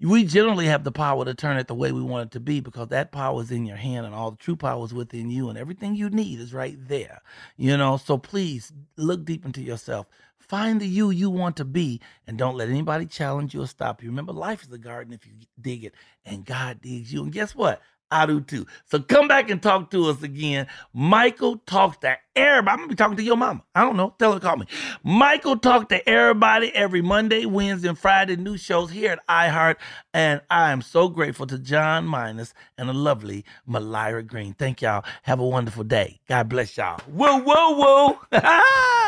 we 0.00 0.24
generally 0.24 0.66
have 0.66 0.84
the 0.84 0.92
power 0.92 1.24
to 1.24 1.34
turn 1.34 1.58
it 1.58 1.68
the 1.68 1.74
way 1.74 1.92
we 1.92 2.02
want 2.02 2.28
it 2.28 2.32
to 2.32 2.40
be 2.40 2.60
because 2.60 2.88
that 2.88 3.12
power 3.12 3.42
is 3.42 3.50
in 3.50 3.66
your 3.66 3.76
hand 3.76 4.06
and 4.06 4.14
all 4.14 4.32
the 4.32 4.36
true 4.38 4.56
power 4.56 4.84
is 4.84 4.94
within 4.94 5.30
you 5.30 5.48
and 5.48 5.58
everything 5.58 5.94
you 5.94 6.10
need 6.10 6.40
is 6.40 6.54
right 6.54 6.76
there 6.88 7.20
you 7.56 7.76
know? 7.76 7.96
So 7.96 8.18
please 8.18 8.72
look 8.96 9.24
deep 9.24 9.44
into 9.44 9.62
yourself. 9.62 10.06
Find 10.38 10.80
the 10.80 10.86
you 10.86 11.10
you 11.10 11.30
want 11.30 11.56
to 11.58 11.64
be 11.64 12.00
and 12.26 12.36
don't 12.36 12.56
let 12.56 12.68
anybody 12.68 13.06
challenge 13.06 13.54
you 13.54 13.62
or 13.62 13.68
stop 13.68 14.02
you. 14.02 14.08
Remember 14.10 14.32
life 14.32 14.62
is 14.64 14.72
a 14.72 14.78
garden 14.78 15.12
if 15.12 15.26
you 15.26 15.32
dig 15.60 15.84
it 15.84 15.94
and 16.24 16.44
god 16.44 16.80
digs 16.82 17.12
you. 17.12 17.22
And 17.22 17.32
guess 17.32 17.54
what 17.54 17.80
I 18.10 18.26
do 18.26 18.40
too. 18.40 18.66
So 18.86 19.00
come 19.00 19.28
back 19.28 19.50
and 19.50 19.62
talk 19.62 19.90
to 19.92 20.06
us 20.10 20.22
again. 20.22 20.66
Michael 20.92 21.58
talks 21.58 21.98
to 21.98 22.16
everybody. 22.36 22.72
I'm 22.72 22.78
gonna 22.78 22.88
be 22.88 22.94
talking 22.96 23.16
to 23.16 23.22
your 23.22 23.36
mama. 23.36 23.62
I 23.74 23.82
don't 23.82 23.96
know. 23.96 24.14
Tell 24.18 24.32
her 24.32 24.40
call 24.40 24.56
me. 24.56 24.66
Michael 25.04 25.56
talk 25.58 25.88
to 25.90 26.08
everybody 26.08 26.74
every 26.74 27.02
Monday, 27.02 27.46
Wednesday, 27.46 27.88
and 27.88 27.98
Friday. 27.98 28.36
New 28.36 28.56
shows 28.56 28.90
here 28.90 29.12
at 29.12 29.26
iHeart. 29.28 29.76
And 30.14 30.40
I 30.50 30.72
am 30.72 30.82
so 30.82 31.08
grateful 31.08 31.46
to 31.48 31.58
John 31.58 32.06
Minus 32.06 32.54
and 32.78 32.88
the 32.88 32.94
lovely 32.94 33.44
Mylira 33.68 34.26
Green. 34.26 34.54
Thank 34.54 34.82
y'all. 34.82 35.04
Have 35.22 35.40
a 35.40 35.46
wonderful 35.46 35.84
day. 35.84 36.20
God 36.28 36.48
bless 36.48 36.76
y'all. 36.76 37.00
Whoa, 37.06 37.38
whoa, 37.40 38.16
whoa. 38.32 38.90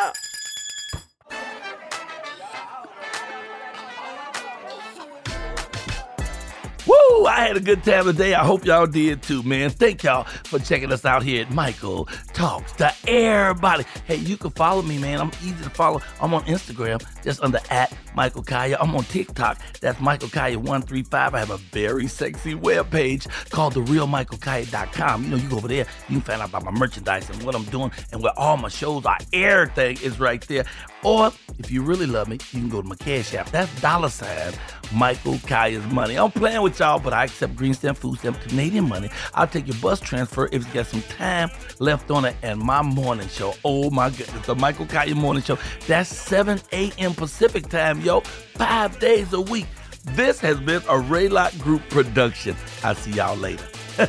I 7.27 7.47
had 7.47 7.57
a 7.57 7.61
good 7.61 7.83
time 7.85 8.05
today. 8.05 8.35
I 8.35 8.45
hope 8.45 8.65
y'all 8.65 8.87
did 8.87 9.23
too, 9.23 9.43
man. 9.43 9.71
Thank 9.71 10.03
y'all 10.03 10.25
for 10.45 10.59
checking 10.59 10.93
us 10.93 11.05
out 11.05 11.23
here 11.23 11.43
at 11.43 11.53
Michael 11.53 12.07
Talks 12.33 12.73
to 12.75 12.93
Everybody. 13.07 13.85
Hey, 14.07 14.17
you 14.17 14.37
can 14.37 14.51
follow 14.51 14.83
me, 14.83 14.99
man. 14.99 15.21
I'm 15.21 15.31
easy 15.43 15.63
to 15.63 15.71
follow. 15.71 16.01
I'm 16.21 16.35
on 16.35 16.43
Instagram, 16.45 17.03
just 17.23 17.43
under 17.43 17.61
at 17.71 17.93
Michael 18.15 18.43
Colyar. 18.43 18.77
I'm 18.81 18.95
on 18.95 19.05
TikTok. 19.05 19.59
That's 19.81 20.01
Michael 20.01 20.29
Colyar135. 20.29 21.15
I 21.15 21.39
have 21.39 21.51
a 21.51 21.59
very 21.59 22.07
sexy 22.07 22.55
webpage 22.55 23.29
called 23.51 23.75
TheRealMichaelColyar.com. 23.75 25.25
You 25.25 25.31
know, 25.31 25.37
you 25.37 25.49
go 25.49 25.57
over 25.57 25.69
there, 25.69 25.87
you 26.09 26.17
can 26.17 26.21
find 26.23 26.43
out 26.43 26.49
about 26.49 26.65
my 26.65 26.71
merchandise 26.71 27.29
and 27.31 27.43
what 27.43 27.55
I'm 27.55 27.65
doing 27.65 27.91
and 28.13 28.23
where 28.23 28.39
all 28.39 28.57
my 28.57 28.69
shows 28.69 29.05
are. 29.07 29.19
Everything 29.33 29.99
is 30.03 30.19
right 30.19 30.41
there. 30.49 30.65
Or 31.05 31.33
if 31.59 31.71
you 31.71 31.83
really 31.83 32.07
love 32.07 32.29
me, 32.29 32.39
you 32.53 32.61
can 32.61 32.69
go 32.69 32.83
to 32.83 32.89
my 32.89 32.95
Cash 32.97 33.35
App. 33.35 33.51
That's 33.51 33.81
dollar 33.81 34.09
sign 34.09 34.53
Michael 34.95 35.35
Colyar's 35.35 35.91
money. 35.93 36.17
I'm 36.17 36.31
playing 36.31 36.63
with 36.63 36.79
y'all, 36.79 36.99
but 36.99 37.13
I 37.13 37.25
accept 37.25 37.57
green 37.57 37.75
stamp, 37.75 37.99
food 37.99 38.19
stamp, 38.19 38.41
Canadian 38.41 38.89
money. 38.89 39.11
I'll 39.35 39.47
take 39.47 39.67
your 39.67 39.77
bus 39.77 40.01
transfer 40.01 40.49
if 40.53 40.67
you 40.67 40.73
got 40.73 40.87
some 40.87 41.03
time 41.03 41.51
left 41.79 42.11
on 42.11 42.25
it. 42.25 42.37
And 42.43 42.61
my 42.61 42.83
morning 42.83 43.29
show, 43.29 43.55
oh 43.65 43.91
my 43.91 44.11
goodness, 44.11 44.47
the 44.47 44.55
Michael 44.55 44.87
Colyar 44.87 45.17
morning 45.17 45.43
show. 45.43 45.59
That's 45.87 46.09
7 46.09 46.61
a.m. 46.73 47.15
Pacific 47.15 47.69
time, 47.69 48.01
yo. 48.01 48.21
Five 48.21 48.99
days 48.99 49.33
a 49.33 49.41
week. 49.41 49.67
This 50.05 50.41
has 50.41 50.59
been 50.61 50.83
a 50.83 50.99
Raylock 50.99 51.59
Group 51.61 51.83
production. 51.89 52.57
I'll 52.83 52.95
see 52.95 53.13
y'all 53.13 53.37
later. 53.37 53.67